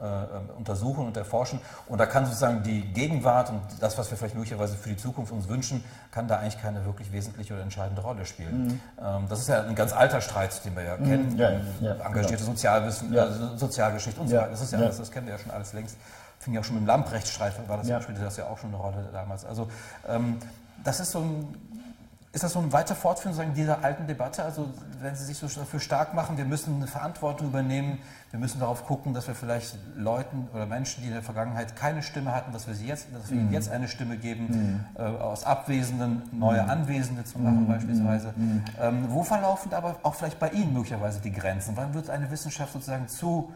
äh, 0.02 0.06
ähm, 0.06 0.50
untersuchen 0.58 1.06
und 1.06 1.16
erforschen. 1.16 1.60
Und 1.88 2.00
da 2.00 2.06
kann 2.06 2.26
sozusagen 2.26 2.64
die 2.64 2.82
Gegenwart 2.82 3.50
und 3.50 3.62
das, 3.80 3.98
was 3.98 4.10
wir 4.12 4.18
vielleicht 4.18 4.36
möglicherweise 4.36 4.76
für 4.76 4.90
die 4.90 4.98
Zukunft 4.98 5.32
uns 5.32 5.48
wünschen, 5.48 5.84
kann 6.12 6.28
da 6.28 6.40
eigentlich 6.40 6.62
keine 6.62 6.84
wirklich 6.86 7.12
wesentliche 7.14 7.54
oder 7.54 7.64
entscheidende 7.64 8.02
Rolle 8.02 8.26
spielen. 8.26 8.66
Mhm. 8.66 8.80
Ähm, 9.02 9.26
das 9.30 9.40
ist 9.40 9.48
ja 9.48 9.64
ein 9.64 9.76
ganz 9.76 9.94
alter 9.94 10.20
Streit, 10.20 10.64
den 10.66 10.76
wir 10.76 10.84
ja 10.84 10.98
mhm. 10.98 11.06
kennen. 11.06 11.38
Ja, 11.38 11.52
ja, 11.80 11.94
engagierte 11.94 12.44
genau. 12.44 12.52
Sozialwissen, 12.52 13.14
ja. 13.14 13.26
äh, 13.26 13.58
Sozialgeschichte 13.58 14.20
und 14.20 14.28
so 14.28 14.36
weiter. 14.36 14.50
Das 14.50 14.62
ist 14.62 14.74
ja, 14.74 14.80
Alles, 14.80 14.98
das 14.98 15.12
kennen 15.12 15.28
wir 15.28 15.34
ja 15.34 15.40
schon 15.40 15.52
alles 15.52 15.72
längst. 15.72 15.96
Fing 16.40 16.54
ja 16.54 16.60
auch 16.60 16.66
schon 16.66 16.76
mit 16.76 16.84
dem 16.84 16.88
Lamprechtstreit, 16.88 17.54
war 17.68 17.78
das 17.78 17.88
ja. 17.88 18.02
spielte 18.02 18.22
das 18.22 18.36
ja 18.36 18.48
auch 18.48 18.58
schon 18.58 18.72
eine 18.72 18.78
Rolle 18.78 19.10
damals. 19.14 19.46
Also 19.46 19.70
ähm, 20.08 20.40
das 20.84 21.00
ist 21.00 21.12
so 21.12 21.20
ein 21.20 21.75
ist 22.36 22.44
das 22.44 22.52
so 22.52 22.60
ein 22.60 22.74
weiter 22.74 22.96
Fortführen 22.96 23.54
dieser 23.54 23.86
alten 23.86 24.08
Debatte? 24.08 24.44
Also 24.44 24.68
wenn 25.00 25.16
Sie 25.16 25.24
sich 25.24 25.38
so 25.38 25.48
dafür 25.48 25.80
stark 25.80 26.14
machen, 26.14 26.36
wir 26.36 26.44
müssen 26.44 26.76
eine 26.76 26.88
Verantwortung 26.88 27.48
übernehmen, 27.48 28.00
wir 28.32 28.40
müssen 28.42 28.60
darauf 28.60 28.86
gucken, 28.86 29.14
dass 29.14 29.30
wir 29.30 29.36
vielleicht 29.36 29.78
Leuten 29.96 30.50
oder 30.54 30.66
Menschen, 30.66 31.02
die 31.02 31.08
in 31.08 31.14
der 31.14 31.24
Vergangenheit 31.24 31.78
keine 31.78 32.04
Stimme 32.04 32.36
hatten, 32.36 32.52
dass 32.52 32.68
wir, 32.68 32.76
sie 32.76 32.88
jetzt, 32.88 33.08
dass 33.14 33.30
wir 33.30 33.38
ihnen 33.38 33.48
mhm. 33.48 33.54
jetzt 33.54 33.72
eine 33.72 33.88
Stimme 33.88 34.18
geben, 34.18 34.48
mhm. 34.50 34.86
äh, 35.02 35.04
aus 35.04 35.46
Abwesenden 35.46 36.24
neue 36.34 36.62
mhm. 36.64 36.70
Anwesende 36.72 37.24
zu 37.24 37.40
machen 37.40 37.68
beispielsweise. 37.70 38.34
Ähm, 38.82 39.06
wo 39.08 39.24
verlaufen 39.24 39.74
aber 39.74 39.96
auch 40.04 40.16
vielleicht 40.16 40.38
bei 40.38 40.50
Ihnen 40.50 40.74
möglicherweise 40.74 41.22
die 41.22 41.32
Grenzen? 41.32 41.78
Wann 41.78 41.94
wird 41.94 42.10
eine 42.10 42.30
Wissenschaft 42.32 42.74
sozusagen 42.74 43.08
zu 43.08 43.54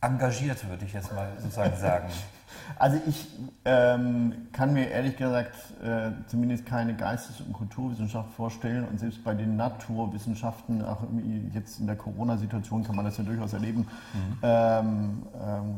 engagiert, 0.00 0.66
würde 0.66 0.86
ich 0.86 0.94
jetzt 0.94 1.12
mal 1.12 1.28
sozusagen 1.42 1.76
sagen? 1.76 2.08
Also 2.78 2.98
ich 3.06 3.26
ähm, 3.64 4.32
kann 4.52 4.72
mir 4.72 4.88
ehrlich 4.88 5.16
gesagt 5.16 5.54
äh, 5.82 6.10
zumindest 6.26 6.66
keine 6.66 6.94
Geistes- 6.94 7.40
und 7.40 7.52
Kulturwissenschaft 7.52 8.30
vorstellen 8.32 8.86
und 8.86 8.98
selbst 9.00 9.24
bei 9.24 9.34
den 9.34 9.56
Naturwissenschaften, 9.56 10.84
auch 10.84 11.02
jetzt 11.52 11.80
in 11.80 11.86
der 11.86 11.96
Corona-Situation 11.96 12.84
kann 12.84 12.96
man 12.96 13.04
das 13.04 13.18
ja 13.18 13.24
durchaus 13.24 13.52
erleben, 13.52 13.80
mhm. 13.80 14.38
ähm, 14.42 15.22
ähm, 15.40 15.76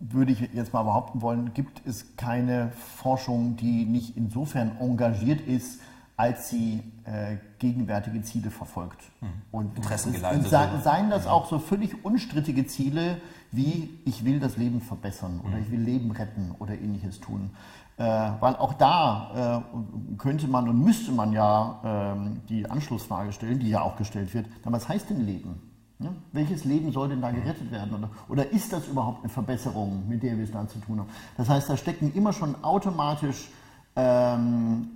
würde 0.00 0.32
ich 0.32 0.40
jetzt 0.52 0.72
mal 0.72 0.82
behaupten 0.82 1.22
wollen, 1.22 1.52
gibt 1.54 1.86
es 1.86 2.16
keine 2.16 2.70
Forschung, 2.96 3.56
die 3.56 3.84
nicht 3.84 4.16
insofern 4.16 4.72
engagiert 4.80 5.40
ist, 5.40 5.80
als 6.16 6.48
sie 6.48 6.82
äh, 7.04 7.36
gegenwärtige 7.58 8.22
Ziele 8.22 8.50
verfolgt. 8.50 9.02
Mhm. 9.20 9.26
Und 9.50 9.76
Interessengeleitet. 9.76 10.48
Seien, 10.48 10.82
seien 10.82 11.10
das 11.10 11.26
auch 11.26 11.48
so 11.48 11.58
völlig 11.58 12.04
unstrittige 12.04 12.66
Ziele, 12.66 13.18
wie 13.52 13.98
ich 14.04 14.24
will 14.24 14.40
das 14.40 14.56
Leben 14.56 14.80
verbessern 14.80 15.40
oder 15.44 15.58
ich 15.58 15.70
will 15.70 15.80
Leben 15.80 16.10
retten 16.10 16.54
oder 16.58 16.74
ähnliches 16.74 17.20
tun. 17.20 17.50
Äh, 17.98 18.02
weil 18.40 18.56
auch 18.56 18.74
da 18.74 19.62
äh, 19.64 20.16
könnte 20.18 20.48
man 20.48 20.68
und 20.68 20.84
müsste 20.84 21.12
man 21.12 21.32
ja 21.32 21.80
ähm, 21.82 22.42
die 22.48 22.68
Anschlussfrage 22.68 23.32
stellen, 23.32 23.58
die 23.58 23.70
ja 23.70 23.80
auch 23.80 23.96
gestellt 23.96 24.34
wird, 24.34 24.46
dann 24.62 24.72
was 24.74 24.86
heißt 24.86 25.08
denn 25.08 25.24
Leben? 25.24 25.62
Ja? 25.98 26.10
Welches 26.32 26.64
Leben 26.64 26.92
soll 26.92 27.08
denn 27.08 27.22
da 27.22 27.30
gerettet 27.30 27.70
werden? 27.70 27.94
Oder, 27.94 28.10
oder 28.28 28.52
ist 28.52 28.70
das 28.72 28.86
überhaupt 28.86 29.20
eine 29.20 29.30
Verbesserung, 29.30 30.06
mit 30.08 30.22
der 30.22 30.36
wir 30.36 30.44
es 30.44 30.50
da 30.50 30.68
zu 30.68 30.78
tun 30.78 31.00
haben? 31.00 31.08
Das 31.38 31.48
heißt, 31.48 31.70
da 31.70 31.76
stecken 31.78 32.12
immer 32.14 32.34
schon 32.34 32.62
automatisch 32.62 33.48
ähm, 33.96 34.88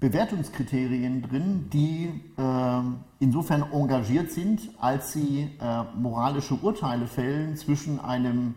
Bewertungskriterien 0.00 1.22
drin, 1.22 1.70
die 1.72 2.08
äh, 2.36 2.80
insofern 3.18 3.64
engagiert 3.72 4.30
sind, 4.30 4.60
als 4.78 5.12
sie 5.12 5.50
äh, 5.60 5.82
moralische 5.96 6.54
Urteile 6.54 7.06
fällen 7.06 7.56
zwischen 7.56 7.98
einem 7.98 8.54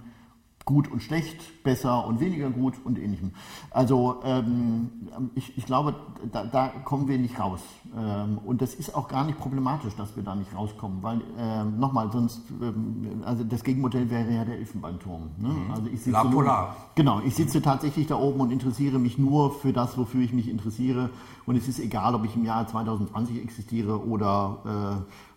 gut 0.66 0.92
und 0.92 1.02
schlecht, 1.02 1.64
besser 1.64 2.06
und 2.06 2.20
weniger 2.20 2.50
gut 2.50 2.76
und 2.84 3.00
ähnlichem. 3.00 3.32
Also 3.72 4.20
ähm, 4.24 4.90
ich, 5.36 5.58
ich, 5.58 5.66
glaube, 5.66 5.96
da, 6.32 6.44
da, 6.46 6.68
kommen 6.68 7.08
wir 7.08 7.18
nicht 7.18 7.40
raus. 7.40 7.62
Ähm, 7.98 8.38
und 8.46 8.62
das 8.62 8.74
ist 8.74 8.96
auch 8.96 9.08
gar 9.08 9.26
nicht 9.26 9.40
problematisch, 9.40 9.96
dass 9.96 10.16
wir 10.16 10.24
da 10.24 10.36
nicht 10.36 10.56
rauskommen, 10.56 11.02
weil 11.02 11.22
ähm, 11.38 11.80
nochmal, 11.80 12.12
sonst, 12.12 12.42
ähm, 12.62 13.24
also 13.26 13.44
das 13.44 13.64
Gegenmodell 13.64 14.10
wäre 14.10 14.32
ja 14.32 14.46
der 14.46 14.58
Elfenbeinturm. 14.58 15.32
Ne? 15.38 15.50
Mhm. 15.50 15.72
Also 15.72 15.88
ich 15.92 16.06
La 16.06 16.24
Polar. 16.24 16.76
Genau, 16.96 17.22
ich 17.26 17.36
sitze 17.36 17.62
tatsächlich 17.62 18.08
da 18.08 18.16
oben 18.16 18.40
und 18.42 18.52
interessiere 18.52 19.00
mich 19.00 19.18
nur 19.18 19.52
für 19.54 19.74
das, 19.74 19.98
wofür 19.98 20.22
ich 20.22 20.34
mich 20.34 20.50
interessiere. 20.50 21.10
Und 21.46 21.56
es 21.56 21.68
ist 21.68 21.80
egal, 21.80 22.16
ob 22.16 22.24
ich 22.26 22.36
im 22.36 22.46
Jahr 22.46 22.68
2020 22.68 23.42
existiere 23.42 24.06
oder 24.06 25.00
äh, 25.00 25.31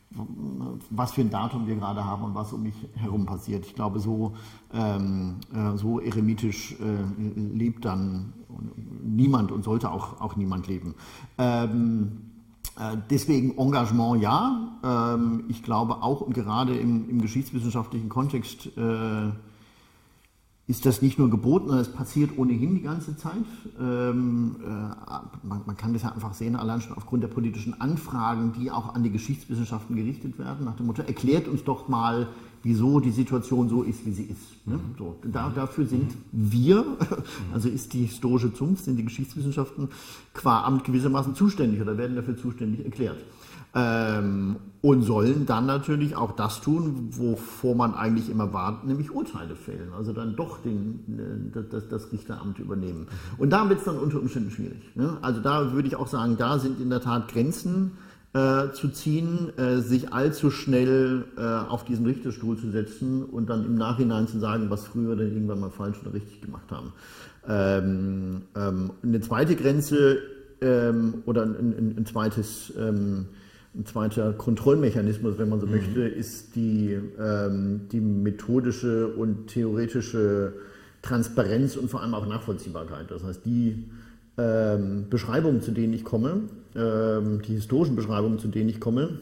was 0.90 1.12
für 1.12 1.22
ein 1.22 1.30
Datum 1.30 1.66
wir 1.66 1.76
gerade 1.76 2.04
haben 2.04 2.24
und 2.24 2.34
was 2.34 2.52
um 2.52 2.62
mich 2.62 2.74
herum 2.94 3.26
passiert. 3.26 3.66
Ich 3.66 3.74
glaube, 3.74 4.00
so, 4.00 4.34
ähm, 4.72 5.36
äh, 5.52 5.76
so 5.76 6.00
eremitisch 6.00 6.72
äh, 6.80 7.22
lebt 7.36 7.84
dann 7.84 8.32
niemand 9.02 9.52
und 9.52 9.64
sollte 9.64 9.90
auch, 9.90 10.20
auch 10.20 10.36
niemand 10.36 10.66
leben. 10.66 10.94
Ähm, 11.38 12.30
äh, 12.76 12.96
deswegen 13.10 13.56
Engagement 13.58 14.22
ja. 14.22 14.78
Ähm, 14.82 15.44
ich 15.48 15.62
glaube 15.62 16.02
auch 16.02 16.20
und 16.20 16.34
gerade 16.34 16.76
im, 16.76 17.08
im 17.08 17.20
geschichtswissenschaftlichen 17.20 18.08
Kontext 18.08 18.66
äh, 18.76 19.30
ist 20.66 20.86
das 20.86 21.02
nicht 21.02 21.18
nur 21.18 21.28
geboten, 21.28 21.66
sondern 21.66 21.84
es 21.84 21.92
passiert 21.92 22.38
ohnehin 22.38 22.74
die 22.74 22.80
ganze 22.80 23.16
Zeit. 23.16 23.44
Ähm, 23.78 24.56
äh, 24.60 25.46
man, 25.46 25.60
man, 25.66 25.76
kann 25.76 25.92
das 25.92 26.02
ja 26.02 26.12
einfach 26.12 26.32
sehen, 26.32 26.56
allein 26.56 26.80
schon 26.80 26.96
aufgrund 26.96 27.22
der 27.22 27.28
politischen 27.28 27.78
Anfragen, 27.80 28.52
die 28.58 28.70
auch 28.70 28.94
an 28.94 29.02
die 29.02 29.10
Geschichtswissenschaften 29.10 29.94
gerichtet 29.94 30.38
werden, 30.38 30.64
nach 30.64 30.76
dem 30.76 30.86
Motto, 30.86 31.02
erklärt 31.02 31.48
uns 31.48 31.64
doch 31.64 31.88
mal, 31.88 32.28
wieso 32.62 32.98
die 32.98 33.10
Situation 33.10 33.68
so 33.68 33.82
ist, 33.82 34.06
wie 34.06 34.12
sie 34.12 34.22
ist. 34.22 34.66
Ne? 34.66 34.76
Mhm. 34.76 34.80
So, 34.96 35.16
da, 35.30 35.50
dafür 35.50 35.84
sind 35.84 36.16
wir, 36.32 36.84
also 37.52 37.68
ist 37.68 37.92
die 37.92 38.06
historische 38.06 38.54
Zunft, 38.54 38.84
sind 38.84 38.96
die 38.96 39.04
Geschichtswissenschaften 39.04 39.88
qua 40.32 40.64
Amt 40.64 40.84
gewissermaßen 40.84 41.34
zuständig 41.34 41.82
oder 41.82 41.98
werden 41.98 42.16
dafür 42.16 42.38
zuständig 42.38 42.84
erklärt. 42.86 43.18
Ähm, 43.75 44.57
und 44.85 45.01
sollen 45.01 45.47
dann 45.47 45.64
natürlich 45.64 46.14
auch 46.14 46.33
das 46.33 46.61
tun, 46.61 47.09
wovor 47.12 47.75
man 47.75 47.95
eigentlich 47.95 48.29
immer 48.29 48.53
wartet, 48.53 48.85
nämlich 48.85 49.11
Urteile 49.11 49.57
fällen. 49.57 49.95
Also 49.97 50.12
dann 50.12 50.37
doch 50.37 50.59
den, 50.59 51.51
äh, 51.57 51.62
das, 51.70 51.89
das 51.89 52.12
Richteramt 52.12 52.59
übernehmen. 52.59 53.07
Und 53.39 53.49
da 53.49 53.66
wird 53.70 53.79
es 53.79 53.87
dann 53.87 53.97
unter 53.97 54.20
Umständen 54.20 54.51
schwierig. 54.51 54.95
Ne? 54.95 55.16
Also 55.22 55.41
da 55.41 55.72
würde 55.72 55.89
ich 55.89 55.97
auch 55.97 56.07
sagen, 56.07 56.37
da 56.37 56.59
sind 56.59 56.81
in 56.81 56.91
der 56.91 57.01
Tat 57.01 57.29
Grenzen 57.29 57.93
äh, 58.35 58.72
zu 58.72 58.91
ziehen, 58.91 59.57
äh, 59.57 59.79
sich 59.79 60.12
allzu 60.12 60.51
schnell 60.51 61.25
äh, 61.39 61.41
auf 61.41 61.87
diesen 61.87 62.05
Richterstuhl 62.05 62.59
zu 62.59 62.70
setzen 62.70 63.25
und 63.25 63.49
dann 63.49 63.64
im 63.64 63.77
Nachhinein 63.77 64.29
zu 64.29 64.39
sagen, 64.39 64.68
was 64.68 64.87
früher 64.87 65.16
dann 65.16 65.29
irgendwann 65.29 65.61
mal 65.61 65.70
falsch 65.70 65.97
oder 66.03 66.12
richtig 66.12 66.43
gemacht 66.43 66.70
haben. 66.70 66.93
Ähm, 67.49 68.43
ähm, 68.55 68.91
eine 69.03 69.20
zweite 69.22 69.57
Grenze 69.57 70.18
ähm, 70.61 71.22
oder 71.25 71.45
ein, 71.45 71.55
ein, 71.55 71.95
ein 71.97 72.07
zweites 72.07 72.70
ähm, 72.77 73.29
ein 73.77 73.87
zweiter 73.87 74.33
Kontrollmechanismus, 74.33 75.39
wenn 75.39 75.49
man 75.49 75.61
so 75.61 75.66
mhm. 75.66 75.72
möchte, 75.72 76.03
ist 76.03 76.55
die, 76.55 76.99
ähm, 77.18 77.89
die 77.91 78.01
methodische 78.01 79.09
und 79.09 79.49
theoretische 79.49 80.53
Transparenz 81.03 81.77
und 81.77 81.91
vor 81.91 82.03
allem 82.03 82.14
auch 82.14 82.27
Nachvollziehbarkeit. 82.27 83.11
Das 83.11 83.22
heißt, 83.25 83.45
die 83.45 83.91
ähm, 84.39 85.07
Beschreibungen, 85.11 85.61
zu 85.61 85.72
denen 85.72 85.93
ich 85.93 86.05
komme, 86.05 86.43
ähm, 86.75 87.43
die 87.43 87.55
historischen 87.55 87.97
Beschreibungen, 87.97 88.39
zu 88.39 88.49
denen 88.49 88.68
ich 88.68 88.81
komme, 88.81 89.20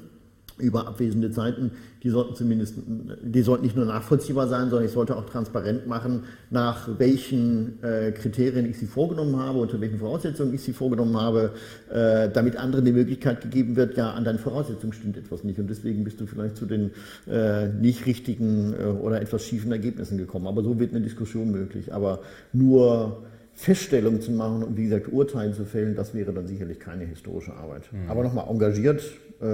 über 0.62 0.86
abwesende 0.86 1.30
Zeiten, 1.30 1.72
die 2.02 2.10
sollten 2.10 2.34
zumindest, 2.34 2.76
die 3.22 3.42
sollten 3.42 3.64
nicht 3.64 3.76
nur 3.76 3.84
nachvollziehbar 3.84 4.48
sein, 4.48 4.70
sondern 4.70 4.86
ich 4.86 4.92
sollte 4.92 5.16
auch 5.16 5.26
transparent 5.26 5.86
machen, 5.86 6.24
nach 6.50 6.88
welchen 6.98 7.82
äh, 7.82 8.12
Kriterien 8.12 8.68
ich 8.68 8.78
sie 8.78 8.86
vorgenommen 8.86 9.36
habe, 9.36 9.58
unter 9.58 9.80
welchen 9.80 9.98
Voraussetzungen 9.98 10.54
ich 10.54 10.62
sie 10.62 10.72
vorgenommen 10.72 11.16
habe, 11.16 11.52
äh, 11.92 12.28
damit 12.30 12.56
anderen 12.56 12.84
die 12.84 12.92
Möglichkeit 12.92 13.40
gegeben 13.40 13.76
wird, 13.76 13.96
ja, 13.96 14.12
an 14.12 14.24
deinen 14.24 14.38
Voraussetzungen 14.38 14.92
stimmt 14.92 15.16
etwas 15.16 15.44
nicht 15.44 15.58
und 15.58 15.68
deswegen 15.68 16.04
bist 16.04 16.20
du 16.20 16.26
vielleicht 16.26 16.56
zu 16.56 16.66
den 16.66 16.90
äh, 17.30 17.68
nicht 17.68 18.06
richtigen 18.06 18.74
äh, 18.74 18.84
oder 18.84 19.20
etwas 19.20 19.44
schiefen 19.44 19.72
Ergebnissen 19.72 20.18
gekommen. 20.18 20.46
Aber 20.46 20.62
so 20.62 20.78
wird 20.78 20.92
eine 20.92 21.02
Diskussion 21.02 21.50
möglich. 21.50 21.92
Aber 21.92 22.20
nur 22.52 23.22
Feststellungen 23.54 24.20
zu 24.20 24.32
machen 24.32 24.62
und 24.62 24.76
wie 24.76 24.84
gesagt 24.84 25.12
Urteile 25.12 25.52
zu 25.52 25.64
fällen, 25.64 25.94
das 25.94 26.14
wäre 26.14 26.32
dann 26.32 26.46
sicherlich 26.46 26.80
keine 26.80 27.04
historische 27.04 27.54
Arbeit. 27.54 27.82
Mhm. 27.92 28.10
Aber 28.10 28.22
nochmal 28.22 28.46
engagiert, 28.48 29.02
äh, 29.40 29.46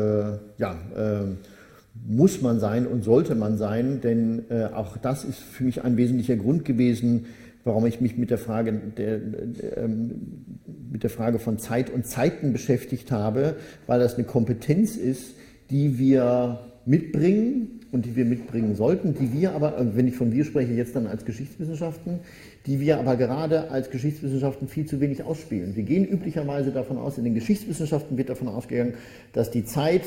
ja, 0.59 0.77
äh, 0.97 1.27
muss 2.07 2.41
man 2.43 2.61
sein 2.61 2.87
und 2.87 3.03
sollte 3.03 3.35
man 3.35 3.59
sein, 3.59 4.01
denn 4.01 4.45
äh, 4.51 4.67
auch 4.67 4.97
das 4.97 5.25
ist 5.25 5.39
für 5.39 5.65
mich 5.65 5.83
ein 5.83 5.97
wesentlicher 5.97 6.37
Grund 6.37 6.65
gewesen, 6.65 7.27
warum 7.65 7.87
ich 7.87 8.01
mich 8.01 8.17
mit 8.17 8.31
der 8.31 8.39
Frage, 8.39 8.73
der, 8.73 9.21
ähm, 9.77 10.45
mit 10.91 11.03
der 11.03 11.11
Frage 11.11 11.39
von 11.39 11.59
Zeit 11.59 11.91
und 11.91 12.07
Zeiten 12.07 12.53
beschäftigt 12.53 13.11
habe, 13.11 13.57
weil 13.87 14.01
das 14.01 14.15
eine 14.15 14.25
Kompetenz 14.25 14.97
ist, 14.97 15.35
die 15.71 15.99
wir 15.99 16.61
mitbringen 16.87 17.78
und 17.91 18.05
die 18.05 18.17
wir 18.17 18.25
mitbringen 18.25 18.75
sollten, 18.75 19.15
die 19.15 19.33
wir 19.33 19.53
aber, 19.53 19.75
wenn 19.95 20.07
ich 20.07 20.15
von 20.15 20.33
wir 20.33 20.45
spreche, 20.45 20.73
jetzt 20.73 20.95
dann 20.95 21.07
als 21.07 21.25
Geschichtswissenschaften, 21.25 22.21
die 22.67 22.81
wir 22.81 22.99
aber 22.99 23.17
gerade 23.17 23.71
als 23.71 23.91
Geschichtswissenschaften 23.91 24.69
viel 24.69 24.87
zu 24.87 25.01
wenig 25.01 25.25
ausspielen. 25.25 25.75
Wir 25.75 25.85
gehen 25.85 26.05
üblicherweise 26.05 26.71
davon 26.71 26.99
aus, 26.99 27.19
in 27.19 27.25
den 27.25 27.35
Geschichtswissenschaften 27.35 28.19
wird 28.19 28.29
davon 28.29 28.49
ausgegangen, 28.49 28.95
dass 29.33 29.51
die 29.51 29.65
Zeit 29.65 30.03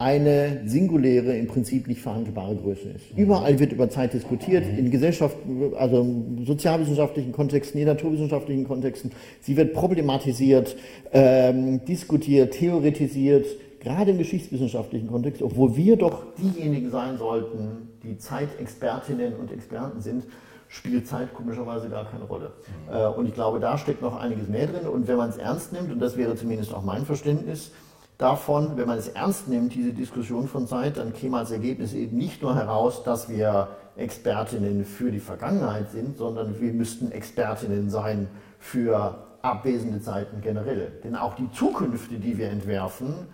eine 0.00 0.60
singuläre, 0.64 1.36
im 1.36 1.48
Prinzip 1.48 1.88
nicht 1.88 2.00
verhandelbare 2.00 2.54
Größe 2.54 2.88
ist. 2.90 3.06
Überall 3.16 3.58
wird 3.58 3.72
über 3.72 3.90
Zeit 3.90 4.12
diskutiert, 4.12 4.64
in 4.64 4.92
Gesellschaften, 4.92 5.72
also 5.76 6.06
sozialwissenschaftlichen 6.44 7.32
Kontexten, 7.32 7.80
in 7.80 7.88
naturwissenschaftlichen 7.88 8.64
Kontexten. 8.64 9.10
Sie 9.40 9.56
wird 9.56 9.72
problematisiert, 9.72 10.76
ähm, 11.12 11.84
diskutiert, 11.84 12.52
theoretisiert, 12.54 13.46
gerade 13.80 14.10
im 14.12 14.18
geschichtswissenschaftlichen 14.18 15.08
Kontext, 15.08 15.42
obwohl 15.42 15.76
wir 15.76 15.96
doch 15.96 16.22
diejenigen 16.36 16.90
sein 16.90 17.18
sollten, 17.18 17.88
die 18.02 18.18
Zeitexpertinnen 18.18 19.36
und 19.36 19.52
Experten 19.52 20.00
sind, 20.00 20.24
spielt 20.68 21.06
Zeit 21.06 21.32
komischerweise 21.34 21.88
gar 21.88 22.04
keine 22.04 22.24
Rolle. 22.24 22.52
Mhm. 22.88 23.18
Und 23.18 23.26
ich 23.26 23.34
glaube, 23.34 23.58
da 23.58 23.78
steckt 23.78 24.02
noch 24.02 24.16
einiges 24.20 24.48
mehr 24.48 24.66
drin. 24.66 24.86
Und 24.86 25.08
wenn 25.08 25.16
man 25.16 25.30
es 25.30 25.38
ernst 25.38 25.72
nimmt, 25.72 25.90
und 25.90 25.98
das 25.98 26.16
wäre 26.16 26.36
zumindest 26.36 26.74
auch 26.74 26.82
mein 26.82 27.06
Verständnis 27.06 27.72
davon, 28.18 28.76
wenn 28.76 28.86
man 28.86 28.98
es 28.98 29.08
ernst 29.08 29.48
nimmt, 29.48 29.74
diese 29.74 29.92
Diskussion 29.92 30.48
von 30.48 30.66
Zeit, 30.66 30.98
dann 30.98 31.14
käme 31.14 31.38
als 31.38 31.50
Ergebnis 31.50 31.94
eben 31.94 32.18
nicht 32.18 32.42
nur 32.42 32.54
heraus, 32.54 33.02
dass 33.04 33.28
wir 33.28 33.68
Expertinnen 33.96 34.84
für 34.84 35.10
die 35.10 35.20
Vergangenheit 35.20 35.90
sind, 35.90 36.18
sondern 36.18 36.60
wir 36.60 36.72
müssten 36.72 37.10
Expertinnen 37.10 37.90
sein 37.90 38.28
für 38.58 39.24
abwesende 39.40 40.00
Zeiten 40.00 40.40
generell. 40.40 40.92
Denn 41.02 41.16
auch 41.16 41.34
die 41.34 41.50
Zukünfte, 41.52 42.16
die 42.16 42.38
wir 42.38 42.50
entwerfen, 42.50 43.28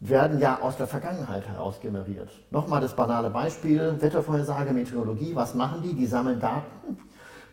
werden 0.00 0.38
ja 0.38 0.60
aus 0.62 0.76
der 0.76 0.86
Vergangenheit 0.86 1.48
heraus 1.48 1.80
generiert. 1.80 2.30
Nochmal 2.50 2.80
das 2.80 2.94
banale 2.94 3.30
Beispiel, 3.30 3.96
Wettervorhersage, 3.98 4.72
Meteorologie, 4.72 5.34
was 5.34 5.54
machen 5.54 5.82
die? 5.82 5.94
Die 5.94 6.06
sammeln 6.06 6.38
Daten 6.38 6.98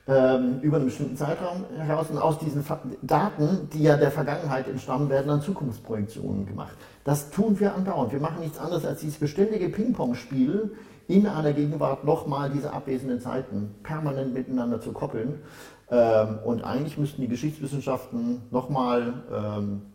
ähm, 0.07 0.59
über 0.61 0.77
einen 0.77 0.85
bestimmten 0.85 1.17
Zeitraum 1.17 1.65
heraus 1.77 2.07
und 2.11 2.19
aus 2.19 2.37
diesen 2.37 2.63
Daten, 3.01 3.69
die 3.73 3.83
ja 3.83 3.97
der 3.97 4.11
Vergangenheit 4.11 4.67
entstammen, 4.67 5.09
werden 5.09 5.27
dann 5.27 5.41
Zukunftsprojektionen 5.41 6.45
gemacht. 6.45 6.77
Das 7.03 7.31
tun 7.31 7.59
wir 7.59 7.73
andauernd. 7.73 8.11
Wir 8.11 8.19
machen 8.19 8.41
nichts 8.41 8.59
anderes 8.59 8.85
als 8.85 9.01
dieses 9.01 9.17
beständige 9.17 9.69
Ping-Pong-Spiel 9.69 10.75
in 11.07 11.27
einer 11.27 11.53
Gegenwart 11.53 12.03
nochmal 12.03 12.49
diese 12.49 12.73
abwesenden 12.73 13.19
Zeiten 13.19 13.75
permanent 13.83 14.33
miteinander 14.33 14.79
zu 14.79 14.91
koppeln. 14.91 15.41
Ähm, 15.89 16.39
und 16.43 16.63
eigentlich 16.63 16.97
müssten 16.97 17.21
die 17.21 17.27
Geschichtswissenschaften 17.27 18.43
nochmal 18.51 19.13
ähm, 19.33 19.81
äh, 19.81 19.94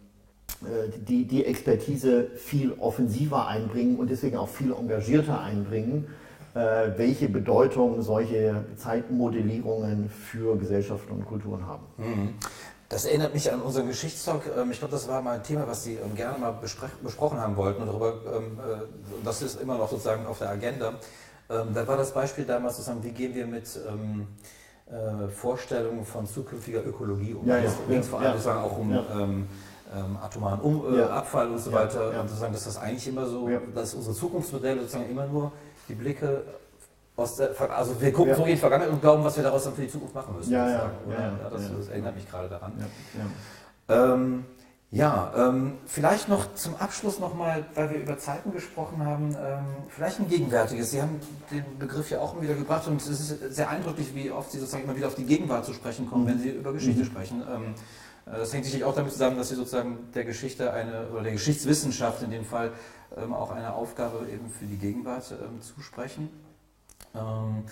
die, 1.08 1.24
die 1.24 1.44
Expertise 1.44 2.28
viel 2.36 2.72
offensiver 2.78 3.46
einbringen 3.46 3.98
und 3.98 4.10
deswegen 4.10 4.36
auch 4.36 4.48
viel 4.48 4.72
engagierter 4.72 5.40
einbringen, 5.40 6.06
äh, 6.52 6.98
welche 6.98 7.28
Bedeutung 7.28 8.02
solche 8.02 8.64
Zeitmodellierungen 8.76 10.10
für 10.10 10.58
Gesellschaften 10.58 11.12
und 11.12 11.24
Kulturen 11.24 11.64
haben. 11.64 11.84
Mhm. 11.96 12.34
Das 12.88 13.04
erinnert 13.04 13.34
mich 13.34 13.52
an 13.52 13.62
unseren 13.62 13.86
Geschichtstalk. 13.86 14.42
Ähm, 14.58 14.72
ich 14.72 14.80
glaube, 14.80 14.90
das 14.90 15.06
war 15.06 15.22
mal 15.22 15.36
ein 15.36 15.44
Thema, 15.44 15.68
was 15.68 15.84
Sie 15.84 15.94
ähm, 15.94 16.16
gerne 16.16 16.38
mal 16.38 16.58
besprochen 16.60 17.38
haben 17.38 17.54
wollten. 17.54 17.82
Und 17.82 17.86
darüber, 17.86 18.14
ähm, 18.36 18.58
äh, 18.58 18.82
das 19.24 19.42
ist 19.42 19.60
immer 19.60 19.78
noch 19.78 19.88
sozusagen 19.88 20.26
auf 20.26 20.38
der 20.38 20.50
Agenda. 20.50 20.94
Da 21.48 21.88
war 21.88 21.96
das 21.96 22.14
Beispiel 22.14 22.44
damals 22.44 22.76
sozusagen, 22.76 23.02
wie 23.02 23.10
gehen 23.10 23.34
wir 23.34 23.44
mit 23.44 23.66
Vorstellungen 25.34 26.04
von 26.04 26.24
zukünftiger 26.24 26.86
Ökologie 26.86 27.34
um. 27.34 27.44
Ja, 27.44 27.58
ja, 27.58 27.72
ging 27.88 27.98
es 27.98 28.06
vor 28.06 28.20
allem 28.20 28.28
ja, 28.28 28.32
sozusagen 28.34 28.60
auch 28.60 28.78
um 28.78 29.48
ähm, 29.94 30.16
atomaren 30.22 30.60
um 30.60 30.94
äh, 30.94 30.98
ja. 30.98 31.10
Abfall 31.10 31.48
und 31.48 31.58
so 31.58 31.72
weiter. 31.72 32.12
Ja. 32.12 32.20
Und 32.20 32.28
sozusagen, 32.28 32.52
dass 32.52 32.64
das 32.64 32.78
eigentlich 32.78 33.08
immer 33.08 33.26
so, 33.26 33.48
dass 33.74 33.94
unsere 33.94 34.14
Zukunftsmodelle 34.14 34.80
sozusagen 34.82 35.10
immer 35.10 35.26
nur 35.26 35.52
die 35.88 35.94
Blicke 35.94 36.42
aus 37.16 37.36
der, 37.36 37.50
also 37.70 38.00
wir 38.00 38.12
gucken 38.12 38.34
so 38.34 38.44
in 38.44 38.50
die 38.50 38.56
Vergangenheit 38.56 38.92
und 38.92 39.00
glauben, 39.00 39.22
was 39.24 39.36
wir 39.36 39.42
daraus 39.42 39.64
dann 39.64 39.74
für 39.74 39.82
die 39.82 39.90
Zukunft 39.90 40.14
machen 40.14 40.34
müssen. 40.36 40.52
Ja, 40.52 40.68
ja, 40.68 40.90
ja, 41.08 41.50
das, 41.50 41.62
das, 41.76 41.88
erinnert 41.88 42.14
mich 42.14 42.28
gerade 42.28 42.48
daran. 42.48 42.72
Ähm, 43.88 44.44
Ja, 44.92 45.32
ähm, 45.36 45.74
vielleicht 45.86 46.28
noch 46.28 46.52
zum 46.54 46.74
Abschluss 46.74 47.20
nochmal, 47.20 47.64
weil 47.76 47.90
wir 47.90 47.98
über 47.98 48.18
Zeiten 48.18 48.50
gesprochen 48.50 49.04
haben, 49.04 49.36
ähm, 49.40 49.64
vielleicht 49.88 50.18
ein 50.18 50.28
gegenwärtiges. 50.28 50.90
Sie 50.90 51.00
haben 51.00 51.20
den 51.52 51.78
Begriff 51.78 52.10
ja 52.10 52.18
auch 52.18 52.40
wieder 52.40 52.54
gebracht 52.54 52.88
und 52.88 53.00
es 53.00 53.06
ist 53.06 53.54
sehr 53.54 53.70
eindrücklich, 53.70 54.12
wie 54.16 54.32
oft 54.32 54.50
Sie 54.50 54.58
sozusagen 54.58 54.82
immer 54.82 54.96
wieder 54.96 55.06
auf 55.06 55.14
die 55.14 55.26
Gegenwart 55.26 55.64
zu 55.64 55.74
sprechen 55.74 56.10
kommen, 56.10 56.26
wenn 56.26 56.40
Sie 56.40 56.48
über 56.48 56.72
Geschichte 56.72 57.02
mhm. 57.02 57.06
sprechen. 57.06 57.42
Ähm, 57.48 57.62
äh, 57.62 57.74
das 58.38 58.52
hängt 58.52 58.64
sicherlich 58.64 58.84
auch 58.84 58.94
damit 58.94 59.12
zusammen, 59.12 59.36
dass 59.36 59.48
Sie 59.48 59.54
sozusagen 59.54 60.10
der 60.14 60.24
Geschichte 60.24 60.72
eine, 60.72 61.08
oder 61.08 61.22
der 61.22 61.32
Geschichtswissenschaft 61.32 62.22
in 62.22 62.30
dem 62.30 62.44
Fall 62.44 62.72
ähm, 63.16 63.32
auch 63.32 63.50
eine 63.50 63.74
Aufgabe 63.74 64.26
eben 64.32 64.50
für 64.50 64.66
die 64.66 64.76
Gegenwart 64.76 65.32
ähm, 65.32 65.60
zusprechen. 65.60 66.28
Ähm, 67.14 67.64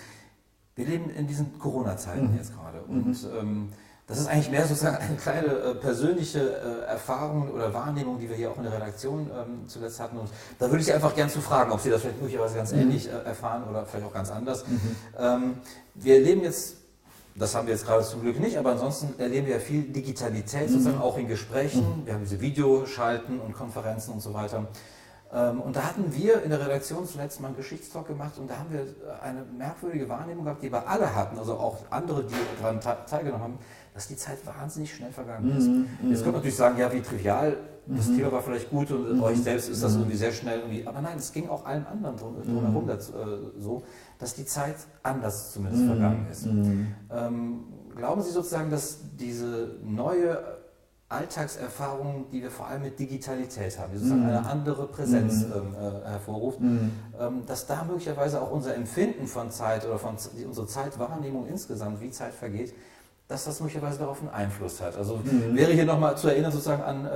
wir 0.75 0.87
leben 0.87 1.11
in 1.11 1.27
diesen 1.27 1.59
Corona-Zeiten 1.59 2.31
mhm. 2.31 2.37
jetzt 2.37 2.55
gerade 2.55 2.81
und 2.83 3.07
mhm 3.07 3.69
das 4.09 4.19
ist 4.19 4.27
eigentlich 4.27 4.51
mehr 4.51 4.67
sozusagen 4.67 4.97
eine 4.97 5.17
kleine 5.17 5.49
äh, 5.49 5.75
persönliche 5.75 6.41
äh, 6.41 6.91
Erfahrung 6.91 7.51
oder 7.51 7.75
Wahrnehmung, 7.75 8.19
die 8.19 8.29
wir 8.29 8.37
hier 8.37 8.51
auch 8.51 8.57
in 8.57 8.63
der 8.63 8.73
Redaktion 8.73 9.31
ähm, 9.31 9.69
zuletzt 9.69 10.01
hatten. 10.01 10.17
Und 10.17 10.31
da 10.59 10.67
würde 10.67 10.79
ich 10.79 10.87
Sie 10.87 10.95
einfach 10.95 11.15
gerne 11.15 11.31
zu 11.31 11.43
fragen, 11.43 11.71
ob 11.73 11.81
Sie 11.81 11.91
das 11.91 12.01
vielleicht 12.01 12.19
möglicherweise 12.19 12.57
ganz 12.57 12.73
mhm. 12.73 12.81
ähnlich 12.81 13.07
äh, 13.07 13.11
erfahren 13.11 13.65
oder 13.69 13.85
vielleicht 13.85 14.07
auch 14.07 14.15
ganz 14.15 14.31
anders. 14.31 14.67
Mhm. 14.67 14.81
Ähm, 15.19 15.55
wir 15.95 16.21
leben 16.21 16.43
jetzt, 16.43 16.77
das 17.39 17.55
haben 17.55 17.67
wir 17.67 17.75
jetzt 17.75 17.87
gerade 17.87 18.05
zum 18.05 18.23
Glück 18.23 18.41
nicht, 18.41 18.59
aber 18.59 18.73
ansonsten 18.73 19.19
erleben 19.21 19.47
wir 19.47 19.55
ja 19.55 19.61
viel 19.61 19.83
Digitalität, 19.83 20.69
mhm. 20.69 20.73
sozusagen 20.73 21.01
auch 21.01 21.17
in 21.19 21.29
Gesprächen. 21.29 22.01
Mhm. 22.01 22.07
Wir 22.07 22.15
haben 22.15 22.23
diese 22.23 22.41
Videoschalten 22.41 23.41
und 23.41 23.53
Konferenzen 23.55 24.13
und 24.13 24.21
so 24.21 24.35
weiter. 24.35 24.67
Ähm, 25.33 25.61
und 25.61 25.77
da 25.77 25.83
hatten 25.83 26.15
wir 26.15 26.43
in 26.43 26.51
der 26.51 26.61
Redaktion 26.61 27.07
zuletzt 27.07 27.41
mal 27.41 27.49
einen 27.49 27.57
Geschichtstalk 27.57 28.07
gemacht 28.07 28.39
und 28.39 28.51
da 28.51 28.59
haben 28.59 28.73
wir 28.73 28.87
eine 29.23 29.45
merkwürdige 29.57 30.09
Wahrnehmung 30.09 30.45
gehabt, 30.45 30.63
die 30.63 30.73
wir 30.73 30.89
alle 30.89 31.15
hatten, 31.15 31.39
also 31.39 31.55
auch 31.55 31.79
andere, 31.91 32.25
die 32.25 32.35
daran 32.61 32.81
teilgenommen 32.81 33.43
haben 33.43 33.59
dass 33.99 34.07
die 34.07 34.17
Zeit 34.17 34.39
wahnsinnig 34.47 34.95
schnell 34.95 35.11
vergangen 35.11 35.57
ist. 35.59 35.67
Mhm, 35.67 35.89
Jetzt 36.03 36.19
könnte 36.19 36.27
man 36.27 36.35
natürlich 36.35 36.55
sagen, 36.55 36.79
ja, 36.79 36.93
wie 36.93 37.01
trivial, 37.01 37.57
das 37.87 38.07
mhm. 38.07 38.17
Thema 38.17 38.31
war 38.31 38.43
vielleicht 38.43 38.71
gut 38.71 38.93
und 38.93 39.17
mhm. 39.17 39.23
euch 39.25 39.39
selbst 39.39 39.69
ist 39.69 39.83
das 39.83 39.95
mhm. 39.95 40.03
irgendwie 40.03 40.17
sehr 40.17 40.31
schnell 40.31 40.61
irgendwie. 40.61 40.87
Aber 40.87 41.01
nein, 41.01 41.19
es 41.19 41.33
ging 41.33 41.49
auch 41.49 41.67
allen 41.67 41.85
anderen 41.85 42.17
drumherum 42.17 42.85
mhm. 42.85 42.87
dazu, 42.87 43.13
äh, 43.15 43.61
so, 43.61 43.83
dass 44.19 44.35
die 44.35 44.45
Zeit 44.45 44.77
anders 45.03 45.53
zumindest 45.53 45.85
mhm. 45.85 45.89
vergangen 45.89 46.27
ist. 46.31 46.47
Ähm, 46.47 47.65
glauben 47.97 48.23
Sie 48.23 48.31
sozusagen, 48.31 48.71
dass 48.71 48.99
diese 49.17 49.77
neue 49.85 50.59
Alltagserfahrung, 51.11 52.27
die 52.31 52.43
wir 52.43 52.51
vor 52.51 52.67
allem 52.67 52.83
mit 52.83 52.99
Digitalität 52.99 53.79
haben, 53.79 53.93
die 53.93 53.99
sozusagen 53.99 54.27
eine 54.27 54.45
andere 54.45 54.87
Präsenz 54.89 55.43
ähm, 55.43 55.75
äh, 55.75 56.07
hervorruft, 56.07 56.61
ähm, 56.61 56.91
dass 57.47 57.67
da 57.67 57.85
möglicherweise 57.85 58.43
auch 58.43 58.51
unser 58.51 58.75
Empfinden 58.75 59.27
von 59.27 59.51
Zeit 59.51 59.87
oder 59.87 59.99
von 59.99 60.17
unsere 60.47 60.67
Zeitwahrnehmung 60.67 61.47
insgesamt, 61.47 62.03
wie 62.03 62.11
Zeit 62.11 62.35
vergeht, 62.35 62.75
dass 63.29 63.45
das 63.45 63.61
möglicherweise 63.61 63.99
darauf 63.99 64.21
einen 64.21 64.31
Einfluss 64.31 64.81
hat. 64.81 64.97
Also 64.97 65.17
mhm. 65.17 65.55
wäre 65.55 65.73
hier 65.73 65.85
nochmal 65.85 66.17
zu 66.17 66.29
erinnern 66.29 66.51
sozusagen 66.51 66.83
an, 66.83 67.05
äh, 67.05 67.09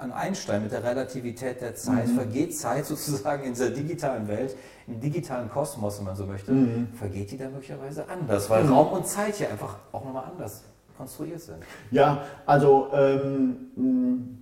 an 0.00 0.10
Einstein 0.10 0.62
mit 0.62 0.72
der 0.72 0.82
Relativität 0.82 1.60
der 1.60 1.74
Zeit. 1.74 2.08
Mhm. 2.08 2.14
Vergeht 2.14 2.56
Zeit 2.56 2.86
sozusagen 2.86 3.44
in 3.44 3.52
dieser 3.52 3.68
digitalen 3.68 4.26
Welt, 4.26 4.56
im 4.86 5.00
digitalen 5.00 5.50
Kosmos, 5.50 5.98
wenn 5.98 6.06
man 6.06 6.16
so 6.16 6.24
möchte, 6.24 6.50
mhm. 6.50 6.88
vergeht 6.94 7.30
die 7.30 7.36
da 7.36 7.50
möglicherweise 7.50 8.08
anders, 8.08 8.48
weil 8.48 8.64
mhm. 8.64 8.72
Raum 8.72 8.92
und 8.94 9.06
Zeit 9.06 9.34
hier 9.34 9.50
einfach 9.50 9.76
auch 9.92 10.02
nochmal 10.02 10.24
anders 10.24 10.62
konstruiert 10.96 11.40
sind. 11.40 11.58
Ja, 11.90 12.22
also 12.46 12.88
ähm, 12.94 14.38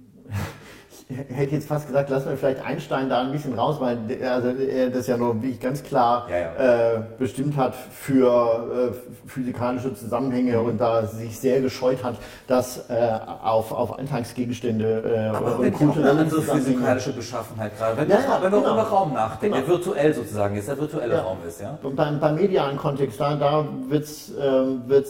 hätte 1.12 1.54
jetzt 1.54 1.68
fast 1.68 1.86
gesagt, 1.86 2.10
lassen 2.10 2.30
wir 2.30 2.36
vielleicht 2.36 2.64
Einstein 2.64 3.08
da 3.08 3.22
ein 3.22 3.32
bisschen 3.32 3.54
raus, 3.54 3.80
weil 3.80 3.98
also 4.24 4.48
er 4.48 4.90
das 4.90 5.06
ja 5.06 5.16
nur 5.16 5.34
wirklich 5.42 5.60
ganz 5.60 5.82
klar 5.82 6.28
ja, 6.30 6.38
ja. 6.38 6.94
Äh, 6.94 7.02
bestimmt 7.18 7.56
hat 7.56 7.74
für 7.74 8.92
äh, 8.92 9.28
physikalische 9.28 9.94
Zusammenhänge 9.94 10.58
mhm. 10.58 10.66
und 10.66 10.80
da 10.80 11.06
sich 11.06 11.38
sehr 11.38 11.60
gescheut 11.60 12.02
hat, 12.02 12.16
dass 12.46 12.90
äh, 12.90 13.18
auf, 13.42 13.72
auf 13.72 13.98
Alltagsgegenstände 13.98 15.32
äh, 15.32 15.36
Aber 15.36 15.58
und 15.58 15.72
kulturelle 15.72 16.10
eine 16.10 16.20
andere 16.20 16.42
physikalische 16.42 17.12
Beschaffenheit 17.12 17.76
gerade, 17.78 17.96
wenn, 17.96 18.08
ja, 18.08 18.16
ja, 18.16 18.42
wenn 18.42 18.50
genau. 18.52 18.72
über 18.72 18.82
Raum 18.82 19.12
nachdenken, 19.12 19.56
genau. 19.56 19.66
der 19.66 19.76
virtuell 19.76 20.14
sozusagen 20.14 20.56
ist, 20.56 20.68
der 20.68 20.78
virtuelle 20.78 21.20
Raum 21.20 21.38
ist. 21.46 21.60
Ja? 21.60 21.78
Und 21.82 21.96
beim, 21.96 22.20
beim 22.20 22.34
medialen 22.34 22.76
Kontext, 22.76 23.20
da, 23.20 23.34
da 23.36 23.66
wird 23.88 24.04
es 24.04 24.30
äh, 24.36 25.02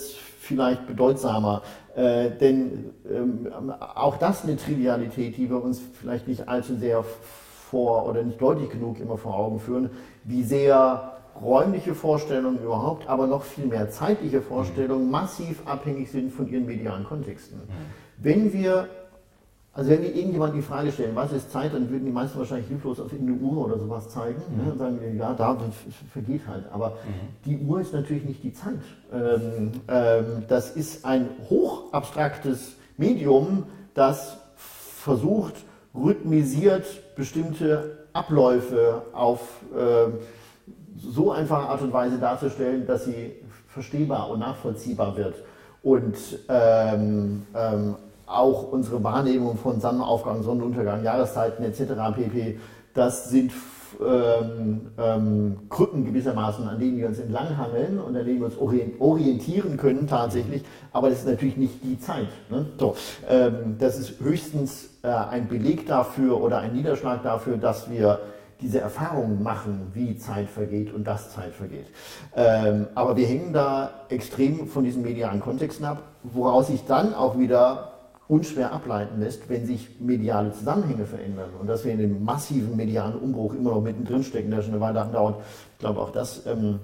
vielleicht 0.43 0.87
bedeutsamer. 0.87 1.63
Äh, 1.95 2.31
denn 2.31 2.91
ähm, 3.11 3.53
auch 3.79 4.17
das 4.17 4.45
eine 4.45 4.57
Trivialität, 4.57 5.37
die 5.37 5.51
wir 5.51 5.63
uns 5.63 5.81
vielleicht 6.01 6.27
nicht 6.27 6.49
allzu 6.49 6.77
sehr 6.77 7.05
vor 7.71 8.09
oder 8.09 8.23
nicht 8.23 8.41
deutlich 8.41 8.71
genug 8.71 8.99
immer 8.99 9.19
vor 9.19 9.35
Augen 9.35 9.61
führen, 9.61 9.91
wie 10.25 10.43
sehr 10.43 11.13
räumliche 11.41 11.95
Vorstellungen 11.95 12.63
überhaupt, 12.63 13.09
aber 13.09 13.27
noch 13.27 13.43
viel 13.43 13.67
mehr 13.67 13.91
zeitliche 13.91 14.43
Vorstellungen 14.43 15.11
massiv 15.11 15.63
abhängig 15.67 16.11
sind 16.11 16.33
von 16.33 16.49
ihren 16.49 16.67
medialen 16.67 17.05
Kontexten. 17.05 17.59
Mhm. 17.59 17.73
Wenn 18.19 18.53
wir 18.53 18.89
also 19.75 19.91
wenn 19.91 20.03
wir 20.03 20.15
irgendjemand 20.15 20.55
die 20.55 20.61
Frage 20.61 20.93
stellen, 20.93 21.17
was 21.17 21.33
ist 21.33 21.51
Zeit, 21.51 21.73
dann 21.73 21.89
würden 21.89 22.05
die 22.05 22.13
meisten 22.13 22.39
wahrscheinlich 22.39 22.69
hilflos 22.69 23.01
auf 23.01 23.11
irgendeine 23.11 23.39
Uhr 23.39 23.65
oder 23.65 23.79
sowas 23.79 24.11
zeigen 24.11 24.43
ne, 24.51 24.57
mhm. 24.57 24.65
ne, 24.65 24.73
und 24.73 24.79
sagen, 24.79 25.17
ja, 25.17 25.33
da 25.33 25.57
vergeht 26.13 26.43
halt. 26.47 26.65
Aber 26.71 26.91
mhm. 26.91 27.47
die 27.47 27.59
Uhr 27.59 27.81
ist 27.81 27.95
natürlich 27.95 28.25
nicht 28.25 28.43
die 28.43 28.53
Zeit. 28.53 28.81
Ähm, 29.11 29.73
ähm, 29.89 30.45
das 30.47 30.73
ist 30.73 31.07
ein 31.07 31.27
hochabstraktes 31.49 32.77
Medium, 32.99 33.65
das 33.95 34.37
versucht, 34.57 35.55
rhythmisiert 35.95 37.17
bestimmte 37.17 38.07
Abläufe 38.13 39.03
auf 39.15 39.41
äh, 39.75 40.11
so 40.99 41.33
einfache 41.33 41.69
Art 41.69 41.81
und 41.81 41.95
Weise 41.95 42.19
darzustellen, 42.19 42.87
dass 42.87 43.07
sie 43.07 43.33
verstehbar 43.69 44.29
und 44.29 44.41
nachvollziehbar 44.41 45.17
wird. 45.17 45.37
Und 45.83 46.17
ähm, 46.51 47.47
ähm 47.55 47.97
auch 48.27 48.71
unsere 48.73 49.03
Wahrnehmung 49.03 49.57
von 49.57 49.81
Sonnenaufgang, 49.81 50.43
Sonnenuntergang, 50.43 51.03
Jahreszeiten 51.05 51.65
etc. 51.65 51.93
pp. 52.15 52.59
Das 52.95 53.31
sind 53.31 53.53
ähm, 54.01 54.93
ähm, 54.99 55.59
Krücken 55.69 56.05
gewissermaßen, 56.05 56.67
an 56.67 56.79
denen 56.79 56.99
wir 56.99 57.09
uns 57.09 57.19
entlanghangeln 57.19 57.99
und 57.99 58.17
an 58.17 58.25
denen 58.25 58.39
wir 58.41 58.47
uns 58.47 58.57
orientieren 58.59 59.77
können 59.77 60.07
tatsächlich, 60.07 60.63
aber 60.93 61.11
das 61.11 61.21
ist 61.21 61.27
natürlich 61.27 61.57
nicht 61.57 61.85
die 61.85 61.99
Zeit. 61.99 62.29
Ne? 62.51 62.67
So, 62.79 62.97
ähm, 63.29 63.77
das 63.79 63.99
ist 63.99 64.21
höchstens 64.21 64.91
äh, 65.03 65.09
ein 65.09 65.49
Beleg 65.49 65.87
dafür 65.87 66.41
oder 66.41 66.59
ein 66.59 66.75
Niederschlag 66.75 67.23
dafür, 67.23 67.57
dass 67.57 67.91
wir 67.91 68.21
diese 68.61 68.81
Erfahrungen 68.81 69.43
machen, 69.43 69.91
wie 69.93 70.17
Zeit 70.17 70.49
vergeht 70.49 70.95
und 70.95 71.05
dass 71.05 71.35
Zeit 71.35 71.53
vergeht. 71.53 71.87
Ähm, 72.37 72.87
aber 72.95 73.17
wir 73.17 73.27
hängen 73.27 73.53
da 73.53 73.91
extrem 74.09 74.69
von 74.69 74.85
diesen 74.85 75.03
medialen 75.03 75.41
Kontexten 75.41 75.85
ab, 75.85 76.03
woraus 76.23 76.69
sich 76.69 76.85
dann 76.87 77.13
auch 77.13 77.39
wieder 77.39 77.92
unschwer 78.33 78.73
ableiten 78.73 79.21
lässt, 79.21 79.51
wenn 79.51 79.67
sich 79.67 80.01
mediale 80.01 80.53
Zusammenhänge 80.53 81.05
verändern. 81.05 81.51
Und 81.61 81.67
dass 81.67 81.85
wir 81.85 81.93
in 81.93 81.99
dem 81.99 82.25
massiven 82.25 82.75
medialen 82.77 83.17
Umbruch 83.17 83.55
immer 83.55 83.73
noch 83.73 83.83
mittendrin 83.83 84.23
stecken, 84.23 84.51
der 84.51 84.63
schon 84.63 84.73
eine 84.73 84.81
Weile 84.81 85.03
andauert. 85.03 85.43
Ich 85.75 85.79
glaube, 85.81 86.01
auch 86.01 86.11
das 86.11 86.47
ähm, 86.47 86.81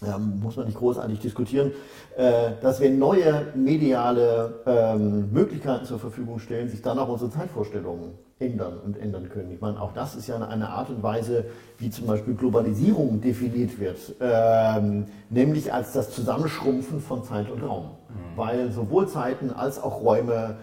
ja, 0.00 0.16
muss 0.16 0.56
man 0.56 0.64
nicht 0.64 0.78
großartig 0.78 1.20
diskutieren. 1.20 1.72
Äh, 2.16 2.52
dass 2.62 2.80
wir 2.80 2.90
neue 2.90 3.48
mediale 3.54 4.60
ähm, 4.64 5.30
Möglichkeiten 5.30 5.84
zur 5.84 5.98
Verfügung 5.98 6.38
stellen, 6.38 6.70
sich 6.70 6.80
dann 6.80 6.98
auch 6.98 7.08
unsere 7.10 7.30
Zeitvorstellungen 7.30 8.12
ändern 8.38 8.78
und 8.82 8.96
ändern 8.96 9.28
können. 9.28 9.52
Ich 9.52 9.60
meine, 9.60 9.78
auch 9.82 9.92
das 9.92 10.14
ist 10.14 10.26
ja 10.26 10.38
eine 10.38 10.70
Art 10.70 10.88
und 10.88 11.02
Weise, 11.02 11.44
wie 11.76 11.90
zum 11.90 12.06
Beispiel 12.06 12.34
Globalisierung 12.34 13.20
definiert 13.20 13.78
wird, 13.78 13.98
ähm, 14.20 15.04
nämlich 15.28 15.70
als 15.70 15.92
das 15.92 16.12
Zusammenschrumpfen 16.12 17.00
von 17.00 17.24
Zeit 17.24 17.50
und 17.50 17.62
Raum. 17.62 17.90
Mhm. 18.08 18.36
Weil 18.36 18.72
sowohl 18.72 19.06
Zeiten 19.06 19.50
als 19.50 19.82
auch 19.82 20.00
Räume 20.02 20.56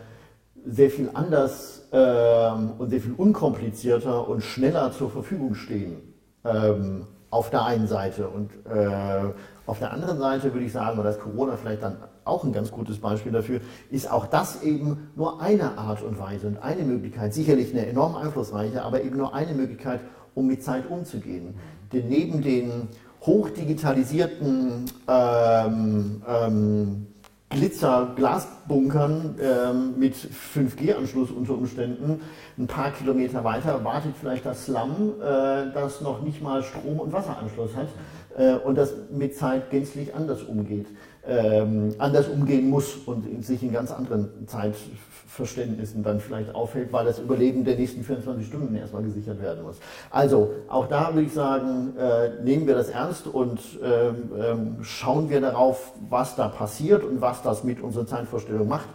sehr 0.66 0.90
viel 0.90 1.10
anders 1.14 1.88
ähm, 1.92 2.72
und 2.78 2.90
sehr 2.90 3.02
viel 3.02 3.14
unkomplizierter 3.14 4.28
und 4.28 4.42
schneller 4.42 4.92
zur 4.92 5.10
Verfügung 5.10 5.56
stehen. 5.56 6.14
Ähm, 6.44 7.08
auf 7.36 7.50
der 7.50 7.66
einen 7.66 7.88
Seite. 7.88 8.30
Und 8.30 8.52
äh, 8.66 9.34
auf 9.66 9.80
der 9.80 9.92
anderen 9.92 10.18
Seite 10.18 10.54
würde 10.54 10.66
ich 10.66 10.72
sagen, 10.72 10.98
und 10.98 11.04
das 11.04 11.20
Corona 11.20 11.58
vielleicht 11.58 11.84
dann 11.84 11.98
auch 12.24 12.44
ein 12.44 12.54
ganz 12.54 12.72
gutes 12.72 13.00
Beispiel 13.00 13.32
dafür, 13.32 13.60
ist 13.92 14.10
auch 14.10 14.26
das 14.26 14.64
eben 14.64 15.10
nur 15.16 15.42
eine 15.42 15.78
Art 15.78 16.02
und 16.02 16.18
Weise 16.18 16.48
und 16.48 16.64
eine 16.64 16.84
Möglichkeit, 16.84 17.34
sicherlich 17.34 17.72
eine 17.72 17.86
enorm 17.88 18.16
einflussreiche, 18.16 18.84
aber 18.84 19.04
eben 19.04 19.18
nur 19.18 19.34
eine 19.34 19.54
Möglichkeit, 19.54 20.00
um 20.34 20.48
mit 20.48 20.64
Zeit 20.64 20.90
umzugehen. 20.90 21.56
Denn 21.92 22.08
neben 22.08 22.42
den 22.42 22.88
hochdigitalisierten 23.22 24.86
ähm, 25.08 26.22
ähm, 26.28 27.08
Glitzer-Glasbunkern 27.50 29.36
ähm, 29.42 30.00
mit 30.00 30.16
5G-Anschluss 30.16 31.32
unter 31.32 31.54
Umständen. 31.54 32.22
Ein 32.58 32.68
paar 32.68 32.92
Kilometer 32.92 33.44
weiter 33.44 33.84
wartet 33.84 34.16
vielleicht 34.20 34.46
das 34.46 34.66
Slum, 34.66 35.14
äh, 35.22 35.72
das 35.74 36.02
noch 36.02 36.22
nicht 36.22 36.42
mal 36.42 36.64
Strom- 36.64 37.00
und 37.00 37.14
Wasseranschluss 37.14 37.76
hat 37.76 37.88
äh, 38.38 38.56
und 38.56 38.76
das 38.76 38.94
mit 39.12 39.36
Zeit 39.36 39.70
gänzlich 39.70 40.14
anders 40.14 40.44
umgeht, 40.44 40.88
ähm, 41.26 41.94
anders 42.00 42.28
umgehen 42.28 42.70
muss 42.70 42.96
und 43.06 43.46
sich 43.46 43.62
in 43.64 43.72
ganz 43.72 43.92
anderen 43.92 44.48
Zeit 44.48 44.76
Verständnissen 45.36 46.04
dann 46.04 46.20
vielleicht 46.20 46.56
auffällt, 46.56 46.92
weil 46.94 47.06
das 47.06 47.20
Überleben 47.20 47.66
der 47.66 47.76
nächsten 47.76 48.04
24 48.04 48.48
Stunden 48.48 48.76
erstmal 48.76 49.04
gesichert 49.04 49.42
werden 49.42 49.64
muss. 49.64 49.78
Also 50.10 50.52
auch 50.68 50.88
da 50.88 51.14
würde 51.14 51.28
ich 51.28 51.34
sagen, 51.34 51.96
äh, 51.98 52.42
nehmen 52.44 52.68
wir 52.68 52.76
das 52.76 52.90
ernst 52.90 53.28
und 53.28 53.60
ähm, 53.84 54.32
ähm, 54.38 54.78
schauen 54.84 55.30
wir 55.30 55.42
darauf, 55.42 55.92
was 56.10 56.36
da 56.36 56.48
passiert 56.48 57.04
und 57.04 57.22
was 57.22 57.42
das 57.42 57.64
mit 57.64 57.82
unserer 57.82 58.08
Zeitvorstellung 58.08 58.68
macht. 58.68 58.88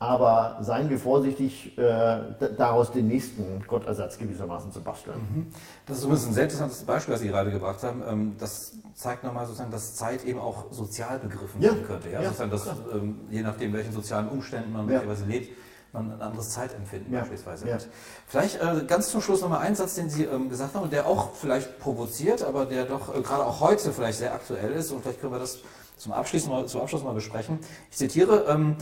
aber 0.00 0.58
seien 0.60 0.88
wir 0.90 0.98
vorsichtig, 0.98 1.76
äh, 1.76 2.20
daraus 2.56 2.92
den 2.92 3.08
nächsten 3.08 3.64
Gottersatz 3.66 4.16
gewissermaßen 4.16 4.70
zu 4.70 4.80
basteln. 4.80 5.16
Mhm. 5.16 5.46
Das 5.86 5.98
ist 5.98 6.04
übrigens 6.04 6.26
ein 6.28 6.34
sehr 6.34 6.44
interessantes 6.44 6.84
Beispiel, 6.84 7.14
was 7.14 7.20
Sie 7.20 7.26
gerade 7.26 7.50
gebracht 7.50 7.82
haben. 7.82 8.04
Ähm, 8.08 8.36
das 8.38 8.74
zeigt 8.94 9.24
nochmal 9.24 9.46
sozusagen, 9.46 9.72
dass 9.72 9.96
Zeit 9.96 10.24
eben 10.24 10.38
auch 10.38 10.72
sozial 10.72 11.18
begriffen 11.18 11.60
werden 11.60 11.84
könnte. 11.84 12.10
Ja? 12.10 12.20
ja 12.20 12.28
sozusagen, 12.28 12.50
dass, 12.52 12.68
ähm, 12.94 13.16
je 13.28 13.42
nachdem, 13.42 13.72
welchen 13.72 13.92
sozialen 13.92 14.28
Umständen 14.28 14.72
man 14.72 14.82
ja. 14.82 15.00
möglicherweise 15.00 15.24
lebt, 15.24 15.50
man 15.92 16.12
ein 16.12 16.20
anderes 16.20 16.50
Zeitempfinden 16.50 17.12
ja. 17.12 17.20
beispielsweise 17.20 17.72
hat. 17.72 17.88
Vielleicht 18.26 18.60
äh, 18.60 18.84
ganz 18.86 19.10
zum 19.10 19.20
Schluss 19.20 19.40
nochmal 19.40 19.60
ein 19.60 19.74
Satz, 19.74 19.94
den 19.94 20.10
Sie 20.10 20.24
ähm, 20.24 20.48
gesagt 20.48 20.74
haben 20.74 20.82
und 20.82 20.92
der 20.92 21.06
auch 21.06 21.34
vielleicht 21.34 21.78
provoziert, 21.78 22.42
aber 22.42 22.66
der 22.66 22.84
doch 22.84 23.14
äh, 23.14 23.20
gerade 23.22 23.44
auch 23.44 23.60
heute 23.60 23.92
vielleicht 23.92 24.18
sehr 24.18 24.34
aktuell 24.34 24.72
ist 24.72 24.90
und 24.90 25.02
vielleicht 25.02 25.20
können 25.20 25.32
wir 25.32 25.38
das 25.38 25.58
zum 25.96 26.12
Abschluss 26.12 26.46
mal, 26.46 26.66
zum 26.66 26.80
Abschluss 26.82 27.02
mal 27.02 27.14
besprechen. 27.14 27.58
Ich 27.90 27.96
zitiere, 27.96 28.46
ähm, 28.48 28.76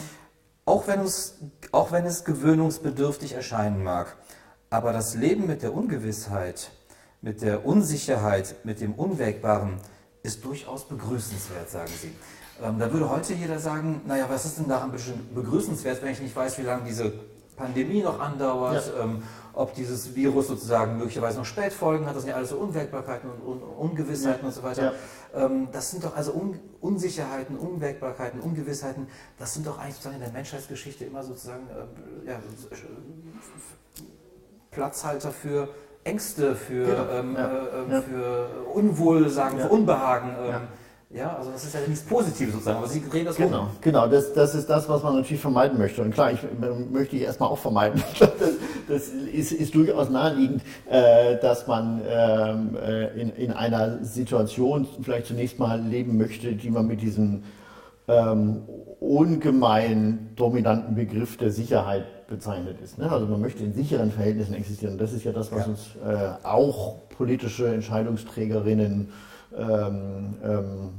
auch, 0.64 0.88
wenn 0.88 1.00
es, 1.00 1.38
auch 1.72 1.92
wenn 1.92 2.04
es 2.04 2.24
gewöhnungsbedürftig 2.24 3.32
erscheinen 3.32 3.82
mag, 3.82 4.16
aber 4.68 4.92
das 4.92 5.14
Leben 5.14 5.46
mit 5.46 5.62
der 5.62 5.72
Ungewissheit, 5.72 6.70
mit 7.22 7.40
der 7.40 7.64
Unsicherheit, 7.64 8.56
mit 8.64 8.80
dem 8.80 8.94
Unwägbaren 8.94 9.78
ist 10.22 10.44
durchaus 10.44 10.88
begrüßenswert, 10.88 11.70
sagen 11.70 11.92
Sie. 12.00 12.12
Ähm, 12.62 12.78
da 12.78 12.90
würde 12.92 13.10
heute 13.10 13.34
jeder 13.34 13.58
sagen, 13.58 14.00
naja, 14.06 14.26
was 14.28 14.44
ist 14.46 14.58
denn 14.58 14.68
daran 14.68 14.92
begrüßenswert, 15.34 16.02
wenn 16.02 16.12
ich 16.12 16.20
nicht 16.20 16.34
weiß, 16.34 16.58
wie 16.58 16.62
lange 16.62 16.84
diese 16.84 17.12
Pandemie 17.56 18.02
noch 18.02 18.20
andauert, 18.20 18.92
ja. 18.96 19.04
ähm, 19.04 19.22
ob 19.52 19.74
dieses 19.74 20.14
Virus 20.14 20.48
sozusagen 20.48 20.98
möglicherweise 20.98 21.38
noch 21.38 21.46
Spätfolgen 21.46 22.06
hat, 22.06 22.14
das 22.14 22.22
sind 22.22 22.30
ja 22.30 22.36
alles 22.36 22.50
so 22.50 22.56
Unwägbarkeiten 22.58 23.30
und, 23.30 23.42
und 23.42 23.62
Ungewissheiten 23.62 24.42
ja. 24.42 24.46
und 24.48 24.52
so 24.52 24.62
weiter. 24.62 24.92
Ja. 25.34 25.44
Ähm, 25.46 25.68
das 25.72 25.90
sind 25.90 26.04
doch 26.04 26.14
also 26.14 26.32
Un 26.32 26.60
Unsicherheiten, 26.80 27.56
Unwägbarkeiten, 27.56 28.40
Ungewissheiten, 28.40 29.08
das 29.38 29.54
sind 29.54 29.66
doch 29.66 29.78
eigentlich 29.78 29.94
sozusagen 29.94 30.16
in 30.16 30.22
der 30.22 30.32
Menschheitsgeschichte 30.32 31.04
immer 31.04 31.22
sozusagen 31.24 31.66
äh, 31.68 32.30
ja, 32.30 32.38
Platzhalter 34.70 35.32
für 35.32 35.68
Ängste, 36.04 36.54
für, 36.54 36.84
genau. 36.84 37.10
ähm, 37.10 37.36
äh, 37.36 38.02
für 38.02 38.48
Unwohlsagen, 38.72 39.58
für 39.58 39.68
Unbehagen. 39.68 40.36
Ja, 41.10 41.36
also 41.36 41.52
das 41.52 41.64
ist 41.64 41.72
ja 41.72 41.80
nichts 41.86 42.04
Positives 42.04 42.52
sozusagen, 42.52 42.78
aber 42.78 42.88
Sie 42.88 43.00
drehen 43.08 43.24
das 43.24 43.36
Genau, 43.36 43.62
um. 43.62 43.68
genau 43.80 44.08
das, 44.08 44.32
das 44.32 44.56
ist 44.56 44.68
das, 44.68 44.88
was 44.88 45.04
man 45.04 45.14
natürlich 45.14 45.40
vermeiden 45.40 45.78
möchte. 45.78 46.02
Und 46.02 46.12
klar, 46.12 46.32
ich 46.32 46.40
möchte 46.90 47.14
ich 47.14 47.22
erstmal 47.22 47.48
auch 47.48 47.58
vermeiden. 47.58 48.02
das, 48.18 48.32
das 48.88 49.08
ist, 49.08 49.52
ist, 49.52 49.74
durchaus 49.76 50.10
naheliegend, 50.10 50.62
äh, 50.90 51.38
dass 51.38 51.68
man 51.68 52.00
ähm, 52.08 52.76
äh, 52.76 53.20
in, 53.20 53.30
in 53.30 53.52
einer 53.52 54.02
Situation 54.04 54.88
vielleicht 55.00 55.26
zunächst 55.26 55.60
mal 55.60 55.80
leben 55.80 56.16
möchte, 56.16 56.54
die 56.54 56.70
man 56.70 56.88
mit 56.88 57.00
diesem 57.02 57.44
ähm, 58.08 58.62
ungemein 58.98 60.30
dominanten 60.34 60.96
Begriff 60.96 61.36
der 61.36 61.52
Sicherheit 61.52 62.26
bezeichnet 62.26 62.80
ist. 62.82 62.98
Ne? 62.98 63.10
Also 63.10 63.26
man 63.26 63.40
möchte 63.40 63.62
in 63.62 63.72
sicheren 63.72 64.10
Verhältnissen 64.10 64.54
existieren. 64.54 64.98
Das 64.98 65.12
ist 65.12 65.24
ja 65.24 65.30
das, 65.30 65.52
was 65.52 65.60
ja. 65.60 65.66
uns 65.66 65.90
äh, 66.04 66.44
auch 66.44 67.08
politische 67.10 67.72
Entscheidungsträgerinnen 67.72 69.12
ähm, 69.56 70.34
ähm, 70.42 70.90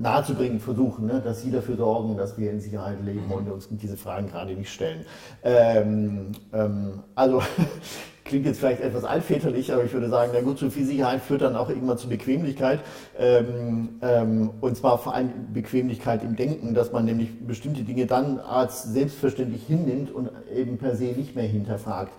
nahezubringen 0.00 0.60
versuchen, 0.60 1.06
ne? 1.06 1.20
dass 1.24 1.42
sie 1.42 1.50
dafür 1.50 1.76
sorgen, 1.76 2.16
dass 2.16 2.38
wir 2.38 2.50
in 2.50 2.60
Sicherheit 2.60 2.98
leben 3.04 3.30
und 3.30 3.50
uns 3.50 3.68
diese 3.70 3.96
Fragen 3.96 4.28
gerade 4.28 4.54
nicht 4.54 4.72
stellen. 4.72 5.04
Ähm, 5.42 6.32
ähm, 6.52 7.02
also 7.14 7.42
klingt 8.24 8.46
jetzt 8.46 8.60
vielleicht 8.60 8.80
etwas 8.80 9.04
altväterlich, 9.04 9.72
aber 9.72 9.84
ich 9.84 9.92
würde 9.92 10.08
sagen, 10.08 10.32
na 10.34 10.40
gut, 10.40 10.58
zu 10.58 10.70
viel 10.70 10.86
Sicherheit 10.86 11.20
führt 11.20 11.42
dann 11.42 11.56
auch 11.56 11.68
irgendwann 11.68 11.98
zu 11.98 12.08
Bequemlichkeit. 12.08 12.80
Ähm, 13.18 14.00
ähm, 14.00 14.50
und 14.60 14.76
zwar 14.76 14.98
vor 14.98 15.14
allem 15.14 15.52
Bequemlichkeit 15.52 16.22
im 16.22 16.36
Denken, 16.36 16.74
dass 16.74 16.92
man 16.92 17.04
nämlich 17.04 17.46
bestimmte 17.46 17.82
Dinge 17.82 18.06
dann 18.06 18.38
als 18.38 18.84
selbstverständlich 18.84 19.64
hinnimmt 19.66 20.10
und 20.12 20.30
eben 20.54 20.78
per 20.78 20.96
se 20.96 21.04
nicht 21.04 21.36
mehr 21.36 21.46
hinterfragt. 21.46 22.12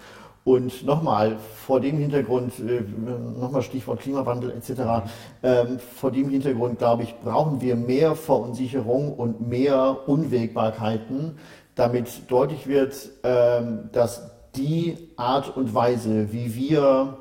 Und 0.45 0.85
nochmal, 0.85 1.37
vor 1.65 1.79
dem 1.79 1.97
Hintergrund, 1.97 2.59
äh, 2.59 2.81
nochmal 3.39 3.61
Stichwort 3.61 4.01
Klimawandel 4.01 4.51
etc., 4.51 5.07
ähm, 5.41 5.79
vor 5.79 6.11
dem 6.11 6.29
Hintergrund, 6.29 6.79
glaube 6.79 7.03
ich, 7.03 7.15
brauchen 7.23 7.61
wir 7.61 7.77
mehr 7.77 8.15
Verunsicherung 8.15 9.13
und 9.13 9.47
mehr 9.47 9.99
Unwägbarkeiten, 10.05 11.37
damit 11.75 12.29
deutlich 12.29 12.67
wird, 12.67 13.09
ähm, 13.23 13.89
dass 13.93 14.31
die 14.55 14.97
Art 15.15 15.55
und 15.55 15.73
Weise, 15.73 16.33
wie 16.33 16.53
wir 16.55 17.17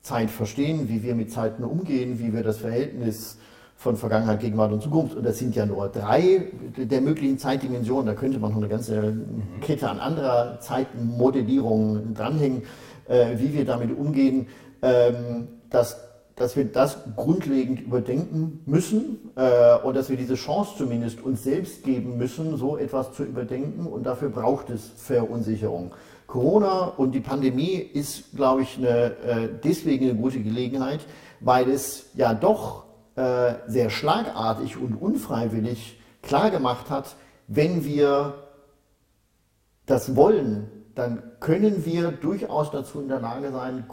Zeit 0.00 0.30
verstehen, 0.30 0.88
wie 0.88 1.02
wir 1.02 1.14
mit 1.14 1.30
Zeiten 1.30 1.64
umgehen, 1.64 2.18
wie 2.18 2.32
wir 2.32 2.42
das 2.42 2.56
Verhältnis 2.56 3.38
von 3.82 3.96
Vergangenheit, 3.96 4.38
Gegenwart 4.38 4.72
und 4.72 4.80
Zukunft. 4.80 5.16
Und 5.16 5.26
das 5.26 5.38
sind 5.38 5.56
ja 5.56 5.66
nur 5.66 5.88
drei 5.88 6.46
der 6.76 7.00
möglichen 7.00 7.36
Zeitdimensionen. 7.36 8.06
Da 8.06 8.14
könnte 8.14 8.38
man 8.38 8.52
noch 8.52 8.58
eine 8.58 8.68
ganze 8.68 9.14
Kette 9.60 9.90
an 9.90 9.98
anderer 9.98 10.60
Zeitmodellierungen 10.60 12.14
dranhängen, 12.14 12.62
äh, 13.08 13.38
wie 13.38 13.52
wir 13.52 13.64
damit 13.64 13.98
umgehen, 13.98 14.46
ähm, 14.82 15.48
dass, 15.68 16.00
dass 16.36 16.54
wir 16.54 16.64
das 16.66 16.96
grundlegend 17.16 17.80
überdenken 17.80 18.60
müssen 18.66 19.32
äh, 19.34 19.76
und 19.84 19.96
dass 19.96 20.08
wir 20.08 20.16
diese 20.16 20.36
Chance 20.36 20.74
zumindest 20.78 21.20
uns 21.20 21.42
selbst 21.42 21.82
geben 21.82 22.16
müssen, 22.18 22.56
so 22.56 22.76
etwas 22.76 23.12
zu 23.12 23.24
überdenken. 23.24 23.86
Und 23.86 24.06
dafür 24.06 24.28
braucht 24.28 24.70
es 24.70 24.92
Verunsicherung. 24.96 25.90
Corona 26.28 26.84
und 26.84 27.16
die 27.16 27.20
Pandemie 27.20 27.74
ist, 27.74 28.36
glaube 28.36 28.62
ich, 28.62 28.78
eine, 28.78 28.88
äh, 28.88 29.48
deswegen 29.64 30.08
eine 30.08 30.14
gute 30.14 30.38
Gelegenheit, 30.38 31.00
weil 31.40 31.68
es 31.68 32.06
ja 32.14 32.32
doch 32.32 32.91
äh, 33.16 33.54
sehr 33.66 33.90
schlagartig 33.90 34.76
und 34.76 34.94
unfreiwillig 34.94 36.00
klargemacht 36.22 36.90
hat, 36.90 37.16
wenn 37.46 37.84
wir 37.84 38.34
das 39.86 40.16
wollen, 40.16 40.68
dann 40.94 41.22
können 41.40 41.84
wir 41.84 42.12
durchaus 42.12 42.70
dazu 42.70 43.00
in 43.00 43.08
der 43.08 43.20
Lage 43.20 43.50
sein, 43.50 43.84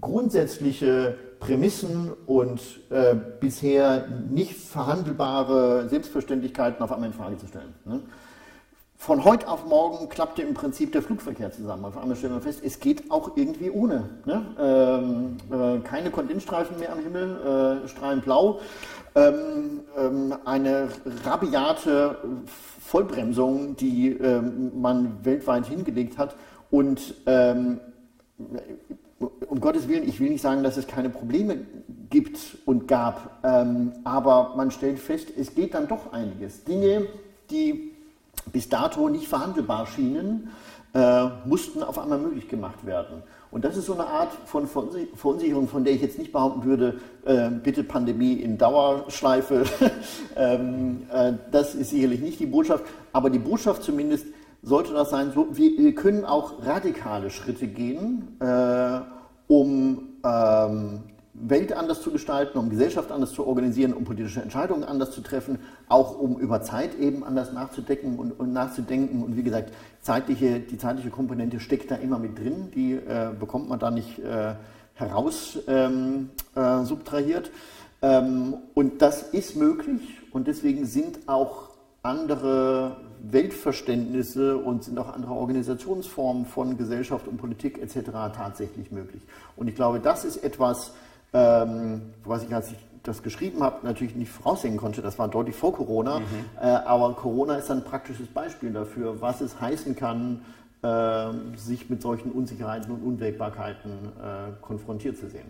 grundsätzliche 0.00 1.16
Prämissen 1.38 2.12
und 2.26 2.60
äh, 2.90 3.14
bisher 3.40 4.08
nicht 4.08 4.56
verhandelbare 4.56 5.88
Selbstverständlichkeiten 5.88 6.82
auf 6.82 6.92
einmal 6.92 7.10
in 7.10 7.14
Frage 7.14 7.36
zu 7.36 7.46
stellen. 7.46 7.74
Ne? 7.84 8.00
Von 8.98 9.24
heute 9.24 9.48
auf 9.48 9.66
morgen 9.66 10.08
klappte 10.08 10.42
im 10.42 10.54
Prinzip 10.54 10.92
der 10.92 11.02
Flugverkehr 11.02 11.52
zusammen. 11.52 11.84
Auf 11.84 11.96
einmal 11.96 12.16
stellen 12.16 12.34
wir 12.34 12.40
fest, 12.40 12.60
es 12.64 12.80
geht 12.80 13.10
auch 13.10 13.36
irgendwie 13.36 13.70
ohne. 13.70 14.08
Ne? 14.24 14.42
Ähm, 14.58 15.36
äh, 15.50 15.80
keine 15.80 16.10
Kondensstreifen 16.10 16.78
mehr 16.78 16.92
am 16.92 17.00
Himmel, 17.00 17.82
äh, 17.84 17.88
strahlend 17.88 18.24
blau. 18.24 18.60
Ähm, 19.14 19.80
ähm, 19.96 20.34
eine 20.44 20.88
rabiate 21.24 22.18
Vollbremsung, 22.80 23.76
die 23.76 24.10
ähm, 24.10 24.80
man 24.80 25.24
weltweit 25.24 25.66
hingelegt 25.66 26.18
hat. 26.18 26.36
Und 26.70 27.14
ähm, 27.26 27.80
um 29.18 29.60
Gottes 29.60 29.88
Willen, 29.88 30.08
ich 30.08 30.20
will 30.20 30.30
nicht 30.30 30.42
sagen, 30.42 30.62
dass 30.62 30.76
es 30.76 30.86
keine 30.86 31.08
Probleme 31.08 31.58
gibt 32.10 32.58
und 32.66 32.86
gab, 32.86 33.40
ähm, 33.42 33.92
aber 34.04 34.54
man 34.56 34.70
stellt 34.70 34.98
fest, 34.98 35.28
es 35.36 35.54
geht 35.54 35.74
dann 35.74 35.88
doch 35.88 36.12
einiges. 36.12 36.64
Dinge, 36.64 37.06
die 37.50 37.95
bis 38.52 38.68
dato 38.68 39.08
nicht 39.08 39.28
verhandelbar 39.28 39.86
schienen, 39.86 40.50
äh, 40.94 41.26
mussten 41.44 41.82
auf 41.82 41.98
einmal 41.98 42.18
möglich 42.18 42.48
gemacht 42.48 42.86
werden. 42.86 43.22
Und 43.50 43.64
das 43.64 43.76
ist 43.76 43.86
so 43.86 43.94
eine 43.94 44.06
Art 44.06 44.32
von 44.46 44.66
Verunsicherung, 44.66 45.68
von 45.68 45.84
der 45.84 45.94
ich 45.94 46.02
jetzt 46.02 46.18
nicht 46.18 46.32
behaupten 46.32 46.64
würde, 46.64 46.98
äh, 47.24 47.50
bitte 47.50 47.84
Pandemie 47.84 48.34
in 48.34 48.58
Dauerschleife. 48.58 49.64
ähm, 50.36 51.02
äh, 51.12 51.34
das 51.52 51.74
ist 51.74 51.90
sicherlich 51.90 52.20
nicht 52.20 52.40
die 52.40 52.46
Botschaft, 52.46 52.84
aber 53.12 53.30
die 53.30 53.38
Botschaft 53.38 53.82
zumindest 53.82 54.26
sollte 54.62 54.92
das 54.92 55.10
sein, 55.10 55.32
so, 55.32 55.48
wir, 55.52 55.78
wir, 55.78 55.94
können 55.94 56.24
auch 56.24 56.64
radikale 56.64 57.30
Schritte 57.30 57.68
gehen, 57.68 58.36
äh, 58.40 59.00
um 59.46 60.08
ähm, 60.24 61.02
Welt 61.40 61.72
anders 61.72 62.02
zu 62.02 62.10
gestalten, 62.10 62.58
um 62.58 62.70
Gesellschaft 62.70 63.12
anders 63.12 63.32
zu 63.32 63.46
organisieren, 63.46 63.92
um 63.92 64.04
politische 64.04 64.40
Entscheidungen 64.40 64.84
anders 64.84 65.10
zu 65.10 65.20
treffen, 65.20 65.58
auch 65.88 66.18
um 66.18 66.38
über 66.38 66.62
Zeit 66.62 66.98
eben 66.98 67.24
anders 67.24 67.52
nachzudenken 67.52 68.18
und, 68.18 68.32
und 68.32 68.52
nachzudenken. 68.52 69.22
Und 69.22 69.36
wie 69.36 69.42
gesagt, 69.42 69.72
zeitliche, 70.00 70.60
die 70.60 70.78
zeitliche 70.78 71.10
Komponente 71.10 71.60
steckt 71.60 71.90
da 71.90 71.96
immer 71.96 72.18
mit 72.18 72.38
drin, 72.38 72.70
die 72.74 72.94
äh, 72.94 73.30
bekommt 73.38 73.68
man 73.68 73.78
da 73.78 73.90
nicht 73.90 74.18
äh, 74.18 74.54
heraus 74.94 75.58
ähm, 75.68 76.30
äh, 76.54 76.84
subtrahiert. 76.84 77.50
Ähm, 78.02 78.54
und 78.74 79.02
das 79.02 79.22
ist 79.22 79.56
möglich 79.56 80.02
und 80.32 80.46
deswegen 80.46 80.86
sind 80.86 81.28
auch 81.28 81.70
andere 82.02 82.96
Weltverständnisse 83.22 84.56
und 84.56 84.84
sind 84.84 84.98
auch 84.98 85.12
andere 85.12 85.32
Organisationsformen 85.32 86.46
von 86.46 86.76
Gesellschaft 86.76 87.26
und 87.26 87.38
Politik 87.38 87.78
etc. 87.78 88.10
tatsächlich 88.34 88.92
möglich. 88.92 89.22
Und 89.56 89.68
ich 89.68 89.74
glaube, 89.74 90.00
das 90.00 90.24
ist 90.24 90.44
etwas, 90.44 90.92
ähm, 91.36 92.00
was 92.24 92.42
ich, 92.44 92.54
als 92.54 92.70
ich 92.70 92.78
das 93.02 93.22
geschrieben 93.22 93.62
habe, 93.62 93.86
natürlich 93.86 94.14
nicht 94.16 94.30
voraussehen 94.30 94.76
konnte. 94.78 95.02
Das 95.02 95.18
war 95.18 95.28
deutlich 95.28 95.54
vor 95.54 95.72
Corona. 95.74 96.20
Mhm. 96.20 96.24
Äh, 96.60 96.64
aber 96.66 97.12
Corona 97.14 97.56
ist 97.56 97.70
ein 97.70 97.84
praktisches 97.84 98.26
Beispiel 98.28 98.72
dafür, 98.72 99.20
was 99.20 99.40
es 99.42 99.60
heißen 99.60 99.94
kann, 99.94 100.40
äh, 100.82 101.26
sich 101.56 101.88
mit 101.90 102.00
solchen 102.02 102.32
Unsicherheiten 102.32 102.90
und 102.90 103.02
Unwägbarkeiten 103.02 103.90
äh, 103.90 104.52
konfrontiert 104.62 105.18
zu 105.18 105.28
sehen. 105.28 105.46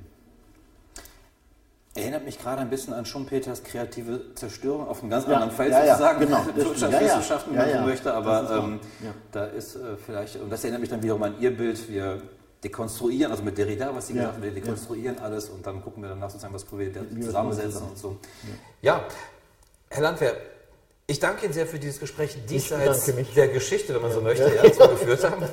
Erinnert 1.94 2.26
mich 2.26 2.38
gerade 2.38 2.60
ein 2.60 2.68
bisschen 2.68 2.92
an 2.92 3.06
Schumpeters 3.06 3.62
kreative 3.64 4.34
Zerstörung 4.34 4.86
auf 4.86 5.00
einem 5.00 5.08
ganz 5.10 5.26
Ja, 5.26 5.32
anderen 5.34 5.50
Feld 5.52 5.72
ja, 5.72 5.78
ja, 5.82 5.94
sozusagen. 5.96 6.20
genau. 6.20 6.40
Das- 6.56 6.64
Wirtschaftswissenschaften, 6.66 7.54
ja, 7.54 7.62
ja. 7.62 7.68
Ja, 7.68 7.76
ja. 7.76 7.86
möchte, 7.86 8.12
aber 8.12 8.42
ist 8.42 8.50
ähm, 8.50 8.80
Ja. 9.02 9.10
da 9.32 9.44
ist 9.46 9.76
äh, 9.76 9.96
vielleicht, 10.04 10.36
und 10.42 10.52
das 10.52 10.62
erinnert 10.62 10.82
mich 10.82 10.90
dann 10.90 11.02
wiederum 11.02 11.22
an 11.22 11.34
Ihr 11.40 11.56
Bild, 11.56 11.88
wir 11.88 12.20
dekonstruieren, 12.62 13.30
also 13.30 13.42
mit 13.42 13.56
Derrida, 13.58 13.94
was 13.94 14.06
Sie 14.08 14.14
Ja, 14.14 14.20
gesagt 14.22 14.36
haben, 14.36 14.42
wir 14.44 14.50
dekonstruieren 14.50 15.18
alles 15.18 15.48
und 15.48 15.66
dann 15.66 15.82
gucken 15.82 16.02
wir 16.02 16.10
danach 16.10 16.30
sozusagen, 16.30 16.54
was 16.54 16.64
wir 16.72 16.92
das 16.92 17.04
zusammensetzen 17.24 17.72
zusammen. 17.72 17.90
und 17.90 17.98
so. 17.98 18.16
Ja, 18.82 19.04
Herr 19.90 20.02
Landwehr, 20.02 20.36
ich 21.06 21.20
danke 21.20 21.44
Ihnen 21.44 21.54
sehr 21.54 21.66
für 21.66 21.78
dieses 21.78 22.00
Gespräch 22.00 22.36
diesseits 22.48 23.04
der 23.36 23.48
Geschichte, 23.48 23.94
wenn 23.94 24.02
man 24.02 24.12
so 24.12 24.20
möchte, 24.20 24.52
ja, 24.54 24.62
das 24.62 24.78
wir 24.78 24.88
geführt 24.88 25.22
haben. 25.30 25.44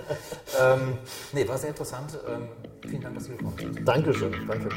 Ähm, 0.60 0.98
nee, 1.32 1.48
war 1.48 1.58
sehr 1.58 1.70
interessant. 1.70 2.18
Ähm, 2.28 2.48
vielen 2.88 3.02
Dank, 3.02 3.16
dass 3.16 3.26
Sie 3.26 3.32
gekommen 3.32 3.56
sind. 3.58 3.88
Dankeschön. 3.88 4.34
Danke. 4.48 4.70